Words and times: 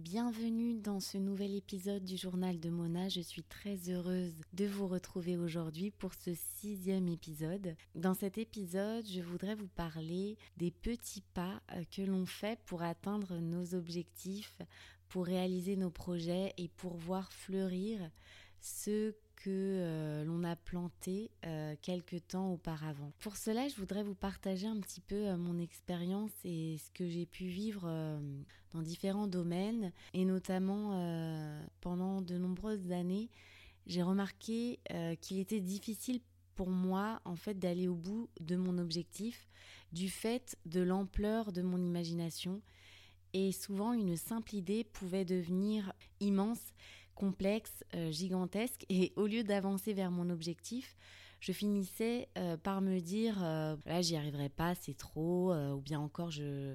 Bienvenue 0.00 0.72
dans 0.72 0.98
ce 0.98 1.18
nouvel 1.18 1.54
épisode 1.54 2.02
du 2.02 2.16
journal 2.16 2.58
de 2.58 2.70
Mona. 2.70 3.10
Je 3.10 3.20
suis 3.20 3.42
très 3.42 3.76
heureuse 3.90 4.32
de 4.54 4.64
vous 4.64 4.88
retrouver 4.88 5.36
aujourd'hui 5.36 5.90
pour 5.90 6.14
ce 6.14 6.30
sixième 6.56 7.06
épisode. 7.06 7.76
Dans 7.94 8.14
cet 8.14 8.38
épisode, 8.38 9.06
je 9.06 9.20
voudrais 9.20 9.54
vous 9.54 9.68
parler 9.68 10.38
des 10.56 10.70
petits 10.70 11.22
pas 11.34 11.60
euh, 11.72 11.82
que 11.94 12.00
l'on 12.00 12.24
fait 12.24 12.58
pour 12.64 12.80
atteindre 12.80 13.40
nos 13.40 13.74
objectifs, 13.74 14.62
pour 15.10 15.26
réaliser 15.26 15.76
nos 15.76 15.90
projets 15.90 16.54
et 16.56 16.68
pour 16.68 16.96
voir 16.96 17.30
fleurir 17.30 18.00
ce 18.62 19.14
que 19.40 19.48
euh, 19.50 20.24
l'on 20.24 20.44
a 20.44 20.54
planté 20.54 21.30
euh, 21.46 21.74
quelques 21.80 22.26
temps 22.28 22.52
auparavant. 22.52 23.10
Pour 23.20 23.36
cela, 23.36 23.68
je 23.68 23.76
voudrais 23.76 24.02
vous 24.02 24.14
partager 24.14 24.66
un 24.66 24.78
petit 24.78 25.00
peu 25.00 25.28
euh, 25.28 25.36
mon 25.36 25.58
expérience 25.58 26.30
et 26.44 26.76
ce 26.78 26.90
que 26.90 27.08
j'ai 27.08 27.24
pu 27.24 27.46
vivre 27.46 27.88
dans 28.72 28.82
différents 28.82 29.26
domaines. 29.26 29.92
Et 30.12 30.24
notamment 30.24 30.94
pendant 31.80 32.20
de 32.20 32.36
nombreuses 32.36 32.92
années, 32.92 33.30
j'ai 33.86 34.02
remarqué 34.02 34.78
qu'il 35.20 35.38
était 35.38 35.60
difficile 35.60 36.20
pour 36.54 36.70
moi 36.70 37.20
en 37.24 37.36
fait 37.36 37.58
d'aller 37.58 37.88
au 37.88 37.94
bout 37.94 38.28
de 38.40 38.56
mon 38.56 38.78
objectif 38.78 39.48
du 39.92 40.10
fait 40.10 40.56
de 40.66 40.80
l'ampleur 40.80 41.52
de 41.52 41.62
mon 41.62 41.78
imagination. 41.78 42.60
Et 43.32 43.52
souvent 43.52 43.92
une 43.92 44.16
simple 44.16 44.54
idée 44.54 44.84
pouvait 44.84 45.24
devenir 45.24 45.92
immense 46.20 46.72
complexe, 47.20 47.84
euh, 47.94 48.10
gigantesque, 48.10 48.86
et 48.88 49.12
au 49.16 49.26
lieu 49.26 49.44
d'avancer 49.44 49.92
vers 49.92 50.10
mon 50.10 50.30
objectif, 50.30 50.96
je 51.40 51.52
finissais 51.52 52.28
euh, 52.38 52.56
par 52.56 52.80
me 52.80 52.98
dire 52.98 53.36
euh, 53.42 53.76
là 53.84 54.00
j'y 54.00 54.16
arriverai 54.16 54.48
pas, 54.48 54.74
c'est 54.74 54.96
trop, 54.96 55.54
ou 55.54 55.80
bien 55.82 56.00
encore 56.00 56.30
je 56.30 56.74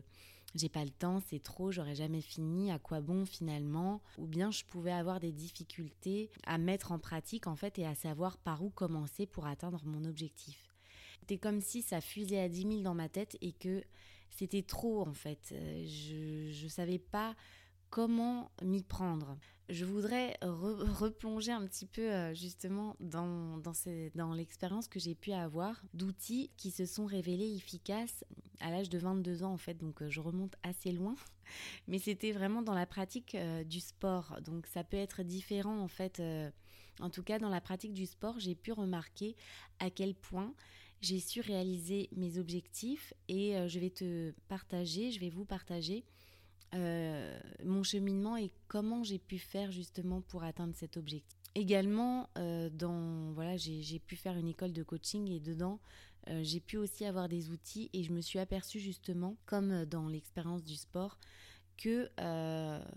j'ai 0.54 0.70
pas 0.70 0.86
le 0.86 0.92
temps, 0.92 1.20
c'est 1.28 1.44
trop, 1.44 1.72
j'aurais 1.72 1.96
jamais 1.96 2.22
fini, 2.22 2.72
à 2.72 2.80
quoi 2.80 3.02
bon 3.02 3.26
finalement? 3.26 4.02
Ou 4.18 4.26
bien 4.26 4.52
je 4.52 4.64
pouvais 4.64 4.92
avoir 4.92 5.20
des 5.20 5.34
difficultés 5.34 6.30
à 6.46 6.58
mettre 6.58 6.94
en 6.94 7.00
pratique 7.00 7.48
en 7.48 7.56
fait 7.56 7.78
et 7.80 7.86
à 7.86 7.96
savoir 7.96 8.38
par 8.38 8.64
où 8.64 8.70
commencer 8.70 9.26
pour 9.26 9.48
atteindre 9.48 9.82
mon 9.84 10.06
objectif. 10.06 10.76
C'était 11.22 11.40
comme 11.40 11.60
si 11.60 11.82
ça 11.82 12.00
fusait 12.00 12.40
à 12.40 12.48
10 12.48 12.62
000 12.62 12.82
dans 12.84 12.94
ma 12.94 13.10
tête 13.10 13.36
et 13.42 13.52
que 13.52 13.84
c'était 14.30 14.62
trop 14.62 15.02
en 15.02 15.14
fait. 15.14 15.54
Je 15.88 16.64
ne 16.64 16.70
savais 16.70 17.00
pas 17.00 17.36
comment 17.90 18.52
m'y 18.62 18.84
prendre. 18.84 19.38
Je 19.68 19.84
voudrais 19.84 20.38
replonger 20.42 21.52
un 21.52 21.66
petit 21.66 21.88
peu 21.88 22.14
euh, 22.14 22.36
justement 22.36 22.96
dans, 23.00 23.60
l'expérience 24.36 24.88
que 24.88 25.00
j'ai 25.00 25.16
pu 25.16 25.32
avoir 25.32 25.82
d'outils 25.96 26.52
qui 26.56 26.70
se 26.70 26.86
sont 26.86 27.06
révélés 27.06 27.56
efficaces 27.56 28.24
à 28.60 28.70
l'âge 28.70 28.90
de 28.90 29.00
22 29.00 29.44
ans 29.44 29.54
en 29.54 29.58
fait, 29.58 29.74
donc 29.74 30.04
euh, 30.04 30.10
je 30.10 30.22
remonte 30.22 30.56
assez 30.62 30.92
loin, 30.92 31.16
mais 31.88 31.98
c'était 31.98 32.32
vraiment 32.32 32.62
dans 32.62 32.76
la 32.76 32.86
pratique 32.86 33.34
euh, 33.34 33.64
du 33.64 33.80
sport, 33.80 34.38
donc 34.46 34.68
ça 34.68 34.84
peut 34.84 34.98
être 34.98 35.24
différent 35.24 35.80
en 35.80 35.88
fait. 35.88 36.22
en 37.00 37.10
tout 37.10 37.24
cas, 37.24 37.40
dans 37.40 37.50
la 37.50 37.60
pratique 37.60 37.94
du 37.94 38.06
sport, 38.06 38.40
j'ai 38.40 38.54
pu 38.54 38.72
remarquer 38.72 39.36
à 39.80 39.90
quel 39.90 40.14
point 40.14 40.54
j'ai 41.02 41.20
su 41.20 41.42
réaliser 41.42 42.08
mes 42.16 42.38
objectifs 42.38 43.16
et 43.28 43.68
je 43.68 43.80
vais 43.80 43.90
te 43.90 44.32
partager, 44.48 45.12
je 45.12 45.20
vais 45.20 45.30
vous 45.30 45.46
partager 45.46 46.06
euh, 46.76 47.40
mon 47.64 47.84
cheminement 47.84 48.36
et 48.36 48.52
comment 48.68 49.02
j'ai 49.04 49.20
pu 49.20 49.38
faire 49.38 49.72
justement 49.72 50.22
pour 50.22 50.44
atteindre 50.44 50.76
cet 50.76 50.98
objectif. 50.98 51.40
Également, 51.54 52.30
euh, 52.38 52.70
dans, 52.70 53.32
voilà, 53.32 53.56
j'ai 53.56 54.00
pu 54.00 54.18
faire 54.18 54.36
une 54.36 54.50
école 54.50 54.74
de 54.74 54.84
coaching 54.84 55.30
et 55.30 55.40
dedans, 55.40 55.80
euh, 56.28 56.42
j'ai 56.44 56.60
pu 56.60 56.76
aussi 56.76 57.06
avoir 57.06 57.30
des 57.30 57.50
outils 57.50 57.90
et 57.94 58.04
je 58.04 58.12
me 58.12 58.20
suis 58.20 58.40
aperçue 58.40 58.82
justement, 58.82 59.38
comme 59.46 59.86
dans 59.86 60.10
l'expérience 60.10 60.66
du 60.66 60.76
sport, 60.76 61.18
que 61.78 62.10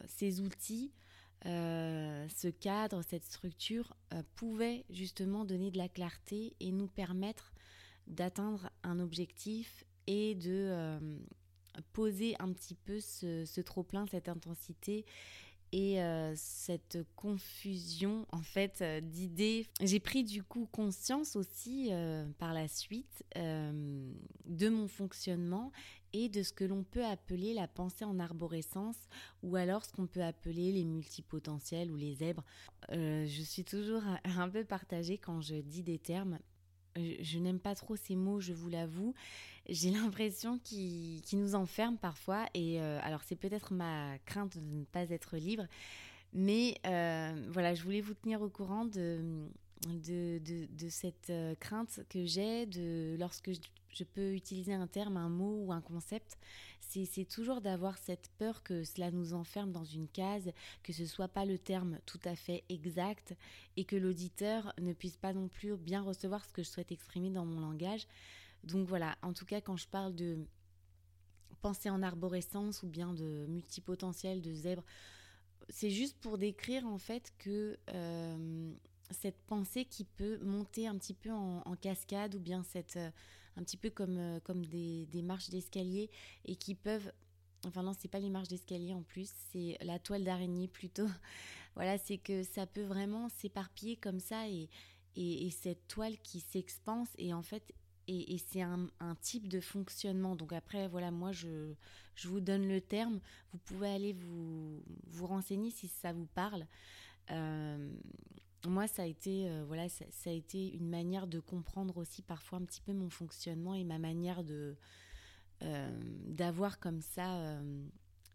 ces 0.07 0.41
outils, 0.41 0.93
ce 1.45 2.49
cadre, 2.49 3.03
cette 3.03 3.25
structure 3.25 3.95
pouvaient 4.35 4.85
justement 4.91 5.45
donner 5.45 5.71
de 5.71 5.79
la 5.79 5.89
clarté 5.89 6.55
et 6.61 6.73
nous 6.73 6.87
permettre 6.89 7.53
d'atteindre 8.07 8.71
un 8.83 8.99
objectif 8.99 9.85
et 10.07 10.35
de 10.37 10.99
poser 11.93 12.37
un 12.39 12.53
petit 12.53 12.75
peu 12.75 13.01
ce, 13.01 13.61
trop-plein, 13.61 14.07
cette 14.07 14.29
intensité 14.29 15.05
et 15.73 16.01
euh, 16.01 16.33
cette 16.35 16.99
confusion 17.15 18.27
en 18.33 18.41
fait 18.41 18.81
euh, 18.81 19.01
d'idées. 19.01 19.67
J'ai 19.83 20.01
pris 20.01 20.25
du 20.25 20.43
coup 20.43 20.67
conscience 20.73 21.37
aussi 21.37 21.89
euh, 21.91 22.27
par 22.39 22.55
la 22.55 22.69
suite 22.69 23.23
de 23.37 24.69
mon 24.69 24.89
fonctionnement 24.89 25.73
et 26.15 26.31
de 26.31 26.43
ce 26.43 26.55
que 26.55 26.65
l'on 26.65 26.85
peut 26.85 27.05
appeler 27.05 27.53
la 27.53 27.69
pensée 27.69 28.05
en 28.05 28.19
arborescence 28.19 28.97
ou 29.43 29.57
alors 29.57 29.85
ce 29.85 29.93
qu'on 29.93 30.07
peut 30.07 30.23
appeler 30.23 30.73
les 30.73 30.85
multipotentiels 30.85 31.91
ou 31.91 31.97
les 31.97 32.15
zèbres. 32.15 32.45
je 32.91 33.43
suis 33.45 33.65
toujours 33.65 34.03
un 34.25 34.49
peu 34.49 34.65
partagée 34.65 35.19
quand 35.19 35.43
je 35.43 35.57
dis 35.57 35.83
des 35.83 35.99
termes 35.99 36.39
je, 37.21 37.39
n'aime 37.39 37.59
pas 37.59 37.75
trop 37.75 37.97
ces 37.97 38.17
mots, 38.17 38.41
je 38.41 38.53
vous 38.53 38.69
l'avoue. 38.69 39.15
J'ai 39.69 39.91
l'impression 39.91 40.59
qu'ils 40.59 41.23
nous 41.33 41.55
enferment 41.55 41.97
parfois. 41.97 42.47
Et 42.55 42.81
euh, 42.81 42.99
alors, 43.03 43.23
c'est 43.25 43.37
peut-être 43.37 43.73
ma 43.73 44.19
crainte 44.27 44.57
de 44.59 44.79
ne 44.79 44.85
pas 44.85 45.03
être 45.11 45.37
libre. 45.37 45.67
Mais 46.33 46.77
euh, 46.87 47.47
voilà, 47.51 47.75
je 47.75 47.83
voulais 47.83 48.01
vous 48.01 48.15
tenir 48.15 48.43
au 48.43 48.49
courant 48.49 48.85
de, 48.85 49.49
de, 49.87 50.39
de, 50.45 50.89
cette 50.89 51.31
euh, 51.31 51.55
crainte 51.55 52.01
que 52.11 52.27
j'ai 52.27 52.67
de 52.67 53.17
lorsque 53.19 53.53
je, 53.53 53.61
je, 53.95 54.05
peux 54.05 54.35
utiliser 54.35 54.75
un 54.75 54.87
terme, 54.87 55.17
un 55.17 55.31
mot 55.31 55.65
ou 55.65 55.73
un 55.73 55.81
concept, 55.81 56.37
c'est 56.89 57.29
toujours 57.29 57.61
d'avoir 57.61 57.99
cette 57.99 58.31
peur 58.39 58.63
que 58.63 58.85
cela 58.85 59.11
nous 59.11 59.35
enferme 59.35 59.73
dans 59.73 59.85
une 59.85 60.09
case, 60.09 60.53
que 60.83 60.93
ce 60.93 61.07
soit 61.07 61.29
pas 61.29 61.45
le 61.45 61.59
terme 61.59 61.99
tout 62.07 62.21
à 62.25 62.35
fait 62.35 62.65
exact 62.69 63.35
et 63.77 63.85
que 63.85 63.97
l'auditeur 63.97 64.73
ne 64.81 64.93
puisse 64.93 65.17
pas 65.17 65.33
non 65.33 65.49
plus 65.49 65.77
bien 65.77 66.03
recevoir 66.03 66.45
ce 66.45 66.53
que 66.53 66.63
je 66.63 66.69
souhaite 66.69 66.93
exprimer 66.93 67.31
dans 67.31 67.45
mon 67.45 67.61
langage. 67.61 68.07
Donc 68.65 68.87
voilà, 68.89 69.17
en 69.23 69.33
tout 69.33 69.45
cas 69.45 69.61
quand 69.61 69.77
je 69.77 69.87
parle 69.87 70.15
de 70.15 70.39
pensée 71.61 71.91
en 71.91 72.03
arborescence 72.03 72.83
ou 72.83 72.89
bien 72.89 73.13
de 73.13 73.47
multipotentiel, 73.49 74.41
de 74.41 74.53
zèbre, 74.53 74.85
c'est 75.69 75.91
juste 75.91 76.19
pour 76.21 76.39
décrire 76.39 76.87
en 76.87 76.99
fait 76.99 77.33
que 77.39 77.79
euh, 77.91 78.73
cette 79.11 79.41
pensée 79.43 79.85
qui 79.85 80.05
peut 80.05 80.39
monter 80.39 80.87
un 80.87 80.97
petit 80.97 81.15
peu 81.15 81.31
en, 81.31 81.75
cascade 81.81 82.35
ou 82.35 82.41
bien 82.41 82.63
cette 82.63 82.97
euh, 82.97 83.11
un 83.57 83.63
petit 83.63 83.77
peu 83.77 83.91
comme, 83.91 84.19
euh, 84.19 84.41
comme 84.41 84.65
des, 84.65 85.23
marches 85.23 85.51
d'escalier 85.51 86.11
et 86.45 86.57
qui 86.57 86.75
peuvent 86.75 87.13
enfin 87.67 87.83
non 87.83 87.93
c'est 87.93 88.09
pas 88.09 88.21
les 88.21 88.31
marches 88.31 88.49
d'escalier 88.49 88.95
en 88.95 89.03
plus 89.03 89.31
c'est 89.51 89.79
la 89.83 89.99
toile 89.99 90.25
d'araignée 90.25 90.69
plutôt. 90.69 91.09
Voilà 91.75 91.97
c'est 91.97 92.19
que 92.19 92.43
ça 92.43 92.67
peut 92.67 92.83
vraiment 92.83 93.29
s'éparpiller 93.29 93.97
comme 93.97 94.19
ça 94.19 94.49
et, 94.49 94.69
et, 95.15 95.51
cette 95.51 95.87
toile 95.87 96.19
qui 96.19 96.41
s'expanse 96.41 97.09
et 97.19 97.33
en 97.33 97.43
fait 97.43 97.73
et, 98.09 98.39
c'est 98.39 98.63
un, 98.63 98.89
un, 99.01 99.15
type 99.17 99.49
de 99.49 99.61
fonctionnement. 99.61 100.35
Donc 100.35 100.53
après 100.53 100.89
voilà 100.89 101.13
moi 101.13 101.31
je, 101.31 101.75
je 102.15 102.29
vous 102.29 102.41
donne 102.41 102.67
le 102.67 102.81
terme. 102.81 103.21
Vous 103.53 103.59
pouvez 103.59 103.89
aller 103.89 104.13
vous, 104.13 104.83
vous 105.07 105.27
renseigner 105.27 105.71
si 105.71 105.87
ça 105.87 106.13
vous 106.13 106.27
parle. 106.27 106.67
Euh, 107.31 107.93
moi, 108.67 108.89
ça 108.89 109.03
a 109.03 109.07
été, 109.07 109.49
euh, 109.49 109.65
voilà, 109.67 109.89
ça, 109.89 110.05
a 110.27 110.33
été 110.33 110.75
une 110.75 110.89
manière 110.89 111.27
de 111.27 111.39
comprendre 111.39 111.97
aussi 111.97 112.23
parfois 112.23 112.59
un 112.59 112.65
petit 112.65 112.81
peu 112.81 112.93
mon 112.93 113.09
fonctionnement 113.09 113.75
et 113.75 113.85
ma 113.85 113.99
manière 113.99 114.43
de 114.43 114.77
euh, 115.63 116.01
d'avoir 116.27 116.79
comme 116.79 117.01
ça 117.01 117.41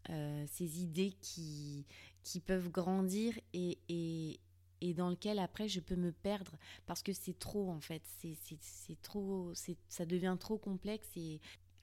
euh, 0.09 0.45
ces 0.47 0.81
idées 0.81 1.13
qui 1.21 1.85
qui 2.21 2.39
peuvent 2.39 2.69
grandir 2.69 3.37
et, 3.53 3.77
et, 3.89 4.39
et 4.79 4.93
dans 4.93 5.09
lequel 5.09 5.39
après 5.39 5.67
je 5.67 5.81
peux 5.81 5.95
me 5.95 6.11
perdre 6.13 6.57
parce 6.85 7.03
que 7.03 7.11
c'est 7.11 7.37
trop 7.37 7.69
en 7.69 7.81
fait, 7.81 8.01
c'est 8.17 9.01
trop, 9.01 9.51
ça 9.89 10.05
devient 10.05 10.37
trop 10.39 10.57
complexe 10.57 11.07
et 11.17 11.41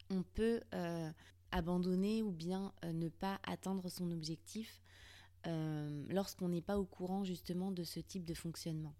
on 0.08 0.22
peut 0.22 0.62
abandonner 1.50 2.22
ou 2.22 2.30
bien 2.30 2.72
ne 2.84 3.10
pas 3.10 3.38
atteindre 3.44 3.90
son 3.90 4.10
objectif 4.10 4.80
euh, 5.46 6.04
lorsqu'on 6.10 6.48
n'est 6.50 6.60
pas 6.60 6.78
au 6.78 6.84
courant 6.84 7.24
justement 7.24 7.70
de 7.70 7.82
ce 7.82 7.98
type 7.98 8.24
de 8.24 8.34
fonctionnement. 8.34 8.94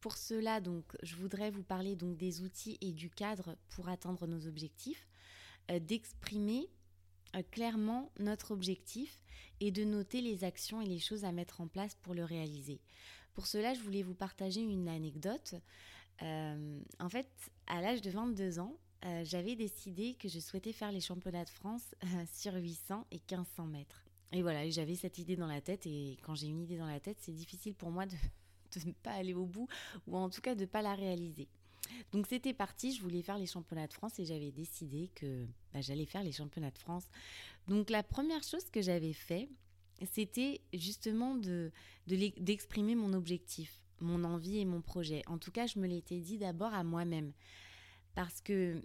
Pour 0.00 0.16
cela, 0.16 0.60
donc, 0.60 0.84
je 1.02 1.16
voudrais 1.16 1.50
vous 1.50 1.62
parler 1.62 1.96
donc 1.96 2.16
des 2.16 2.42
outils 2.42 2.76
et 2.80 2.92
du 2.92 3.08
cadre 3.08 3.56
pour 3.70 3.88
atteindre 3.88 4.26
nos 4.26 4.46
objectifs, 4.46 5.06
euh, 5.70 5.78
d'exprimer 5.78 6.68
euh, 7.34 7.42
clairement 7.50 8.12
notre 8.18 8.50
objectif 8.50 9.22
et 9.60 9.70
de 9.70 9.84
noter 9.84 10.20
les 10.20 10.44
actions 10.44 10.82
et 10.82 10.86
les 10.86 10.98
choses 10.98 11.24
à 11.24 11.32
mettre 11.32 11.60
en 11.60 11.66
place 11.66 11.94
pour 12.02 12.14
le 12.14 12.24
réaliser. 12.24 12.80
Pour 13.32 13.46
cela, 13.46 13.72
je 13.72 13.80
voulais 13.80 14.02
vous 14.02 14.14
partager 14.14 14.60
une 14.60 14.88
anecdote. 14.88 15.54
en 16.20 17.08
fait, 17.08 17.30
à 17.66 17.80
l'âge 17.80 18.02
de 18.02 18.10
22 18.10 18.58
ans, 18.58 18.76
j'avais 19.22 19.54
décidé 19.54 20.14
que 20.14 20.28
je 20.28 20.40
souhaitais 20.40 20.72
faire 20.72 20.92
les 20.92 21.00
championnats 21.00 21.44
de 21.44 21.50
France 21.50 21.94
sur 22.32 22.54
800 22.54 23.06
et 23.12 23.20
1500 23.30 23.66
mètres. 23.66 24.09
Et 24.32 24.42
voilà, 24.42 24.68
j'avais 24.70 24.94
cette 24.94 25.18
idée 25.18 25.36
dans 25.36 25.46
la 25.46 25.60
tête, 25.60 25.86
et 25.86 26.18
quand 26.22 26.34
j'ai 26.34 26.46
une 26.46 26.60
idée 26.60 26.78
dans 26.78 26.86
la 26.86 27.00
tête, 27.00 27.18
c'est 27.20 27.32
difficile 27.32 27.74
pour 27.74 27.90
moi 27.90 28.06
de, 28.06 28.14
ne 28.86 28.92
pas 28.92 29.12
aller 29.12 29.34
au 29.34 29.46
bout, 29.46 29.68
ou 30.06 30.16
en 30.16 30.30
tout 30.30 30.40
cas 30.40 30.54
de 30.54 30.60
ne 30.60 30.66
pas 30.66 30.82
la 30.82 30.94
réaliser. 30.94 31.48
Donc 32.12 32.26
c'était 32.26 32.54
parti, 32.54 32.94
je 32.94 33.02
voulais 33.02 33.22
faire 33.22 33.38
les 33.38 33.46
championnats 33.46 33.86
de 33.86 33.92
France 33.92 34.18
et 34.18 34.24
j'avais 34.24 34.52
décidé 34.52 35.10
que 35.14 35.46
bah, 35.72 35.80
j'allais 35.80 36.06
faire 36.06 36.22
les 36.22 36.32
championnats 36.32 36.70
de 36.70 36.78
France. 36.78 37.04
Donc 37.66 37.90
la 37.90 38.02
première 38.02 38.42
chose 38.42 38.70
que 38.70 38.80
j'avais 38.80 39.12
fait, 39.12 39.48
c'était 40.12 40.60
justement 40.72 41.34
de 41.34 41.72
d'exprimer 42.06 42.94
mon 42.94 43.12
objectif, 43.12 43.82
mon 44.00 44.24
envie 44.24 44.58
et 44.58 44.64
mon 44.64 44.80
projet. 44.80 45.22
En 45.26 45.38
tout 45.38 45.50
cas, 45.50 45.66
je 45.66 45.78
me 45.78 45.86
l'étais 45.86 46.20
dit 46.20 46.38
d'abord 46.38 46.74
à 46.74 46.84
moi-même. 46.84 47.32
Parce 48.14 48.40
que 48.40 48.82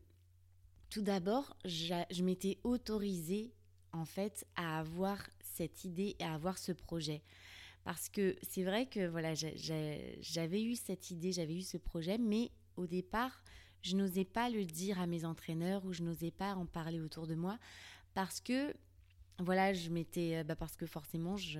tout 0.89 1.01
d'abord, 1.01 1.55
je 1.65 2.23
m'étais 2.23 2.59
autorisée 2.63 3.53
en 3.91 4.05
fait 4.05 4.45
à 4.55 4.79
avoir 4.79 5.25
cette 5.55 5.85
idée 5.85 6.15
et 6.19 6.23
à 6.23 6.33
avoir 6.33 6.57
ce 6.57 6.71
projet. 6.71 7.21
Parce 7.83 8.09
que 8.09 8.35
c'est 8.41 8.63
vrai 8.63 8.87
que 8.87 9.07
voilà, 9.07 9.33
j'avais 9.35 10.63
eu 10.63 10.75
cette 10.75 11.11
idée, 11.11 11.31
j'avais 11.31 11.55
eu 11.55 11.61
ce 11.61 11.77
projet, 11.77 12.17
mais 12.17 12.51
au 12.77 12.87
départ, 12.87 13.43
je 13.81 13.95
n'osais 13.95 14.25
pas 14.25 14.49
le 14.49 14.65
dire 14.65 14.99
à 14.99 15.05
mes 15.05 15.25
entraîneurs 15.25 15.85
ou 15.85 15.93
je 15.93 16.01
n'osais 16.01 16.31
pas 16.31 16.55
en 16.55 16.65
parler 16.65 16.99
autour 16.99 17.27
de 17.27 17.35
moi 17.35 17.59
parce 18.15 18.39
que 18.39 18.73
voilà, 19.39 19.73
je 19.73 19.89
m'étais 19.89 20.43
bah 20.43 20.55
parce 20.55 20.75
que 20.75 20.87
forcément 20.87 21.37
je 21.37 21.59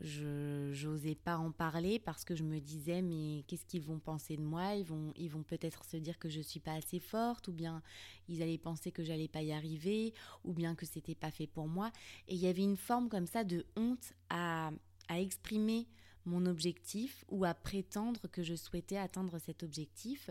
je 0.00 0.86
n'osais 0.86 1.14
pas 1.16 1.36
en 1.38 1.50
parler 1.50 1.98
parce 1.98 2.24
que 2.24 2.36
je 2.36 2.44
me 2.44 2.60
disais 2.60 3.02
mais 3.02 3.42
qu'est-ce 3.46 3.66
qu'ils 3.66 3.82
vont 3.82 3.98
penser 3.98 4.36
de 4.36 4.42
moi? 4.42 4.74
Ils 4.74 4.84
vont 4.84 5.12
ils 5.16 5.30
vont 5.30 5.42
peut-être 5.42 5.84
se 5.84 5.96
dire 5.96 6.18
que 6.18 6.28
je 6.28 6.40
suis 6.40 6.60
pas 6.60 6.74
assez 6.74 7.00
forte 7.00 7.48
ou 7.48 7.52
bien 7.52 7.82
ils 8.28 8.42
allaient 8.42 8.58
penser 8.58 8.92
que 8.92 9.02
j'allais 9.02 9.28
pas 9.28 9.42
y 9.42 9.52
arriver 9.52 10.14
ou 10.44 10.52
bien 10.52 10.74
que 10.74 10.86
c'était 10.86 11.14
pas 11.14 11.30
fait 11.30 11.46
pour 11.46 11.68
moi 11.68 11.90
et 12.28 12.34
il 12.34 12.40
y 12.40 12.46
avait 12.46 12.62
une 12.62 12.76
forme 12.76 13.08
comme 13.08 13.26
ça 13.26 13.44
de 13.44 13.66
honte 13.76 14.12
à 14.30 14.70
à 15.08 15.20
exprimer 15.20 15.88
mon 16.26 16.46
objectif 16.46 17.24
ou 17.28 17.44
à 17.44 17.54
prétendre 17.54 18.28
que 18.30 18.42
je 18.42 18.54
souhaitais 18.54 18.98
atteindre 18.98 19.38
cet 19.38 19.62
objectif. 19.62 20.30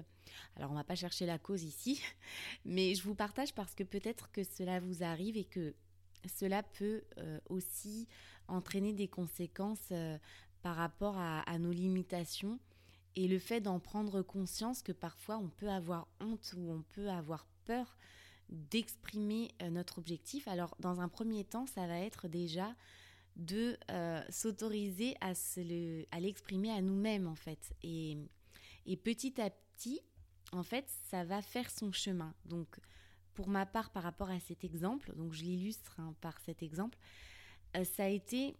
Alors 0.55 0.71
on 0.71 0.75
va 0.75 0.83
pas 0.83 0.95
chercher 0.95 1.25
la 1.25 1.39
cause 1.39 1.63
ici, 1.63 2.01
mais 2.65 2.95
je 2.95 3.03
vous 3.03 3.15
partage 3.15 3.53
parce 3.53 3.75
que 3.75 3.83
peut-être 3.83 4.31
que 4.31 4.43
cela 4.43 4.79
vous 4.79 5.03
arrive 5.03 5.35
et 5.35 5.45
que 5.45 5.73
cela 6.25 6.63
peut 6.63 7.03
euh, 7.17 7.39
aussi 7.49 8.07
entraîner 8.47 8.93
des 8.93 9.07
conséquences 9.07 9.89
euh, 9.91 10.17
par 10.61 10.75
rapport 10.75 11.17
à, 11.17 11.59
nos 11.59 11.71
limitations 11.71 12.59
et 13.15 13.27
le 13.27 13.39
fait 13.39 13.61
d'en 13.61 13.79
prendre 13.79 14.21
conscience 14.21 14.81
que 14.81 14.91
parfois 14.91 15.37
on 15.37 15.49
peut 15.49 15.69
avoir 15.69 16.07
honte 16.19 16.53
ou 16.57 16.71
on 16.71 16.83
peut 16.93 17.09
avoir 17.09 17.47
peur 17.65 17.97
d'exprimer 18.49 19.51
euh, 19.61 19.69
notre 19.69 19.97
objectif. 19.99 20.47
Alors 20.47 20.75
dans 20.79 20.99
un 20.99 21.07
premier 21.07 21.43
temps, 21.43 21.67
ça 21.67 21.87
va 21.87 21.99
être 21.99 22.27
déjà 22.27 22.75
de 23.35 23.77
s'autoriser 24.31 25.15
à, 25.21 25.33
l'exprimer 26.19 26.71
à 26.71 26.81
nous-mêmes 26.81 27.27
en 27.27 27.35
fait. 27.35 27.71
Et, 27.83 28.17
et 28.87 28.97
petit 28.97 29.39
à 29.39 29.51
petit, 29.51 30.01
en 30.51 30.63
fait, 30.63 30.89
ça 31.09 31.23
va 31.23 31.43
faire 31.43 31.69
son 31.69 31.91
chemin. 31.91 32.33
Donc 32.45 32.79
pour 33.37 33.49
ma 33.49 33.67
part 33.67 33.91
par 33.91 34.01
rapport 34.01 34.31
à 34.31 34.39
cet 34.39 34.63
exemple, 34.63 35.13
donc 35.15 35.31
je 35.31 35.43
l'illustre 35.43 35.99
hein, 35.99 36.15
par 36.21 36.39
cet 36.39 36.63
exemple, 36.63 36.97
euh, 37.77 37.83
ça 37.83 38.05
a 38.05 38.07
été 38.07 38.55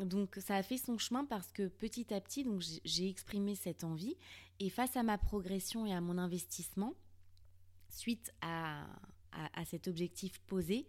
donc 0.00 0.36
ça 0.36 0.56
a 0.56 0.62
fait 0.62 0.76
son 0.76 0.98
chemin 0.98 1.24
parce 1.24 1.50
que 1.50 1.66
petit 1.66 2.12
à 2.12 2.20
petit 2.20 2.44
donc 2.44 2.62
j'ai 2.84 3.08
exprimé 3.08 3.54
cette 3.54 3.84
envie 3.84 4.16
et 4.60 4.68
face 4.68 4.98
à 4.98 5.02
ma 5.02 5.16
progression 5.16 5.86
et 5.86 5.94
à 5.94 6.02
mon 6.02 6.18
investissement 6.18 6.92
suite 7.88 8.30
à, 8.42 8.86
à, 9.32 9.64
cet 9.64 9.88
objectif 9.88 10.38
posé, 10.40 10.86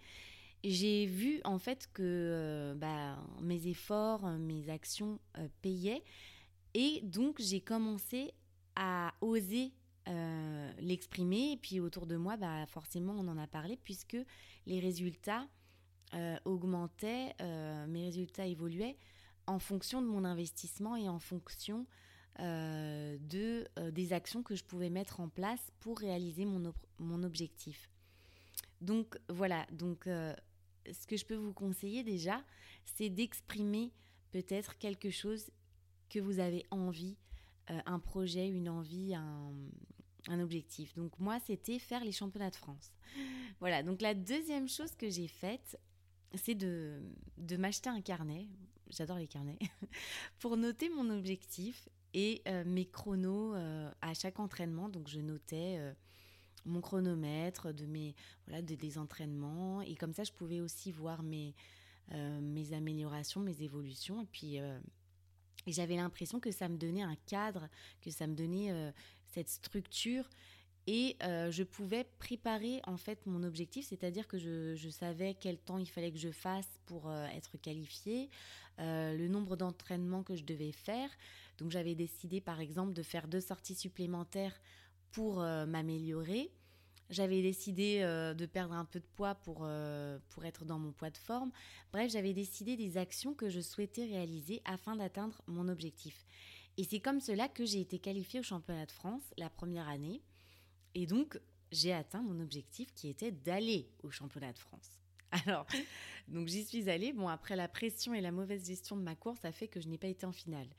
j'ai 0.65 1.05
vu 1.05 1.39
en 1.45 1.59
fait 1.59 1.89
que 1.93 2.03
euh, 2.03 2.75
bah, 2.75 3.17
mes 3.41 3.67
efforts, 3.67 4.27
mes 4.37 4.69
actions 4.69 5.17
euh, 5.37 5.47
payaient 5.61 6.03
et 6.73 6.99
donc 7.03 7.39
j'ai 7.39 7.61
commencé 7.61 8.33
à 8.75 9.13
oser 9.21 9.71
euh, 10.09 10.71
l'exprimer. 10.79 11.51
Et 11.51 11.57
puis 11.57 11.79
autour 11.79 12.07
de 12.07 12.15
moi, 12.15 12.35
bah, 12.35 12.65
forcément, 12.65 13.13
on 13.13 13.27
en 13.27 13.37
a 13.37 13.45
parlé 13.45 13.77
puisque 13.77 14.17
les 14.65 14.79
résultats 14.79 15.47
euh, 16.15 16.35
augmentaient, 16.45 17.35
euh, 17.41 17.85
mes 17.85 18.05
résultats 18.05 18.47
évoluaient 18.47 18.97
en 19.45 19.59
fonction 19.59 20.01
de 20.01 20.07
mon 20.07 20.25
investissement 20.25 20.95
et 20.95 21.09
en 21.09 21.19
fonction 21.19 21.85
de, 22.41 23.67
des 23.89 24.13
actions 24.13 24.43
que 24.43 24.55
je 24.55 24.63
pouvais 24.63 24.89
mettre 24.89 25.19
en 25.19 25.27
place 25.27 25.59
pour 25.81 25.99
réaliser 25.99 26.45
mon, 26.45 26.73
mon 26.97 27.23
objectif. 27.23 27.89
Donc 28.79 29.19
voilà, 29.27 29.65
donc 29.73 30.05
ce 30.05 31.05
que 31.05 31.17
je 31.17 31.25
peux 31.25 31.35
vous 31.35 31.51
conseiller 31.51 32.05
déjà, 32.05 32.41
c'est 32.85 33.09
d'exprimer 33.09 33.91
peut-être 34.31 34.77
quelque 34.77 35.09
chose 35.09 35.51
que 36.09 36.19
vous 36.19 36.39
avez 36.39 36.65
envie, 36.71 37.17
un 37.67 37.99
projet, 37.99 38.47
une 38.47 38.69
envie, 38.69 39.13
un, 39.13 39.51
un 40.27 40.39
objectif. 40.39 40.95
Donc 40.95 41.17
moi, 41.19 41.39
c'était 41.45 41.79
faire 41.79 42.03
les 42.03 42.11
championnats 42.11 42.49
de 42.49 42.55
France. 42.55 42.91
Voilà, 43.59 43.83
donc 43.83 44.01
la 44.01 44.13
deuxième 44.13 44.67
chose 44.67 44.95
que 44.95 45.09
j'ai 45.09 45.27
faite, 45.27 45.79
c'est 46.35 46.55
de, 46.55 47.01
de 47.37 47.57
m'acheter 47.57 47.89
un 47.89 48.01
carnet, 48.01 48.47
j'adore 48.89 49.17
les 49.17 49.27
carnets, 49.27 49.59
pour 50.39 50.57
noter 50.57 50.89
mon 50.89 51.09
objectif 51.09 51.89
et 52.13 52.41
euh, 52.47 52.63
mes 52.65 52.85
chronos 52.85 53.53
euh, 53.55 53.91
à 54.01 54.13
chaque 54.13 54.39
entraînement. 54.39 54.89
Donc 54.89 55.07
je 55.07 55.19
notais 55.19 55.77
euh, 55.77 55.93
mon 56.65 56.81
chronomètre 56.81 57.73
de 57.73 57.85
mes 57.85 58.15
voilà 58.47 58.61
de, 58.61 58.75
des 58.75 58.97
entraînements 58.97 59.81
et 59.81 59.95
comme 59.95 60.13
ça 60.13 60.23
je 60.23 60.31
pouvais 60.31 60.59
aussi 60.59 60.91
voir 60.91 61.23
mes 61.23 61.55
mes 62.41 62.73
améliorations, 62.73 63.39
mes 63.39 63.61
évolutions 63.61 64.19
et 64.19 64.25
puis 64.25 64.57
j'avais 65.67 65.95
l'impression 65.95 66.39
que 66.39 66.49
ça 66.49 66.67
me 66.67 66.75
donnait 66.75 67.03
un 67.03 67.15
cadre, 67.27 67.69
que 68.01 68.09
ça 68.09 68.25
me 68.25 68.33
donnait 68.33 68.91
cette 69.31 69.49
structure 69.49 70.25
et 70.91 71.17
euh, 71.21 71.51
je 71.51 71.61
pouvais 71.61 72.03
préparer 72.17 72.81
en 72.87 72.97
fait 72.97 73.23
mon 73.27 73.43
objectif, 73.43 73.85
c'est-à-dire 73.85 74.27
que 74.27 74.39
je, 74.39 74.89
savais 74.89 75.35
quel 75.39 75.59
temps 75.59 75.77
il 75.77 75.85
fallait 75.85 76.11
que 76.11 76.17
je 76.17 76.31
fasse 76.31 76.79
pour 76.87 77.11
euh, 77.11 77.27
être 77.27 77.57
qualifiée, 77.57 78.31
euh, 78.79 79.15
le 79.15 79.27
nombre 79.27 79.55
d'entraînements 79.55 80.23
que 80.23 80.35
je 80.35 80.43
devais 80.43 80.71
faire. 80.71 81.09
Donc 81.59 81.69
j'avais 81.69 81.93
décidé 81.93 82.41
par 82.41 82.59
exemple 82.59 82.93
de 82.93 83.03
faire 83.03 83.27
deux 83.27 83.39
sorties 83.39 83.75
supplémentaires 83.75 84.59
pour 85.11 85.39
m'améliorer. 85.41 86.51
J'avais 87.11 87.41
décidé 87.41 88.01
de 88.01 88.45
perdre 88.45 88.73
un 88.75 88.85
peu 88.85 88.99
de 88.99 89.07
poids 89.15 89.35
pour, 89.35 89.67
pour 90.29 90.45
être 90.45 90.65
dans 90.65 90.79
mon 90.79 90.91
poids 90.91 91.09
de 91.09 91.17
forme. 91.17 91.51
Bref, 91.91 92.11
j'avais 92.11 92.33
décidé 92.33 92.77
des 92.77 92.97
actions 92.97 93.33
que 93.33 93.49
je 93.49 93.59
souhaitais 93.59 94.05
réaliser 94.05 94.61
afin 94.65 94.95
d'atteindre 94.95 95.41
mon 95.47 95.67
objectif. 95.67 96.25
Et 96.79 96.85
c'est 96.85 97.01
comme 97.01 97.19
cela 97.19 97.49
que 97.49 97.65
j'ai 97.65 97.81
été 97.81 97.99
qualifiée 97.99 98.39
au 98.39 98.43
championnat 98.43 98.85
de 98.85 98.91
France 98.93 99.33
la 99.37 99.49
première 99.49 99.89
année. 99.89 100.21
Et 100.95 101.07
donc, 101.07 101.37
j'ai 101.73 101.91
atteint 101.91 102.21
mon 102.21 102.39
objectif 102.39 102.93
qui 102.93 103.09
était 103.09 103.33
d'aller 103.33 103.89
au 104.01 104.11
championnat 104.11 104.53
de 104.53 104.59
France. 104.59 104.89
Alors, 105.45 105.65
donc 106.29 106.47
j'y 106.47 106.63
suis 106.63 106.89
allée. 106.89 107.11
Bon, 107.11 107.27
après 107.27 107.57
la 107.57 107.67
pression 107.67 108.13
et 108.13 108.21
la 108.21 108.31
mauvaise 108.31 108.65
gestion 108.65 108.95
de 108.95 109.01
ma 109.01 109.15
course, 109.15 109.41
ça 109.41 109.51
fait 109.51 109.67
que 109.67 109.81
je 109.81 109.89
n'ai 109.89 109.97
pas 109.97 110.07
été 110.07 110.25
en 110.25 110.31
finale. 110.31 110.69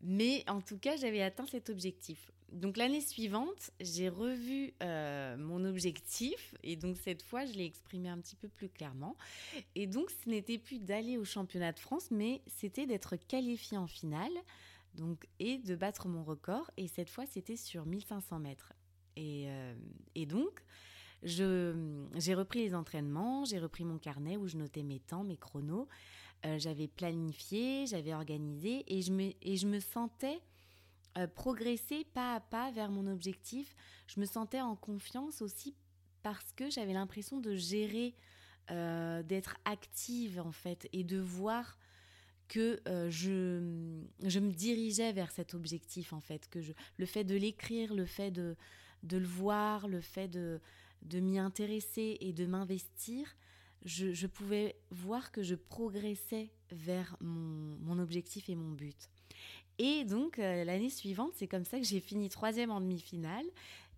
Mais 0.00 0.44
en 0.48 0.62
tout 0.62 0.78
cas, 0.78 0.96
j'avais 0.96 1.20
atteint 1.20 1.46
cet 1.46 1.68
objectif. 1.68 2.30
Donc 2.50 2.78
l'année 2.78 3.02
suivante, 3.02 3.70
j'ai 3.80 4.08
revu 4.08 4.72
euh, 4.82 5.36
mon 5.36 5.62
objectif 5.66 6.54
et 6.62 6.76
donc 6.76 6.96
cette 6.96 7.22
fois, 7.22 7.44
je 7.44 7.52
l'ai 7.52 7.66
exprimé 7.66 8.08
un 8.08 8.18
petit 8.18 8.36
peu 8.36 8.48
plus 8.48 8.70
clairement. 8.70 9.14
Et 9.74 9.86
donc, 9.86 10.10
ce 10.10 10.30
n'était 10.30 10.58
plus 10.58 10.78
d'aller 10.78 11.18
au 11.18 11.24
championnat 11.26 11.72
de 11.72 11.80
France, 11.80 12.10
mais 12.10 12.40
c'était 12.46 12.86
d'être 12.86 13.16
qualifiée 13.16 13.76
en 13.76 13.86
finale 13.86 14.32
donc, 14.94 15.26
et 15.38 15.58
de 15.58 15.74
battre 15.74 16.08
mon 16.08 16.24
record. 16.24 16.70
Et 16.76 16.86
cette 16.86 17.10
fois, 17.10 17.26
c'était 17.26 17.56
sur 17.56 17.86
1500 17.86 18.38
mètres. 18.38 18.72
Et, 19.16 19.44
euh, 19.48 19.74
et 20.14 20.26
donc, 20.26 20.64
j'ai 21.22 22.34
repris 22.34 22.60
les 22.60 22.74
entraînements, 22.74 23.44
j'ai 23.44 23.58
repris 23.58 23.84
mon 23.84 23.98
carnet 23.98 24.36
où 24.36 24.46
je 24.46 24.56
notais 24.56 24.82
mes 24.82 25.00
temps, 25.00 25.24
mes 25.24 25.36
chronos. 25.36 25.88
Euh, 26.44 26.58
j'avais 26.58 26.88
planifié, 26.88 27.86
j'avais 27.86 28.12
organisé 28.12 28.84
et 28.86 29.00
je 29.00 29.66
me, 29.66 29.80
sentais 29.80 30.42
euh, 31.16 31.26
progresser 31.26 32.04
pas 32.12 32.34
à 32.34 32.40
pas 32.40 32.70
vers 32.72 32.90
mon 32.90 33.06
objectif. 33.06 33.74
Je 34.06 34.20
me 34.20 34.26
sentais 34.26 34.60
en 34.60 34.76
confiance 34.76 35.40
aussi 35.40 35.74
parce 36.22 36.52
que 36.52 36.70
j'avais 36.70 36.92
l'impression 36.92 37.40
de 37.40 37.54
gérer, 37.54 38.14
d'être 38.68 39.58
active 39.66 40.40
en 40.40 40.52
fait 40.52 40.88
et 40.94 41.04
de 41.04 41.18
voir 41.18 41.76
que 42.48 42.80
euh, 42.88 43.10
je, 43.10 43.60
je 44.22 44.38
me 44.38 44.52
dirigeais 44.52 45.12
vers 45.12 45.30
cet 45.30 45.54
objectif 45.54 46.12
en 46.12 46.20
fait, 46.20 46.48
que 46.48 46.58
le 46.96 47.06
fait 47.06 47.24
de 47.24 47.34
l'écrire, 47.34 47.94
le 47.94 48.06
fait 48.06 48.30
de, 48.30 48.56
de 49.02 49.16
le 49.16 49.26
voir, 49.26 49.88
le 49.88 50.00
fait 50.00 50.28
de, 50.28 50.60
de 51.02 51.20
m'y 51.20 51.38
intéresser 51.38 52.16
et 52.20 52.32
de 52.32 52.46
m'investir, 52.46 53.36
je, 53.84 54.12
je, 54.12 54.26
pouvais 54.26 54.76
voir 54.90 55.30
que 55.30 55.42
je 55.42 55.54
progressais 55.54 56.50
vers 56.70 57.16
mon, 57.20 57.76
mon 57.80 57.98
objectif 57.98 58.48
et 58.48 58.54
mon 58.54 58.70
but. 58.70 59.10
Et 59.78 60.04
donc 60.04 60.38
euh, 60.38 60.64
l'année 60.64 60.90
suivante, 60.90 61.32
c'est 61.34 61.48
comme 61.48 61.64
ça 61.64 61.78
que 61.78 61.84
j'ai 61.84 62.00
fini 62.00 62.28
troisième 62.28 62.70
en 62.70 62.80
demi-finale 62.80 63.44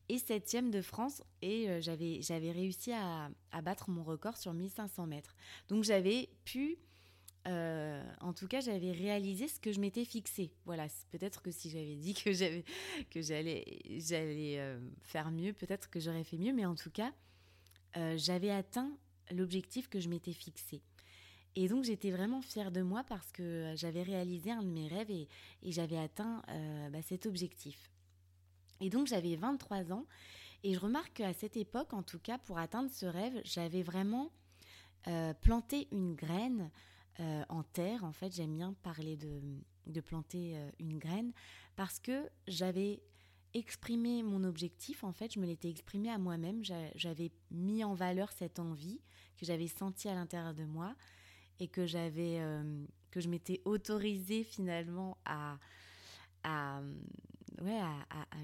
et 0.08 0.18
septième 0.18 0.70
de 0.70 0.80
France 0.80 1.22
et 1.42 1.68
euh, 1.68 1.80
j'avais 1.80 2.22
j'avais 2.22 2.52
réussi 2.52 2.92
à, 2.92 3.30
à, 3.52 3.62
battre 3.62 3.90
mon 3.90 4.02
record 4.02 4.36
sur 4.36 4.52
1500 4.52 5.06
mètres. 5.06 5.34
Donc 5.68 5.84
j'avais 5.84 6.30
pu 6.44 6.78
euh, 7.46 8.02
en 8.20 8.32
tout 8.32 8.48
cas, 8.48 8.60
j'avais 8.60 8.90
réalisé 8.90 9.46
ce 9.46 9.60
que 9.60 9.72
je 9.72 9.80
m'étais 9.80 10.04
fixé. 10.04 10.52
Voilà, 10.64 10.86
peut-être 11.10 11.42
que 11.42 11.50
si 11.50 11.70
j'avais 11.70 11.94
dit 11.94 12.14
que 12.14 12.32
j'allais 12.32 12.74
euh, 14.58 14.80
faire 15.02 15.30
mieux, 15.30 15.52
peut-être 15.52 15.88
que 15.88 16.00
j'aurais 16.00 16.24
fait 16.24 16.38
mieux, 16.38 16.52
mais 16.52 16.66
en 16.66 16.74
tout 16.74 16.90
cas, 16.90 17.12
euh, 17.96 18.16
j'avais 18.18 18.50
atteint 18.50 18.90
l'objectif 19.30 19.88
que 19.88 20.00
je 20.00 20.08
m'étais 20.08 20.32
fixé. 20.32 20.82
Et 21.54 21.68
donc 21.68 21.84
j'étais 21.84 22.10
vraiment 22.10 22.42
fière 22.42 22.70
de 22.70 22.82
moi 22.82 23.02
parce 23.04 23.32
que 23.32 23.72
j'avais 23.76 24.02
réalisé 24.02 24.50
un 24.50 24.62
de 24.62 24.68
mes 24.68 24.88
rêves 24.88 25.10
et, 25.10 25.26
j'avais 25.62 25.96
atteint 25.96 26.42
bah, 26.92 27.00
cet 27.00 27.24
objectif. 27.24 27.90
Et 28.80 28.90
donc 28.90 29.06
j'avais 29.06 29.36
23 29.36 29.90
ans 29.90 30.04
et 30.64 30.74
je 30.74 30.78
remarque 30.78 31.14
qu'à 31.14 31.32
cette 31.32 31.56
époque, 31.56 31.94
en 31.94 32.02
tout 32.02 32.18
cas, 32.18 32.36
pour 32.36 32.58
atteindre 32.58 32.90
ce 32.90 33.06
rêve, 33.06 33.40
j'avais 33.44 33.82
vraiment 33.82 34.30
planté 35.40 35.88
une 35.92 36.14
graine 36.14 36.70
en 37.18 37.62
terre. 37.62 38.04
En 38.04 38.12
fait, 38.12 38.34
j'aime 38.34 38.54
bien 38.54 38.74
parler 38.82 39.16
de, 39.16 40.00
planter 40.00 40.56
une 40.78 40.98
graine 40.98 41.32
parce 41.76 41.98
que 41.98 42.28
j'avais 42.46 43.00
exprimé 43.54 44.22
mon 44.22 44.44
objectif, 44.44 45.02
en 45.02 45.12
fait, 45.12 45.32
je 45.32 45.40
me 45.40 45.46
l'étais 45.46 45.70
exprimé 45.70 46.10
à 46.10 46.18
moi-même, 46.18 46.62
j'avais 46.94 47.30
mis 47.50 47.84
en 47.84 47.94
valeur 47.94 48.30
cette 48.32 48.58
envie 48.58 49.00
que 49.38 49.46
j'avais 49.46 49.66
sentie 49.66 50.08
à 50.08 50.14
l'intérieur 50.14 50.54
de 50.54 50.64
moi 50.64 50.94
et 51.58 51.68
que 51.68 51.86
j'avais 51.86 52.38
euh, 52.40 52.84
que 53.10 53.20
je 53.20 53.28
m'étais 53.28 53.62
autorisée 53.64 54.44
finalement 54.44 55.16
à, 55.24 55.58
à 56.42 56.82
ouais, 57.62 57.80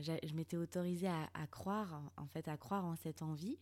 je 0.00 0.34
m'étais 0.34 0.56
autorisée 0.56 1.08
à, 1.08 1.46
croire 1.50 2.02
en 2.16 2.26
fait 2.26 2.48
à 2.48 2.56
croire 2.56 2.84
en 2.84 2.96
cette 2.96 3.22
envie 3.22 3.58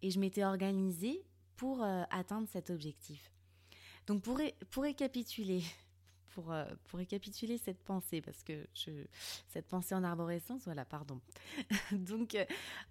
et 0.00 0.10
je 0.10 0.18
m'étais 0.18 0.44
organisée 0.44 1.22
pour 1.56 1.82
euh, 1.82 2.02
atteindre 2.10 2.48
cet 2.48 2.70
objectif. 2.70 3.33
Donc 4.06 4.22
pour, 4.22 4.40
pour 4.70 4.82
récapituler, 4.82 5.62
pour, 6.30 6.52
euh, 6.52 6.64
pour 6.84 6.98
récapituler 6.98 7.58
cette 7.58 7.82
pensée, 7.82 8.20
parce 8.20 8.42
que 8.42 8.66
cette 9.48 9.66
pensée 9.66 9.94
en 9.94 10.04
arborescence, 10.04 10.62
voilà, 10.64 10.84
pardon. 10.84 11.20
Donc, 11.92 12.34
euh, 12.34 12.44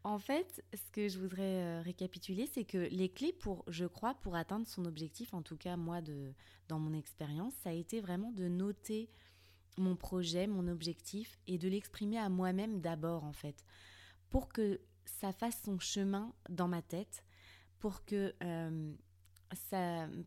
en 0.03 0.17
fait, 0.17 0.63
ce 0.73 0.91
que 0.91 1.07
je 1.07 1.19
voudrais 1.19 1.41
euh, 1.61 1.81
récapituler, 1.81 2.47
c'est 2.47 2.63
que 2.63 2.77
les 2.77 3.09
clés 3.09 3.33
pour, 3.33 3.63
je 3.67 3.85
crois, 3.85 4.15
pour 4.15 4.35
atteindre 4.35 4.67
son 4.67 4.85
objectif, 4.85 5.33
en 5.33 5.41
tout 5.41 5.57
cas 5.57 5.77
moi, 5.77 6.01
de, 6.01 6.33
dans 6.67 6.79
mon 6.79 6.93
expérience, 6.93 7.53
ça 7.63 7.69
a 7.69 7.73
été 7.73 8.01
vraiment 8.01 8.31
de 8.31 8.47
noter 8.47 9.09
mon 9.77 9.95
projet, 9.95 10.47
mon 10.47 10.67
objectif, 10.67 11.39
et 11.47 11.57
de 11.57 11.67
l'exprimer 11.67 12.17
à 12.17 12.29
moi-même 12.29 12.79
d'abord, 12.79 13.23
en 13.23 13.33
fait, 13.33 13.65
pour 14.29 14.49
que 14.49 14.79
ça 15.05 15.31
fasse 15.31 15.61
son 15.63 15.79
chemin 15.79 16.33
dans 16.49 16.67
ma 16.67 16.81
tête, 16.81 17.23
pour 17.79 18.05
que 18.05 18.33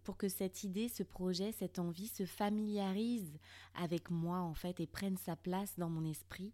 pour 0.04 0.16
que 0.16 0.28
cette 0.28 0.64
idée, 0.64 0.88
ce 0.88 1.02
projet, 1.02 1.52
cette 1.52 1.78
envie 1.78 2.08
se 2.08 2.24
familiarise 2.26 3.38
avec 3.74 4.10
moi 4.10 4.38
en 4.38 4.54
fait 4.54 4.80
et 4.80 4.86
prenne 4.86 5.16
sa 5.16 5.36
place 5.36 5.74
dans 5.78 5.90
mon 5.90 6.04
esprit, 6.04 6.52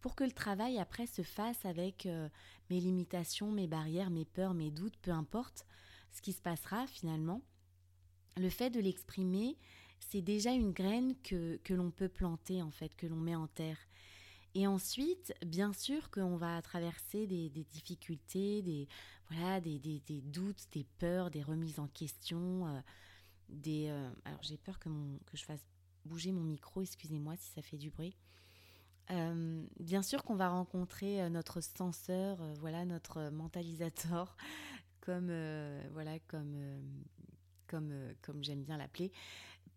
pour 0.00 0.14
que 0.14 0.24
le 0.24 0.32
travail 0.32 0.78
après 0.78 1.06
se 1.06 1.22
fasse 1.22 1.64
avec 1.64 2.06
euh, 2.06 2.28
mes 2.70 2.80
limitations, 2.80 3.50
mes 3.50 3.66
barrières, 3.66 4.10
mes 4.10 4.24
peurs, 4.24 4.54
mes 4.54 4.70
doutes, 4.70 4.96
peu 4.98 5.10
importe 5.10 5.66
ce 6.12 6.22
qui 6.22 6.32
se 6.32 6.42
passera 6.42 6.86
finalement. 6.86 7.42
Le 8.36 8.50
fait 8.50 8.70
de 8.70 8.80
l'exprimer, 8.80 9.56
c'est 9.98 10.22
déjà 10.22 10.52
une 10.52 10.72
graine 10.72 11.14
que, 11.22 11.56
que 11.64 11.74
l'on 11.74 11.90
peut 11.90 12.08
planter 12.08 12.62
en 12.62 12.70
fait, 12.70 12.94
que 12.96 13.06
l'on 13.06 13.16
met 13.16 13.34
en 13.34 13.46
terre. 13.48 13.85
Et 14.58 14.66
ensuite, 14.66 15.34
bien 15.44 15.74
sûr 15.74 16.10
qu'on 16.10 16.38
va 16.38 16.62
traverser 16.62 17.26
des, 17.26 17.50
difficultés, 17.50 18.62
des, 18.62 18.88
voilà, 19.28 19.60
des, 19.60 20.00
doutes, 20.22 20.64
des 20.72 20.86
peurs, 20.98 21.30
des 21.30 21.42
remises 21.42 21.78
en 21.78 21.88
question. 21.88 22.66
Euh, 22.66 22.80
des, 23.50 23.88
euh, 23.90 24.10
alors 24.24 24.42
j'ai 24.42 24.56
peur 24.56 24.78
que, 24.78 24.88
mon, 24.88 25.18
que 25.26 25.36
je 25.36 25.44
fasse 25.44 25.60
bouger 26.06 26.32
mon 26.32 26.40
micro, 26.40 26.80
excusez-moi 26.80 27.36
si 27.36 27.50
ça 27.50 27.60
fait 27.60 27.76
du 27.76 27.90
bruit. 27.90 28.16
Euh, 29.10 29.62
bien 29.78 30.00
sûr 30.00 30.24
qu'on 30.24 30.36
va 30.36 30.48
rencontrer 30.48 31.28
notre 31.28 31.60
censeur, 31.60 32.38
voilà, 32.54 32.86
notre 32.86 33.28
mentalisateur, 33.28 34.38
comme, 35.02 35.30
voilà, 35.92 36.18
comme, 36.28 36.56
comme, 37.66 37.92
comme 38.22 38.42
j'aime 38.42 38.62
bien 38.62 38.78
l'appeler, 38.78 39.12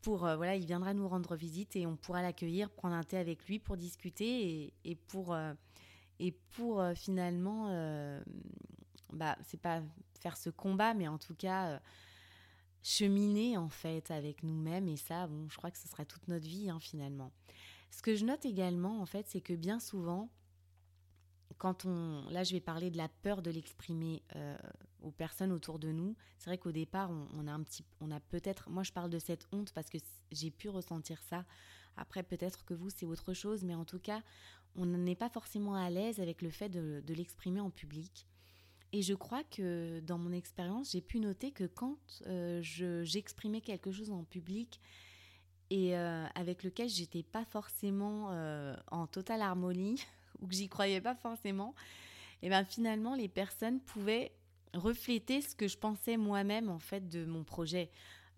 pour 0.01 0.25
euh, 0.25 0.35
voilà, 0.35 0.55
il 0.55 0.65
viendra 0.65 0.93
nous 0.93 1.07
rendre 1.07 1.35
visite 1.35 1.75
et 1.75 1.85
on 1.85 1.95
pourra 1.95 2.21
l'accueillir, 2.21 2.69
prendre 2.69 2.95
un 2.95 3.03
thé 3.03 3.17
avec 3.17 3.45
lui 3.47 3.59
pour 3.59 3.77
discuter 3.77 4.73
et, 4.83 4.95
pour 4.95 5.33
euh, 5.33 5.53
et 6.19 6.31
pour 6.31 6.81
euh, 6.81 6.93
finalement, 6.95 7.69
bah 9.13 9.37
c'est 9.43 9.59
pas 9.59 9.81
faire 10.19 10.37
ce 10.37 10.49
combat, 10.49 10.93
mais 10.93 11.07
en 11.07 11.17
tout 11.17 11.35
cas 11.35 11.79
cheminer 12.81 13.57
en 13.57 13.69
fait 13.69 14.09
avec 14.11 14.43
nous-mêmes 14.43 14.87
et 14.87 14.97
ça, 14.97 15.27
bon, 15.27 15.49
je 15.49 15.57
crois 15.57 15.71
que 15.71 15.77
ce 15.77 15.87
sera 15.87 16.05
toute 16.05 16.27
notre 16.27 16.47
vie 16.47 16.69
hein, 16.69 16.79
finalement. 16.79 17.31
Ce 17.91 18.01
que 18.01 18.15
je 18.15 18.25
note 18.25 18.45
également 18.45 19.01
en 19.01 19.05
fait, 19.05 19.25
c'est 19.27 19.41
que 19.41 19.53
bien 19.53 19.79
souvent 19.79 20.29
quand 21.59 21.85
on, 21.85 22.27
là 22.29 22.43
je 22.43 22.53
vais 22.53 22.61
parler 22.61 22.89
de 22.89 22.97
la 22.97 23.09
peur 23.09 23.41
de 23.43 23.51
l'exprimer 23.51 24.23
euh, 24.35 24.57
aux 25.01 25.11
personnes 25.11 25.51
autour 25.51 25.77
de 25.77 25.91
nous. 25.91 26.15
C'est 26.37 26.49
vrai 26.49 26.57
qu'au 26.57 26.71
départ 26.71 27.11
on, 27.11 27.47
a 27.47 27.51
un 27.51 27.61
petit, 27.61 27.83
on 27.99 28.09
a 28.09 28.19
peut-être, 28.19 28.69
moi 28.69 28.81
je 28.81 28.93
parle 28.93 29.11
de 29.11 29.19
cette 29.19 29.45
honte 29.51 29.71
parce 29.73 29.89
que 29.89 29.97
j'ai 30.31 30.49
pu 30.49 30.69
ressentir 30.69 31.21
ça. 31.21 31.45
Après 31.97 32.23
peut-être 32.23 32.63
que 32.63 32.73
vous 32.73 32.89
c'est 32.89 33.05
autre 33.05 33.33
chose, 33.33 33.63
mais 33.63 33.75
en 33.75 33.85
tout 33.85 33.99
cas 33.99 34.23
on 34.75 34.85
n'est 34.85 35.15
pas 35.15 35.29
forcément 35.29 35.75
à 35.75 35.89
l'aise 35.89 36.21
avec 36.21 36.41
le 36.41 36.49
fait 36.49 36.69
de, 36.69 37.03
l'exprimer 37.13 37.59
en 37.59 37.69
public. 37.69 38.25
Et 38.93 39.01
je 39.01 39.13
crois 39.13 39.43
que 39.43 39.99
dans 39.99 40.17
mon 40.17 40.31
expérience, 40.31 40.93
j'ai 40.93 41.01
pu 41.01 41.19
noter 41.19 41.51
que 41.51 41.65
quand 41.65 41.97
euh, 42.25 42.61
j'exprimais 43.03 43.61
quelque 43.61 43.91
chose 43.91 44.09
en 44.09 44.23
public 44.23 44.79
et 45.69 45.95
euh, 45.95 46.25
avec 46.33 46.63
lequel 46.63 46.89
j'étais 46.89 47.21
pas 47.21 47.45
forcément 47.45 48.29
en 48.91 49.07
totale 49.07 49.41
harmonie, 49.41 50.01
ou 50.41 50.47
que 50.47 50.53
j'y 50.53 50.69
croyais 50.69 51.01
pas 51.01 51.15
forcément, 51.15 51.75
et 52.41 52.49
ben 52.49 52.63
finalement 52.63 53.15
les 53.15 53.27
personnes 53.27 53.79
pouvaient 53.79 54.31
refléter 54.73 55.41
ce 55.41 55.55
que 55.55 55.67
je 55.67 55.77
pensais 55.77 56.17
moi-même 56.17 56.69
en 56.69 56.79
fait 56.79 57.07
de 57.09 57.25
mon 57.25 57.43
projet. 57.43 57.89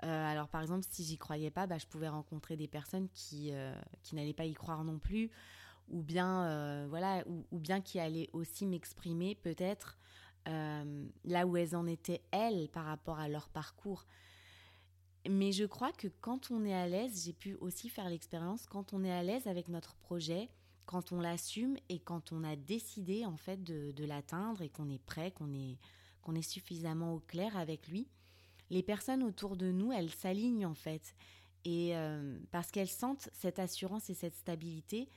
Euh, 0.03 0.31
alors 0.31 0.47
par 0.47 0.61
exemple, 0.61 0.85
si 0.89 1.03
j'y 1.03 1.17
croyais 1.17 1.51
pas, 1.51 1.67
bah, 1.67 1.77
je 1.77 1.85
pouvais 1.85 2.07
rencontrer 2.07 2.57
des 2.57 2.67
personnes 2.67 3.07
qui, 3.13 3.49
euh, 3.51 3.73
qui 4.01 4.15
n'allaient 4.15 4.33
pas 4.33 4.45
y 4.45 4.53
croire 4.53 4.83
non 4.83 4.97
plus, 4.97 5.29
ou 5.89 6.01
bien 6.01 6.45
euh, 6.45 6.87
voilà, 6.89 7.23
ou, 7.27 7.59
bien 7.59 7.81
qui 7.81 7.99
allaient 7.99 8.29
aussi 8.33 8.65
m'exprimer 8.65 9.35
peut-être 9.35 9.97
là 11.23 11.45
où 11.45 11.55
elles 11.55 11.75
en 11.75 11.85
étaient 11.85 12.23
elles 12.31 12.67
par 12.69 12.85
rapport 12.85 13.19
à 13.19 13.29
leur 13.29 13.47
parcours. 13.47 14.07
Mais 15.29 15.51
je 15.51 15.65
crois 15.65 15.91
que 15.91 16.07
quand 16.07 16.49
on 16.49 16.65
est 16.65 16.73
à 16.73 16.87
l'aise, 16.87 17.25
j'ai 17.25 17.33
pu 17.33 17.55
aussi 17.61 17.89
faire 17.89 18.09
l'expérience, 18.09 18.65
quand 18.65 18.91
on 18.91 19.03
est 19.03 19.11
à 19.11 19.21
l'aise 19.21 19.45
avec 19.45 19.67
notre 19.67 19.93
projet, 19.93 20.49
quand 20.85 21.11
on 21.11 21.21
l'assume 21.21 21.77
et 21.89 21.99
quand 21.99 22.31
on 22.31 22.43
a 22.43 22.55
décidé 22.55 23.25
en 23.25 23.37
fait 23.37 23.63
de, 23.63 24.05
l'atteindre 24.05 24.61
et 24.61 24.69
qu'on 24.69 24.89
est 24.89 25.03
prêt, 25.03 25.31
qu'on 25.31 25.53
est, 25.53 25.77
est 26.35 26.41
suffisamment 26.41 27.13
au 27.13 27.19
clair 27.19 27.57
avec 27.57 27.87
lui, 27.87 28.07
les 28.69 28.83
personnes 28.83 29.23
autour 29.23 29.57
de 29.57 29.71
nous, 29.71 29.91
elles 29.91 30.09
s'alignent 30.09 30.65
en 30.65 30.73
fait. 30.73 31.15
Et 31.65 31.95
euh, 31.95 32.39
parce 32.51 32.71
qu'elles 32.71 32.89
sentent 32.89 33.29
cette 33.33 33.59
assurance 33.59 34.09
et 34.09 34.13
cette 34.13 34.35
stabilité. 34.35 35.09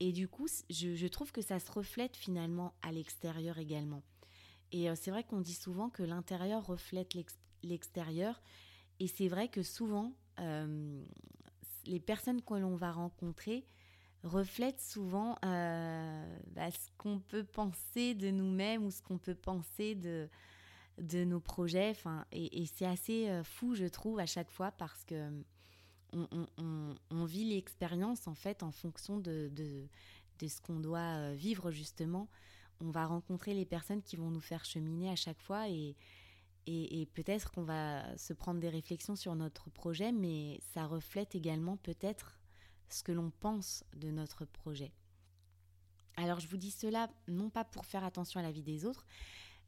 Et 0.00 0.12
du 0.12 0.28
coup, 0.28 0.46
je, 0.68 1.06
trouve 1.06 1.32
que 1.32 1.42
ça 1.42 1.58
se 1.58 1.70
reflète 1.70 2.16
finalement 2.16 2.74
à 2.82 2.92
l'extérieur 2.92 3.58
également. 3.58 4.02
Et 4.72 4.90
euh, 4.90 4.94
c'est 4.96 5.10
vrai 5.10 5.24
qu'on 5.24 5.40
dit 5.40 5.54
souvent 5.54 5.88
que 5.88 6.02
l'intérieur 6.02 6.66
reflète 6.66 7.16
l'extérieur. 7.62 8.42
Et 8.98 9.06
c'est 9.06 9.28
vrai 9.28 9.48
que 9.48 9.62
souvent, 9.62 10.12
euh, 10.40 11.04
les 11.84 12.00
personnes 12.00 12.42
que 12.42 12.54
l'on 12.54 12.76
va 12.76 12.92
rencontrer, 12.92 13.66
reflète 14.26 14.80
souvent 14.80 15.36
euh, 15.44 16.38
bah, 16.48 16.70
ce 16.70 16.90
qu'on 16.98 17.20
peut 17.20 17.44
penser 17.44 18.14
de 18.14 18.30
nous-mêmes 18.30 18.84
ou 18.84 18.90
ce 18.90 19.02
qu'on 19.02 19.18
peut 19.18 19.34
penser 19.34 19.94
de, 19.94 20.28
de 20.98 21.24
nos 21.24 21.40
projets. 21.40 21.90
Enfin, 21.90 22.26
et, 22.32 22.66
c'est 22.66 22.86
assez 22.86 23.28
euh, 23.28 23.44
fou, 23.44 23.74
je 23.74 23.86
trouve, 23.86 24.18
à 24.18 24.26
chaque 24.26 24.50
fois 24.50 24.72
parce 24.72 25.04
que 25.04 25.30
on, 26.12 27.24
vit 27.24 27.44
l'expérience 27.44 28.26
en 28.26 28.34
fait 28.34 28.62
en 28.62 28.70
fonction 28.70 29.18
de, 29.18 29.50
de, 29.52 30.48
ce 30.48 30.60
qu'on 30.60 30.80
doit 30.80 30.98
euh, 30.98 31.34
vivre 31.34 31.70
justement. 31.70 32.28
On 32.80 32.90
va 32.90 33.06
rencontrer 33.06 33.54
les 33.54 33.66
personnes 33.66 34.02
qui 34.02 34.16
vont 34.16 34.30
nous 34.30 34.40
faire 34.40 34.64
cheminer 34.64 35.10
à 35.10 35.16
chaque 35.16 35.40
fois 35.40 35.68
et, 35.68 35.96
et 36.66 37.06
peut-être 37.14 37.52
qu'on 37.52 37.64
va 37.64 38.16
se 38.16 38.32
prendre 38.32 38.60
des 38.60 38.68
réflexions 38.68 39.16
sur 39.16 39.34
notre 39.34 39.70
projet, 39.70 40.12
mais 40.12 40.60
ça 40.74 40.86
reflète 40.86 41.34
également 41.34 41.76
peut-être 41.76 42.35
ce 42.88 43.02
que 43.02 43.12
l'on 43.12 43.30
pense 43.30 43.84
de 43.94 44.10
notre 44.10 44.44
projet. 44.44 44.92
Alors 46.16 46.40
je 46.40 46.48
vous 46.48 46.56
dis 46.56 46.70
cela 46.70 47.10
non 47.28 47.50
pas 47.50 47.64
pour 47.64 47.84
faire 47.84 48.04
attention 48.04 48.40
à 48.40 48.42
la 48.42 48.52
vie 48.52 48.62
des 48.62 48.84
autres, 48.84 49.06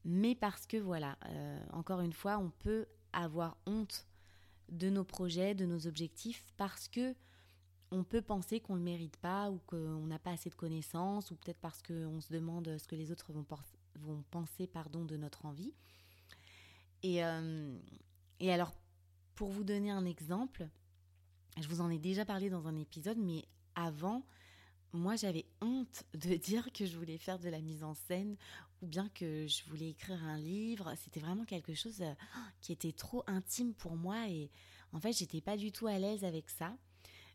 mais 0.05 0.35
parce 0.35 0.67
que 0.67 0.77
voilà, 0.77 1.19
euh, 1.27 1.61
encore 1.73 2.01
une 2.01 2.13
fois, 2.13 2.39
on 2.39 2.51
peut 2.51 2.87
avoir 3.13 3.57
honte 3.67 4.07
de 4.71 4.91
nos 4.91 5.05
projets, 5.05 5.55
de 5.55 5.67
nos 5.67 5.87
objectifs, 5.87 6.53
parce 6.57 6.89
que 6.89 7.15
on 7.91 8.05
peut 8.05 8.21
penser 8.21 8.61
qu'on 8.61 8.75
ne 8.75 8.79
le 8.79 8.85
mérite 8.85 9.17
pas 9.17 9.51
ou 9.51 9.59
qu'on 9.67 10.07
n'a 10.07 10.19
pas 10.19 10.33
assez 10.33 10.51
de 10.51 10.55
connaissances, 10.55 11.31
ou 11.31 11.37
peut-être 11.37 11.61
parce 11.61 11.83
qu'on 11.83 12.21
se 12.21 12.33
demande 12.33 12.77
ce 12.79 12.87
que 12.87 12.97
les 12.97 13.11
autres 13.11 13.33
vont, 13.33 13.45
penser 14.31 14.67
pardon, 14.67 15.05
de 15.05 15.17
notre 15.17 15.47
envie. 15.47 15.73
Euh, 17.05 17.79
et 18.41 18.53
alors, 18.53 18.73
pour 19.35 19.51
vous 19.51 19.65
donner 19.65 19.91
un 19.91 20.05
exemple, 20.05 20.69
je 21.61 21.69
vous 21.69 21.81
en 21.81 21.91
ai 21.91 21.99
déjà 21.99 22.25
parlé 22.25 22.51
dans 22.51 22.69
un 22.69 22.77
épisode, 22.77 23.19
mais 23.19 23.45
avant, 23.75 24.25
moi 24.93 25.17
j'avais 25.17 25.47
honte 25.61 26.05
de 26.15 26.35
dire 26.37 26.73
que 26.73 26.87
je 26.87 26.97
voulais 26.97 27.19
faire 27.19 27.39
de 27.39 27.49
la 27.49 27.61
mise 27.61 27.85
en 27.85 27.95
scène 27.95 28.37
ou 28.83 28.87
bien 28.87 29.09
que 29.11 29.47
je 29.47 29.65
voulais 29.69 29.91
écrire 29.91 30.23
un 30.25 30.39
livre. 30.39 30.93
C'était 30.97 31.21
vraiment 31.21 31.45
quelque 31.45 31.75
chose 31.75 32.01
euh, 32.03 32.15
qui 32.61 32.73
était 32.73 32.93
trop 32.93 33.25
intime 33.27 33.75
pour 33.75 33.97
moi 33.97 34.29
et 34.29 34.51
en 34.93 35.01
fait, 35.01 35.13
j'étais 35.13 35.43
pas 35.43 35.57
du 35.57 35.71
tout 35.71 35.87
à 35.87 35.99
l'aise 35.99 36.25
avec 36.25 36.49
ça. 36.49 36.75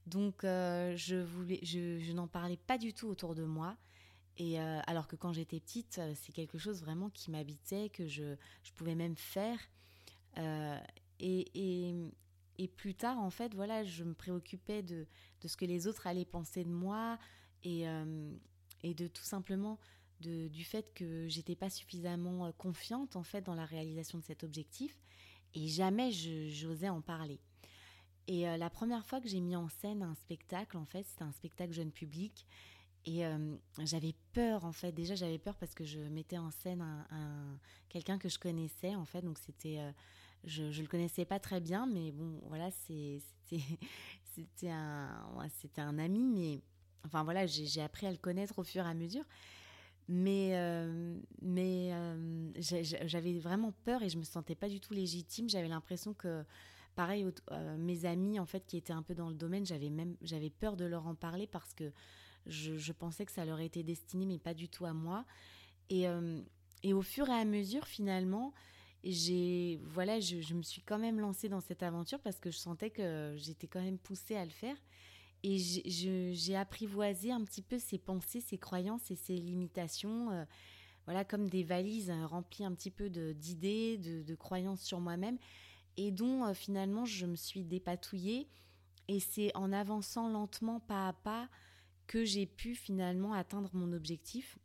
Donc, 0.08 0.44
euh, 0.44 0.96
je, 0.96 1.16
voulais, 1.16 1.60
je, 1.62 2.12
n'en 2.12 2.28
parlais 2.28 2.58
pas 2.58 2.80
du 2.80 2.94
tout 2.94 3.08
autour 3.08 3.36
de 3.36 3.44
moi. 3.44 3.78
Et 4.38 4.60
euh, 4.60 4.80
alors 4.88 5.08
que 5.08 5.16
quand 5.16 5.34
j'étais 5.34 5.60
petite, 5.60 6.02
c'est 6.16 6.32
quelque 6.32 6.58
chose 6.58 6.82
vraiment 6.82 7.12
qui 7.12 7.30
m'habitait, 7.30 7.90
que 7.90 8.08
je, 8.08 8.36
pouvais 8.76 8.96
même 8.96 9.16
faire. 9.16 9.60
Et, 11.20 11.94
et, 12.58 12.68
plus 12.68 12.96
tard, 12.96 13.20
en 13.20 13.30
fait, 13.30 13.54
voilà, 13.54 13.84
je 13.84 14.04
me 14.04 14.14
préoccupais 14.14 14.84
de, 14.84 15.08
de 15.42 15.48
ce 15.48 15.58
que 15.58 15.66
les 15.66 15.88
autres 15.88 16.08
allaient 16.08 16.26
penser 16.26 16.64
de 16.64 16.72
moi 16.72 17.20
et, 17.64 17.86
et 18.84 18.94
de 18.94 19.08
tout 19.08 19.24
simplement 19.24 19.80
du 20.20 20.64
fait 20.64 20.94
que 20.94 21.28
j'étais 21.28 21.56
pas 21.56 21.70
suffisamment 21.70 22.52
confiante 22.54 23.16
en 23.16 23.24
fait 23.24 23.42
dans 23.42 23.56
la 23.56 23.66
réalisation 23.66 24.20
de 24.20 24.24
cet 24.24 24.44
objectif 24.44 24.98
et 25.54 25.68
jamais 25.68 26.12
j'osais 26.12 26.90
en 26.90 27.02
parler. 27.02 27.40
Et 28.28 28.48
euh, 28.48 28.58
la 28.58 28.70
première 28.70 29.06
fois 29.06 29.20
que 29.20 29.28
j'ai 29.28 29.42
mis 29.42 29.56
en 29.56 29.68
scène 29.70 30.02
un 30.02 30.16
spectacle, 30.16 30.78
en 30.78 30.86
fait, 30.86 31.04
c'était 31.04 31.24
un 31.24 31.32
spectacle 31.32 31.74
jeune 31.74 31.92
public. 31.92 32.48
Et 33.06 33.26
euh, 33.26 33.56
j'avais 33.80 34.16
peur, 34.32 34.64
en 34.64 34.72
fait. 34.72 34.94
Déjà, 34.94 35.16
j'avais 35.16 35.38
peur 35.38 35.58
parce 35.58 35.74
que 35.74 35.84
je 35.84 36.00
mettais 36.00 36.38
en 36.38 36.52
scène 36.52 36.82
un, 36.82 37.60
quelqu'un 37.90 38.18
que 38.18 38.30
je 38.30 38.40
connaissais, 38.40 38.96
en 38.96 39.06
fait. 39.06 39.22
Donc, 39.22 39.38
c'était. 39.40 39.80
Euh, 39.80 39.92
je 40.44 40.64
ne 40.64 40.82
le 40.82 40.88
connaissais 40.88 41.26
pas 41.26 41.40
très 41.40 41.60
bien, 41.60 41.86
mais 41.86 42.12
bon, 42.12 42.40
voilà, 42.48 42.70
c'était 42.82 44.70
un, 44.70 46.00
ami, 46.00 46.24
mais. 46.24 46.62
Enfin, 47.06 47.24
voilà, 47.24 47.46
j'ai 47.46 47.82
appris 47.82 48.08
à 48.08 48.12
le 48.12 48.18
connaître 48.18 48.60
au 48.60 48.64
fur 48.64 48.86
et 48.86 48.90
à 48.90 48.94
mesure. 48.94 49.26
Mais, 50.08 50.54
mais 51.42 51.92
j'avais 52.60 53.40
vraiment 53.40 53.74
peur 53.84 54.04
et 54.04 54.10
je 54.10 54.18
me 54.18 54.24
sentais 54.24 54.56
pas 54.56 54.70
du 54.70 54.80
tout 54.80 54.94
légitime. 54.94 55.50
J'avais 55.50 55.68
l'impression 55.68 56.14
que 56.14 56.46
Pareil, 56.96 57.26
euh, 57.52 57.78
mes 57.78 58.06
amis, 58.06 58.40
en 58.40 58.46
fait, 58.46 58.66
qui 58.68 58.78
étaient 58.78 58.94
un 58.94 59.02
peu 59.02 59.16
dans 59.16 59.30
le 59.30 59.34
domaine, 59.34 59.66
j'avais 59.66 59.90
même 59.90 60.16
j'avais 60.22 60.52
peur 60.52 60.78
de 60.78 60.86
leur 60.86 61.08
en 61.08 61.16
parler 61.16 61.48
parce 61.48 61.74
que 61.74 61.92
je, 62.46 62.92
pensais 62.92 63.26
que 63.26 63.32
ça 63.32 63.46
leur 63.46 63.60
était 63.62 63.84
destiné, 63.84 64.26
mais 64.26 64.38
pas 64.38 64.54
du 64.54 64.70
tout 64.70 64.86
à 64.86 64.94
moi. 64.94 65.26
Et, 65.90 66.08
euh, 66.08 66.40
et 66.84 66.94
au 66.94 67.02
fur 67.02 67.30
et 67.30 67.34
à 67.34 67.46
mesure, 67.46 67.88
finalement, 67.88 68.54
j'ai 69.12 69.80
voilà, 69.84 70.20
je, 70.20 70.54
me 70.54 70.62
suis 70.62 70.82
quand 70.82 71.00
même 71.00 71.20
lancée 71.20 71.50
dans 71.50 71.60
cette 71.60 71.84
aventure 71.84 72.20
parce 72.20 72.40
que 72.40 72.52
je 72.52 72.58
sentais 72.58 72.90
que 72.90 73.34
j'étais 73.38 73.68
quand 73.68 73.82
même 73.82 73.98
poussée 73.98 74.36
à 74.36 74.46
le 74.46 74.52
faire. 74.52 74.78
Et 75.46 75.58
j'ai 75.58 76.56
apprivoisé 76.56 77.32
un 77.32 77.44
petit 77.44 77.62
peu 77.62 77.78
ces 77.78 77.98
pensées, 77.98 78.40
ces 78.40 78.58
croyances 78.58 79.12
et 79.12 79.16
ces 79.16 79.36
limitations. 79.36 80.32
Euh, 80.32 80.46
voilà, 81.06 81.26
comme 81.26 81.50
des 81.50 81.64
valises 81.64 82.14
remplies 82.30 82.64
un 82.64 82.74
petit 82.74 82.92
peu 82.92 83.10
d'idées, 83.10 83.98
de, 83.98 84.22
de, 84.22 84.36
croyances 84.36 84.82
sur 84.82 85.02
moi-même 85.02 85.38
et 85.98 86.12
dont 86.12 86.46
euh, 86.46 86.54
finalement 86.54 87.04
je 87.04 87.26
me 87.26 87.36
suis 87.36 87.64
dépatouillée. 87.64 88.48
Et 89.10 89.20
c'est 89.20 89.52
en 89.56 89.74
avançant 89.74 90.30
lentement, 90.30 90.80
pas 90.80 91.10
à 91.10 91.14
pas, 91.14 91.50
que 92.08 92.24
j'ai 92.24 92.46
pu 92.46 92.76
finalement 92.76 93.34
atteindre 93.34 93.70
mon 93.74 93.92
objectif. 93.92 94.58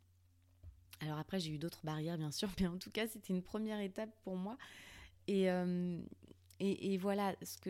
Alors 1.01 1.17
après, 1.17 1.39
j'ai 1.39 1.51
eu 1.51 1.57
d'autres 1.57 1.83
barrières, 1.83 2.17
bien 2.17 2.31
sûr, 2.31 2.49
mais 2.59 2.67
en 2.67 2.77
tout 2.77 2.91
cas, 2.91 3.07
c'était 3.07 3.33
une 3.33 3.43
première 3.43 3.79
étape 3.79 4.09
pour 4.23 4.35
moi. 4.35 4.57
Et, 5.27 5.49
euh, 5.49 6.01
et, 6.59 6.97
voilà, 6.97 7.35
ce 7.41 7.57
que 7.57 7.69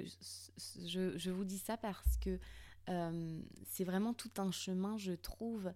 je, 0.88 1.18
je, 1.18 1.30
vous 1.30 1.44
dis 1.44 1.58
ça 1.58 1.78
parce 1.78 2.18
que 2.18 2.40
euh, 2.90 3.42
c'est 3.66 3.84
vraiment 3.84 4.14
tout 4.14 4.32
un 4.38 4.52
chemin, 4.52 4.98
je 4.98 5.12
trouve, 5.12 5.72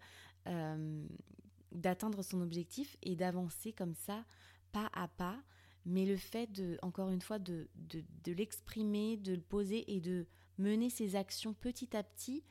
d'atteindre 1.72 2.24
son 2.24 2.41
objectif 2.41 2.98
et 3.03 3.15
d'avancer 3.15 3.72
comme 3.72 3.93
ça, 3.93 4.24
pas 4.72 4.89
à 4.93 5.07
pas 5.07 5.43
mais 5.86 6.05
le 6.05 6.17
fait 6.17 6.51
de, 6.51 6.77
encore 6.81 7.10
une 7.10 7.22
fois, 7.22 7.39
de, 7.39 7.67
de, 7.75 8.31
l'exprimer, 8.31 9.17
de 9.17 9.33
le 9.33 9.41
poser 9.41 9.93
et 9.93 10.00
de 10.00 10.25
mener 10.57 10.89
ses 10.89 11.15
actions 11.15 11.53
petit 11.53 11.95
à 11.95 12.03
petit, 12.03 12.43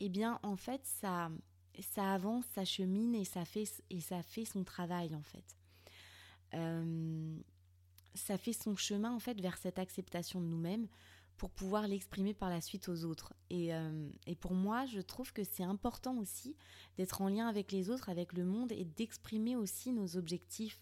eh 0.00 0.08
bien, 0.08 0.38
en 0.42 0.56
fait, 0.56 0.82
ça, 0.84 1.30
ça 1.82 2.12
avance, 2.12 2.44
ça 2.54 2.64
chemine 2.64 3.14
et 3.14 3.24
ça 3.24 3.44
fait, 3.44 3.64
et 3.90 4.00
ça 4.00 4.22
fait 4.22 4.44
son 4.44 4.64
travail, 4.64 5.14
en 5.14 5.22
fait. 5.22 5.56
Euh, 6.54 7.36
ça 8.14 8.38
fait 8.38 8.52
son 8.52 8.76
chemin, 8.76 9.12
en 9.12 9.18
fait, 9.18 9.40
vers 9.40 9.56
cette 9.58 9.78
acceptation 9.78 10.40
de 10.40 10.46
nous-mêmes 10.46 10.88
pour 11.36 11.50
pouvoir 11.50 11.88
l'exprimer 11.88 12.32
par 12.32 12.48
la 12.48 12.60
suite 12.60 12.88
aux 12.88 13.04
autres. 13.04 13.34
Et, 13.50 13.74
euh, 13.74 14.08
et 14.26 14.36
pour 14.36 14.54
moi, 14.54 14.86
je 14.86 15.00
trouve 15.00 15.32
que 15.32 15.42
c'est 15.42 15.64
important 15.64 16.16
aussi 16.18 16.56
d'être 16.96 17.22
en 17.22 17.28
lien 17.28 17.48
avec 17.48 17.72
les 17.72 17.90
autres, 17.90 18.08
avec 18.08 18.32
le 18.32 18.44
monde 18.44 18.72
et 18.72 18.84
d'exprimer 18.84 19.56
aussi 19.56 19.92
nos 19.92 20.16
objectifs, 20.16 20.80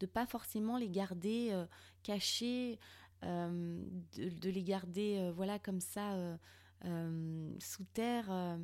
de 0.00 0.06
pas 0.06 0.26
forcément 0.26 0.76
les 0.76 0.90
garder 0.90 1.48
euh, 1.52 1.64
cachés, 2.02 2.78
euh, 3.22 3.82
de, 4.16 4.50
les 4.50 4.62
garder 4.62 5.32
voilà 5.34 5.58
comme 5.58 5.80
ça 5.80 6.38
sous 7.58 7.84
terre. 7.94 8.58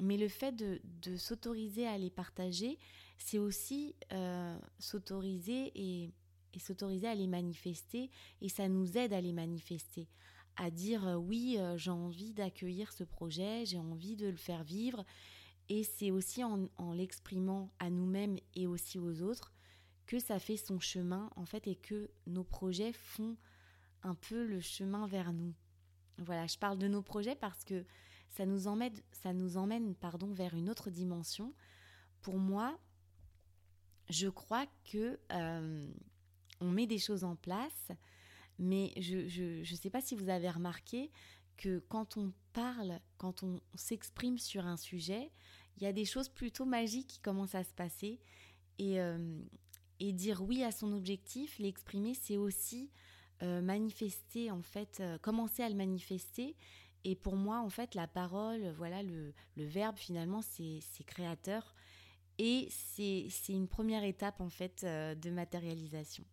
Mais 0.00 0.16
le 0.16 0.28
fait 0.28 0.52
de, 0.52 0.80
s'autoriser 1.16 1.86
à 1.86 1.98
les 1.98 2.10
partager, 2.10 2.78
c'est 3.18 3.38
aussi 3.38 3.94
s'autoriser 4.78 5.72
et, 5.74 6.10
s'autoriser 6.58 7.08
à 7.08 7.14
les 7.14 7.26
manifester, 7.26 8.10
et 8.40 8.48
ça 8.48 8.68
nous 8.68 8.96
aide 8.96 9.12
à 9.12 9.20
les 9.20 9.32
manifester 9.32 10.08
à 10.56 10.70
dire 10.70 11.18
oui, 11.20 11.58
j'ai 11.76 11.90
envie 11.90 12.32
d'accueillir 12.32 12.92
ce 12.92 13.02
projet, 13.02 13.66
j'ai 13.66 13.78
envie 13.78 14.14
de 14.14 14.28
le 14.28 14.36
faire 14.36 14.62
vivre. 14.62 15.04
Et 15.68 15.82
c'est 15.82 16.12
aussi 16.12 16.44
en, 16.44 16.68
en 16.76 16.92
l'exprimant 16.92 17.72
à 17.80 17.90
nous-mêmes 17.90 18.36
et 18.54 18.66
aussi 18.68 19.00
aux 19.00 19.22
autres 19.22 19.52
que 20.06 20.18
ça 20.18 20.38
fait 20.38 20.56
son 20.56 20.80
chemin 20.80 21.30
en 21.36 21.44
fait 21.44 21.66
et 21.66 21.76
que 21.76 22.10
nos 22.26 22.44
projets 22.44 22.92
font 22.92 23.36
un 24.02 24.14
peu 24.14 24.44
le 24.44 24.60
chemin 24.60 25.06
vers 25.06 25.32
nous. 25.32 25.54
Voilà, 26.18 26.46
je 26.46 26.58
parle 26.58 26.78
de 26.78 26.88
nos 26.88 27.02
projets 27.02 27.34
parce 27.34 27.64
que 27.64 27.84
ça 28.34 28.44
nous 28.46 29.56
emmène, 29.56 29.94
pardon, 29.94 30.32
vers 30.32 30.54
une 30.54 30.68
autre 30.68 30.90
dimension. 30.90 31.54
Pour 32.20 32.36
moi, 32.36 32.78
je 34.10 34.28
crois 34.28 34.66
que 34.84 35.18
euh, 35.32 35.86
on 36.60 36.70
met 36.70 36.86
des 36.86 36.98
choses 36.98 37.24
en 37.24 37.36
place, 37.36 37.88
mais 38.58 38.92
je 38.96 39.70
ne 39.70 39.76
sais 39.76 39.90
pas 39.90 40.00
si 40.00 40.14
vous 40.16 40.28
avez 40.28 40.50
remarqué 40.50 41.10
que 41.56 41.78
quand 41.88 42.16
on 42.16 42.32
parle, 42.52 43.00
quand 43.18 43.42
on 43.42 43.60
s'exprime 43.74 44.38
sur 44.38 44.66
un 44.66 44.76
sujet, 44.76 45.30
il 45.76 45.84
y 45.84 45.86
a 45.86 45.92
des 45.92 46.04
choses 46.04 46.28
plutôt 46.28 46.64
magiques 46.64 47.06
qui 47.06 47.20
commencent 47.20 47.54
à 47.54 47.64
se 47.64 47.72
passer. 47.72 48.20
Et, 48.78 49.00
euh, 49.00 49.40
et 50.00 50.12
dire 50.12 50.42
oui 50.42 50.64
à 50.64 50.72
son 50.72 50.92
objectif, 50.92 51.58
l'exprimer, 51.60 52.14
c'est 52.14 52.36
aussi 52.36 52.90
euh, 53.42 53.60
manifester, 53.60 54.50
en 54.50 54.62
fait, 54.62 55.02
commencer 55.22 55.62
à 55.62 55.68
le 55.68 55.76
manifester. 55.76 56.56
Et 57.04 57.14
pour 57.14 57.36
moi, 57.36 57.60
en 57.60 57.70
fait, 57.70 57.94
la 57.94 58.06
parole, 58.06 58.72
voilà, 58.76 59.02
le, 59.02 59.34
verbe, 59.56 59.96
finalement, 59.96 60.40
c'est 60.42 61.04
créateur. 61.06 61.74
Et 62.38 62.68
c'est 62.70 63.28
une 63.48 63.68
première 63.68 64.04
étape, 64.04 64.40
en 64.40 64.48
fait, 64.48 64.82
euh, 64.84 65.14
de 65.14 65.30
matérialisation. 65.30 66.24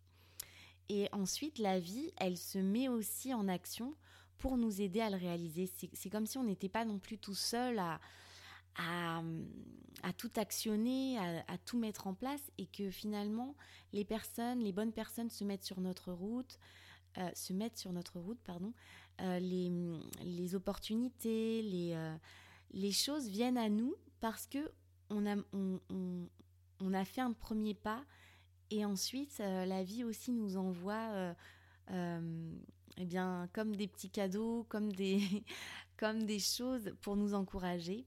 Et 0.88 1.08
ensuite, 1.12 1.58
la 1.58 1.78
vie, 1.78 2.12
elle 2.16 2.36
se 2.36 2.58
met 2.58 2.88
aussi 2.88 3.32
en 3.32 3.48
action 3.48 3.94
pour 4.38 4.56
nous 4.56 4.80
aider 4.80 5.00
à 5.00 5.10
le 5.10 5.16
réaliser. 5.16 5.70
C'est 5.92 6.10
comme 6.10 6.26
si 6.26 6.36
on 6.36 6.44
n'était 6.44 6.68
pas 6.68 6.84
non 6.84 6.98
plus 6.98 7.16
tout 7.16 7.34
seul 7.34 7.78
à, 7.78 9.22
tout 10.18 10.32
actionner, 10.36 11.16
à, 11.18 11.58
tout 11.64 11.78
mettre 11.78 12.08
en 12.08 12.14
place 12.14 12.50
et 12.58 12.66
que 12.66 12.90
finalement 12.90 13.54
les 13.92 14.04
personnes, 14.04 14.58
les 14.58 14.72
bonnes 14.72 14.92
personnes 14.92 15.30
se 15.30 15.44
mettent 15.44 15.64
sur 15.64 15.80
notre 15.80 16.12
route, 16.12 16.58
euh, 17.18 17.30
se 17.34 17.52
mettent 17.52 17.76
sur 17.76 17.92
notre 17.92 18.18
route, 18.18 18.40
pardon, 18.42 18.72
les, 19.18 19.70
les, 20.24 20.54
opportunités, 20.54 21.62
les, 21.62 21.92
euh, 21.94 22.16
les 22.72 22.92
choses 22.92 23.28
viennent 23.28 23.58
à 23.58 23.68
nous 23.68 23.94
parce 24.20 24.46
que 24.46 24.70
on 25.10 25.26
a, 25.26 25.36
on, 25.52 25.78
on, 26.80 26.94
a 26.94 27.04
fait 27.04 27.20
un 27.20 27.32
premier 27.32 27.74
pas 27.74 28.02
et 28.70 28.84
ensuite 28.84 29.38
la 29.38 29.82
vie 29.84 30.04
aussi 30.04 30.32
nous 30.32 30.56
envoie 30.56 31.34
eh 32.98 33.04
bien, 33.04 33.48
comme 33.52 33.76
des 33.76 33.88
petits 33.88 34.10
cadeaux, 34.10 34.64
comme 34.68 34.92
des, 34.92 35.20
comme 35.96 36.24
des 36.24 36.38
choses 36.38 36.92
pour 37.00 37.16
nous 37.16 37.34
encourager. 37.34 38.06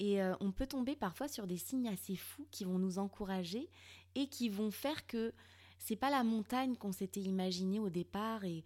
Et 0.00 0.20
euh, 0.20 0.34
on 0.40 0.50
peut 0.50 0.66
tomber 0.66 0.96
parfois 0.96 1.28
sur 1.28 1.46
des 1.46 1.56
signes 1.56 1.88
assez 1.88 2.16
fous 2.16 2.46
qui 2.50 2.64
vont 2.64 2.78
nous 2.78 2.98
encourager 2.98 3.68
et 4.14 4.26
qui 4.26 4.48
vont 4.48 4.70
faire 4.70 5.06
que 5.06 5.32
c'est 5.78 5.96
pas 5.96 6.10
la 6.10 6.24
montagne 6.24 6.76
qu'on 6.76 6.92
s'était 6.92 7.20
imaginé 7.20 7.78
au 7.78 7.90
départ 7.90 8.44
et, 8.44 8.64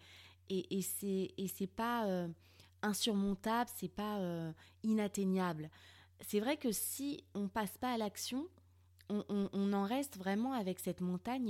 et, 0.50 0.78
et 0.78 1.48
c'est, 1.48 1.66
pas 1.66 2.06
euh, 2.06 2.28
insurmontable, 2.82 3.70
c'est 3.74 3.88
pas 3.88 4.18
euh, 4.18 4.52
inatteignable. 4.82 5.70
C'est 6.20 6.40
vrai 6.40 6.56
que 6.56 6.72
si 6.72 7.24
on 7.34 7.48
passe 7.48 7.76
pas 7.78 7.92
à 7.92 7.98
l'action, 7.98 8.48
on, 9.10 9.72
en 9.72 9.84
reste 9.84 10.18
vraiment 10.18 10.52
avec 10.52 10.80
cette 10.80 11.00
montagne 11.00 11.48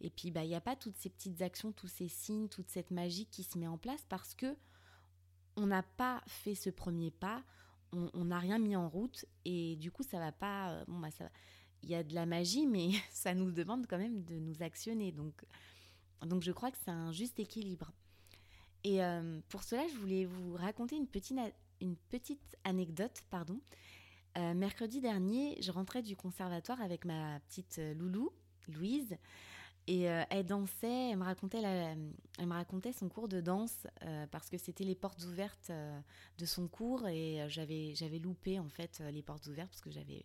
et 0.00 0.10
puis 0.10 0.30
bah 0.30 0.44
il 0.44 0.48
n'y 0.48 0.54
a 0.54 0.62
pas 0.62 0.76
toutes 0.76 0.96
ces 0.96 1.10
petites 1.10 1.42
actions, 1.42 1.72
tous 1.72 1.88
ces 1.88 2.08
signes, 2.08 2.48
toute 2.48 2.70
cette 2.70 2.90
magie 2.90 3.26
qui 3.26 3.42
se 3.42 3.58
met 3.58 3.66
en 3.66 3.76
place 3.76 4.06
parce 4.08 4.34
que 4.34 4.56
on 5.56 5.66
n'a 5.66 5.82
pas 5.82 6.22
fait 6.26 6.54
ce 6.54 6.70
premier 6.70 7.10
pas, 7.10 7.42
on 7.92 8.24
n'a 8.24 8.38
rien 8.38 8.58
mis 8.58 8.76
en 8.76 8.88
route 8.88 9.26
et 9.44 9.76
du 9.76 9.90
coup 9.90 10.02
ça 10.02 10.18
va 10.18 10.32
pas 10.32 10.70
euh, 10.70 10.84
bah 10.88 11.08
il 11.82 11.90
y 11.90 11.94
a 11.94 12.02
de 12.02 12.14
la 12.14 12.24
magie 12.24 12.66
mais 12.66 12.90
ça 13.10 13.34
nous 13.34 13.50
demande 13.52 13.86
quand 13.86 13.98
même 13.98 14.24
de 14.24 14.38
nous 14.38 14.62
actionner 14.62 15.12
donc 15.12 15.44
je 16.40 16.52
crois 16.52 16.70
que 16.70 16.78
c'est 16.82 16.90
un 16.90 17.12
juste 17.12 17.38
équilibre 17.40 17.92
Et 18.84 19.00
pour 19.48 19.62
cela, 19.62 19.86
je 19.88 19.96
voulais 19.98 20.24
vous 20.24 20.54
raconter 20.54 20.96
une 20.96 21.06
petite, 21.06 22.56
anecdote. 22.64 23.22
Pardon. 23.30 23.60
mercredi 24.36 25.00
dernier, 25.00 25.60
je 25.60 25.70
rentrais 25.70 26.02
du 26.02 26.16
conservatoire 26.16 26.80
avec 26.80 27.04
ma 27.04 27.40
petite 27.40 27.80
loulou, 27.96 28.32
Louise. 28.68 29.16
Et 29.86 30.08
euh, 30.08 30.22
elle 30.30 30.46
dansait, 30.46 31.10
elle 31.10 31.18
me 31.18 31.24
racontait, 31.24 32.92
son 32.92 33.08
cours 33.08 33.28
de 33.28 33.40
danse 33.40 33.88
euh, 34.04 34.26
parce 34.28 34.48
que 34.48 34.56
c'était 34.56 34.84
les 34.84 34.94
portes 34.94 35.24
ouvertes 35.24 35.70
euh, 35.70 36.00
de 36.38 36.46
son 36.46 36.68
cours 36.68 37.08
et 37.08 37.44
j'avais, 37.48 37.94
j'avais 37.96 38.18
loupé 38.20 38.60
en 38.60 38.68
fait 38.68 39.02
les 39.10 39.22
portes 39.22 39.46
ouvertes 39.48 39.70
parce 39.70 39.80
que 39.80 39.90
j'avais, 39.90 40.24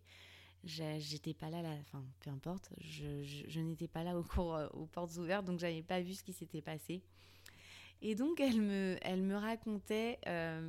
j'étais 0.64 1.34
pas 1.34 1.50
là, 1.50 1.64
enfin 1.82 2.04
peu 2.20 2.30
importe, 2.30 2.70
je, 2.80 3.24
je, 3.24 3.60
n'étais 3.60 3.88
pas 3.88 4.04
là 4.04 4.16
au 4.16 4.24
cours 4.24 4.60
aux 4.74 4.86
portes 4.86 5.16
ouvertes 5.18 5.46
donc 5.46 5.60
j'avais 5.60 5.82
pas 5.82 6.00
vu 6.02 6.14
ce 6.14 6.24
qui 6.24 6.34
s'était 6.34 6.62
passé. 6.62 7.02
Et 8.08 8.14
donc 8.14 8.40
elle 8.40 8.62
me, 8.62 9.36
racontait 9.36 10.20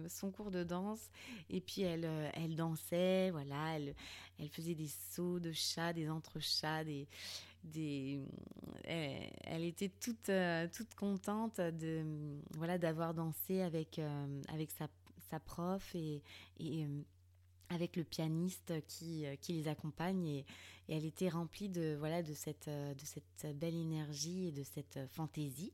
son 0.09 0.31
cours 0.31 0.51
de 0.51 0.65
danse. 0.65 1.11
Et 1.51 1.61
puis 1.61 1.83
elle, 1.83 2.09
elle 2.33 2.57
dansait, 2.57 3.31
voilà, 3.31 3.79
elle, 3.79 4.49
faisait 4.49 4.75
des 4.75 4.89
sauts 4.89 5.39
de 5.39 5.53
chat, 5.53 5.93
des 5.93 6.09
entrechats, 6.09 6.83
des, 6.83 7.07
des, 7.63 8.21
elle, 8.85 9.65
était 9.65 9.91
toute, 10.01 10.31
euh, 10.31 10.67
contente 10.97 11.61
de, 11.61 12.03
voilà, 12.57 12.79
d'avoir 12.79 13.13
dansé 13.13 13.61
avec, 13.61 13.99
euh, 13.99 14.43
avec 14.49 14.71
sa, 14.71 14.89
prof 15.41 15.95
et, 15.95 16.23
et 16.59 16.85
euh, 16.85 17.03
avec 17.69 17.97
le 17.97 18.05
pianiste 18.05 18.73
qui, 18.89 19.27
les 19.51 19.69
accompagne. 19.69 20.27
Et, 20.27 20.47
elle 20.89 21.05
était 21.05 21.29
remplie 21.29 21.69
de, 21.69 21.97
voilà, 21.99 22.23
de, 22.23 22.33
cette, 22.33 22.69
de 22.69 23.05
cette 23.05 23.59
belle 23.59 23.75
énergie 23.75 24.47
et 24.47 24.53
de 24.53 24.63
cette 24.63 25.01
fantaisie. 25.11 25.73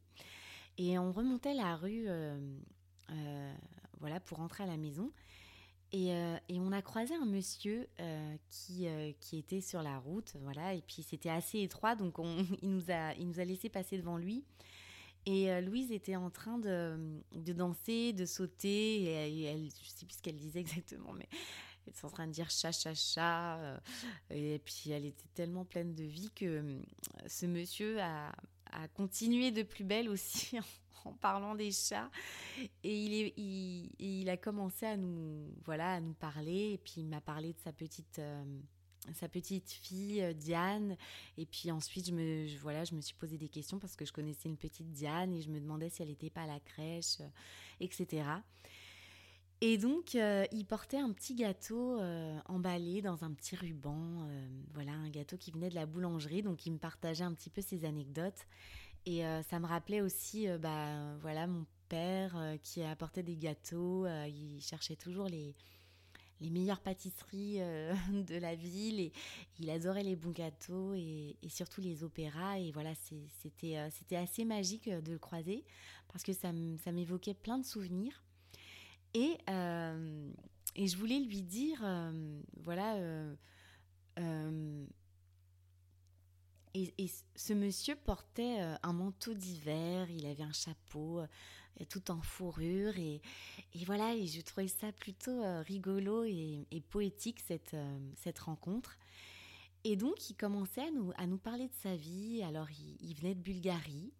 Et 0.78 0.98
on 0.98 1.12
remontait 1.12 1.54
la 1.54 1.76
rue 1.76 2.08
voilà, 4.00 4.20
pour 4.20 4.38
rentrer 4.38 4.64
à 4.64 4.66
la 4.66 4.76
maison. 4.76 5.12
Euh, 5.94 6.38
et, 6.48 6.58
on 6.58 6.72
a 6.72 6.80
croisé 6.80 7.14
un 7.14 7.26
monsieur 7.26 7.87
euh, 8.00 8.37
qui, 8.48 8.87
euh, 8.87 9.12
était 9.32 9.61
sur 9.61 9.82
la 9.82 9.98
route, 9.98 10.32
voilà, 10.40 10.72
et 10.72 10.80
puis 10.80 11.02
c'était 11.02 11.28
assez 11.28 11.61
étroit, 11.61 11.96
donc 11.96 12.18
on, 12.18 12.46
il, 12.62 12.70
nous 12.70 12.90
a, 12.90 13.44
laissé 13.44 13.68
passer 13.68 13.98
devant 13.98 14.16
lui. 14.16 14.44
Et 15.24 15.61
Louise 15.61 15.92
était 15.92 16.16
en 16.16 16.30
train 16.30 16.58
de, 16.58 16.98
de 17.32 17.52
danser, 17.52 18.12
de 18.12 18.26
sauter, 18.26 19.02
et 19.04 19.42
elle, 19.44 19.68
je 19.80 19.88
sais 19.88 20.04
plus 20.04 20.16
ce 20.16 20.22
qu'elle 20.22 20.37
disait 20.37 20.58
exactement, 20.58 21.12
mais 21.12 21.28
elle 21.87 21.92
était 21.92 22.04
en 22.04 22.11
train 22.11 22.26
de 22.26 22.32
dire 22.32 22.50
cha 22.50 22.72
cha 22.72 22.92
cha, 22.92 23.80
et 24.30 24.61
puis 24.64 24.90
elle 24.90 25.04
était 25.04 25.28
tellement 25.35 25.64
pleine 25.64 25.94
de 25.94 26.02
vie 26.02 26.32
que 26.35 26.80
ce 27.28 27.46
monsieur 27.46 28.00
a, 28.00 28.32
a 28.72 28.88
continué 28.88 29.50
de 29.50 29.62
plus 29.62 29.85
belle 29.85 30.08
aussi 30.08 30.58
en 31.04 31.12
parlant 31.12 31.54
des 31.54 31.70
chats. 31.70 32.11
Et 32.82 32.96
il, 32.96 33.14
est, 33.14 33.35
il, 33.98 34.28
a 34.28 34.37
commencé 34.37 34.87
à 34.87 34.96
nous, 34.96 35.54
voilà, 35.64 35.94
à 35.94 36.00
nous 36.00 36.14
parler. 36.14 36.72
Et 36.72 36.78
puis 36.78 36.94
il 36.98 37.06
m'a 37.06 37.20
parlé 37.20 37.52
de 37.52 37.58
sa 37.61 37.72
petite, 37.72 38.18
euh, 38.18 38.44
sa 39.14 39.28
petite 39.28 39.70
fille 39.70 40.22
euh, 40.22 40.32
Diane. 40.32 40.96
Et 41.37 41.46
puis 41.46 41.70
ensuite, 41.70 42.06
je 42.06 42.12
me, 42.12 42.46
voilà, 42.58 42.85
je 42.85 42.94
me 42.94 43.00
suis 43.00 43.14
posé 43.14 43.38
des 43.38 43.48
questions 43.48 43.78
parce 43.78 43.96
que 43.96 44.04
je 44.04 44.12
connaissais 44.12 44.48
une 44.48 44.58
petite 44.58 44.90
Diane 44.92 45.32
et 45.32 45.42
je 45.42 45.50
me 45.50 45.61
demandais 45.61 45.88
si 45.88 46.02
elle 46.02 46.08
n'était 46.08 46.30
pas 46.30 46.42
à 46.42 46.46
la 46.46 46.61
crèche, 46.61 47.20
euh, 47.20 47.28
etc. 47.80 48.24
Et 49.64 49.79
donc, 49.79 50.14
il 50.14 50.66
portait 50.66 50.98
un 50.98 51.12
petit 51.12 51.37
gâteau 51.37 52.01
emballé 52.46 53.01
dans 53.01 53.22
un 53.22 53.31
petit 53.33 53.55
ruban, 53.55 54.29
voilà, 54.75 54.90
un 54.90 55.09
gâteau 55.09 55.37
qui 55.37 55.53
venait 55.53 55.68
de 55.68 55.77
la 55.77 55.87
boulangerie. 55.87 56.42
Donc, 56.42 56.66
il 56.66 56.72
me 56.72 56.79
partageait 56.79 57.22
un 57.22 57.33
petit 57.33 57.48
peu 57.48 57.62
ses 57.62 57.85
anecdotes. 57.85 58.44
Et 59.05 59.27
euh, 59.27 59.42
ça 59.42 59.59
me 59.59 59.66
rappelait 59.66 60.01
aussi, 60.01 60.48
euh, 60.48 60.59
bah, 60.59 61.16
voilà, 61.20 61.46
mon 61.46 61.66
père 61.88 62.37
euh, 62.37 62.57
qui 62.62 62.83
apportait 62.83 63.22
des 63.22 63.37
gâteaux. 63.37 64.07
il 64.07 64.61
cherchait 64.61 64.96
toujours 64.96 65.27
les, 65.27 65.55
les 66.40 66.51
meilleures 66.51 66.81
pâtisseries 66.81 67.59
de 67.59 68.37
la 68.37 68.55
ville 68.55 69.01
et 69.01 69.12
il 69.59 69.70
adorait 69.70 70.05
les 70.05 70.16
bons 70.16 70.31
gâteaux 70.31 70.94
et, 70.94 71.37
et 71.42 71.48
surtout 71.48 71.81
les 71.81 72.05
opéras. 72.05 72.59
Et 72.59 72.70
voilà, 72.70 72.92
c'était 72.94 74.16
assez 74.16 74.44
magique 74.44 74.88
de 74.88 75.12
le 75.12 75.18
croiser 75.18 75.64
parce 76.09 76.22
que 76.22 76.33
ça 76.33 76.53
m'évoquait 76.53 77.35
plein 77.35 77.59
de 77.59 77.64
souvenirs. 77.64 78.22
Et, 79.14 79.37
et 80.75 80.87
je 80.87 80.96
voulais 80.96 81.20
lui 81.20 81.42
dire, 81.42 81.85
voilà, 82.62 82.96
et, 86.75 87.11
ce 87.37 87.53
monsieur 87.53 87.96
portait 87.96 88.61
euh, 88.61 88.77
un 88.83 88.92
manteau 88.92 89.35
d'hiver, 89.35 90.11
il 90.11 90.27
avait 90.27 90.42
un 90.42 90.53
chapeau 90.53 91.20
euh, 91.20 91.27
tout 91.88 92.11
en 92.11 92.20
fourrure 92.22 92.98
et, 92.98 93.20
voilà, 93.87 94.14
et 94.14 94.27
je 94.27 94.40
trouvais 94.40 94.68
ça 94.68 94.92
plutôt 94.92 95.42
euh, 95.42 95.61
rigolo 95.62 96.25
et, 96.25 96.66
poétique 96.88 97.40
cette, 97.40 97.77
cette 98.16 98.38
rencontre. 98.38 98.98
Et 99.85 99.96
donc 99.96 100.31
il 100.31 100.35
commençait 100.35 100.83
à 100.83 100.90
nous, 100.90 101.12
à 101.16 101.27
nous 101.27 101.38
parler 101.38 101.68
de 101.68 101.75
sa 101.83 101.96
vie. 101.96 102.42
Alors 102.42 102.68
il, 102.70 103.14
venait 103.14 103.35
de 103.35 103.40
Bulgarie 103.40 104.12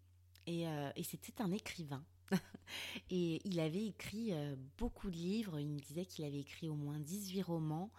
et, 0.45 0.63
et 0.63 1.03
c'était 1.03 1.41
un 1.41 1.51
écrivain. 1.51 2.03
et 3.09 3.41
il 3.45 3.59
avait 3.59 3.85
écrit 3.85 4.33
beaucoup 4.77 5.09
de 5.09 5.15
livres, 5.15 5.59
il 5.59 5.69
me 5.69 5.79
disait 5.79 6.05
qu'il 6.05 6.25
avait 6.25 6.39
écrit 6.39 6.69
au 6.69 6.75
moins 6.75 6.99
18 6.99 7.41
romans. 7.43 7.91